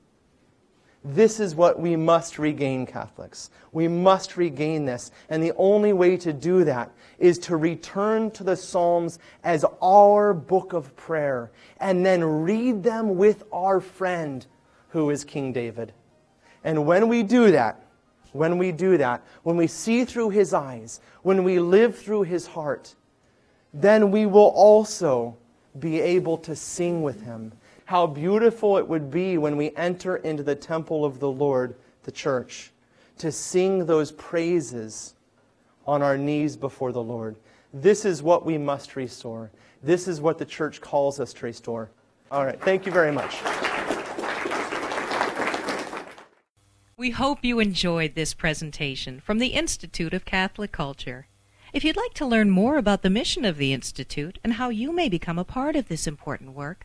This 1.05 1.39
is 1.39 1.55
what 1.55 1.79
we 1.79 1.95
must 1.95 2.39
regain, 2.39 2.85
Catholics. 2.85 3.51
We 3.73 3.87
must 3.87 4.37
regain 4.37 4.85
this. 4.85 5.13
And 5.29 5.43
the 5.43 5.53
only 5.57 5.93
way 5.93 6.17
to 6.17 6.33
do 6.33 6.65
that 6.65 6.91
is 7.19 7.39
to 7.41 7.57
return 7.57 8.31
to 8.33 8.43
the 8.43 8.57
Psalms 8.57 9.19
as 9.45 9.65
our 9.81 10.35
book 10.35 10.73
of 10.73 10.97
prayer 10.97 11.51
and 11.79 12.05
then 12.05 12.25
read 12.25 12.83
them 12.83 13.17
with 13.17 13.45
our 13.53 13.81
friend 13.81 14.45
who 14.89 15.11
is 15.11 15.25
King 15.25 15.53
David. 15.53 15.93
And 16.65 16.87
when 16.87 17.09
we 17.09 17.23
do 17.23 17.53
that, 17.53 17.83
when 18.33 18.59
we 18.59 18.73
do 18.73 18.99
that, 18.99 19.23
when 19.45 19.57
we 19.57 19.67
see 19.67 20.05
through 20.05 20.31
his 20.31 20.53
eyes, 20.53 21.01
when 21.23 21.45
we 21.45 21.59
live 21.59 21.97
through 21.97 22.23
his 22.23 22.47
heart, 22.47 22.95
then 23.73 24.11
we 24.11 24.27
will 24.27 24.49
also 24.49 25.37
be 25.79 26.01
able 26.01 26.39
to 26.39 26.57
sing 26.57 27.03
with 27.03 27.23
him 27.23 27.53
how 27.87 28.05
beautiful 28.05 28.77
it 28.79 28.87
would 28.87 29.11
be 29.13 29.39
when 29.39 29.57
we 29.57 29.75
enter 29.77 30.17
into 30.17 30.43
the 30.43 30.57
temple 30.57 31.05
of 31.05 31.21
the 31.21 31.31
Lord, 31.31 31.77
the 32.03 32.11
church, 32.11 32.73
to 33.19 33.31
sing 33.31 33.87
those 33.87 34.11
praises 34.13 35.15
on 35.87 36.03
our 36.03 36.19
knees 36.19 36.57
before 36.57 36.91
the 36.91 37.03
Lord. 37.03 37.37
This 37.73 38.05
is 38.05 38.25
what 38.25 38.45
we 38.45 38.59
must 38.59 38.97
restore. 38.97 39.53
This 39.85 40.09
is 40.09 40.21
what 40.21 40.37
the 40.37 40.45
church 40.45 40.81
calls 40.81 41.21
us 41.21 41.33
to 41.35 41.47
restore. 41.47 41.91
All 42.33 42.45
right, 42.45 42.61
thank 42.61 42.87
you 42.87 42.93
very 42.93 43.13
much. 43.13 43.37
We 46.97 47.11
hope 47.11 47.45
you 47.45 47.61
enjoyed 47.61 48.17
this 48.17 48.35
presentation 48.35 49.21
from 49.21 49.39
the 49.39 49.49
Institute 49.49 50.13
of 50.13 50.25
Catholic 50.25 50.73
Culture. 50.73 51.29
If 51.73 51.85
you'd 51.85 51.97
like 51.97 52.15
to 52.15 52.27
learn 52.27 52.51
more 52.51 52.79
about 52.79 53.03
the 53.03 53.11
mission 53.11 53.45
of 53.45 53.59
the 53.59 53.73
Institute 53.73 54.41
and 54.43 54.55
how 54.55 54.71
you 54.71 54.93
may 54.93 55.09
become 55.09 55.39
a 55.39 55.45
part 55.45 55.77
of 55.77 55.87
this 55.87 56.09
important 56.09 56.53
work, 56.53 56.85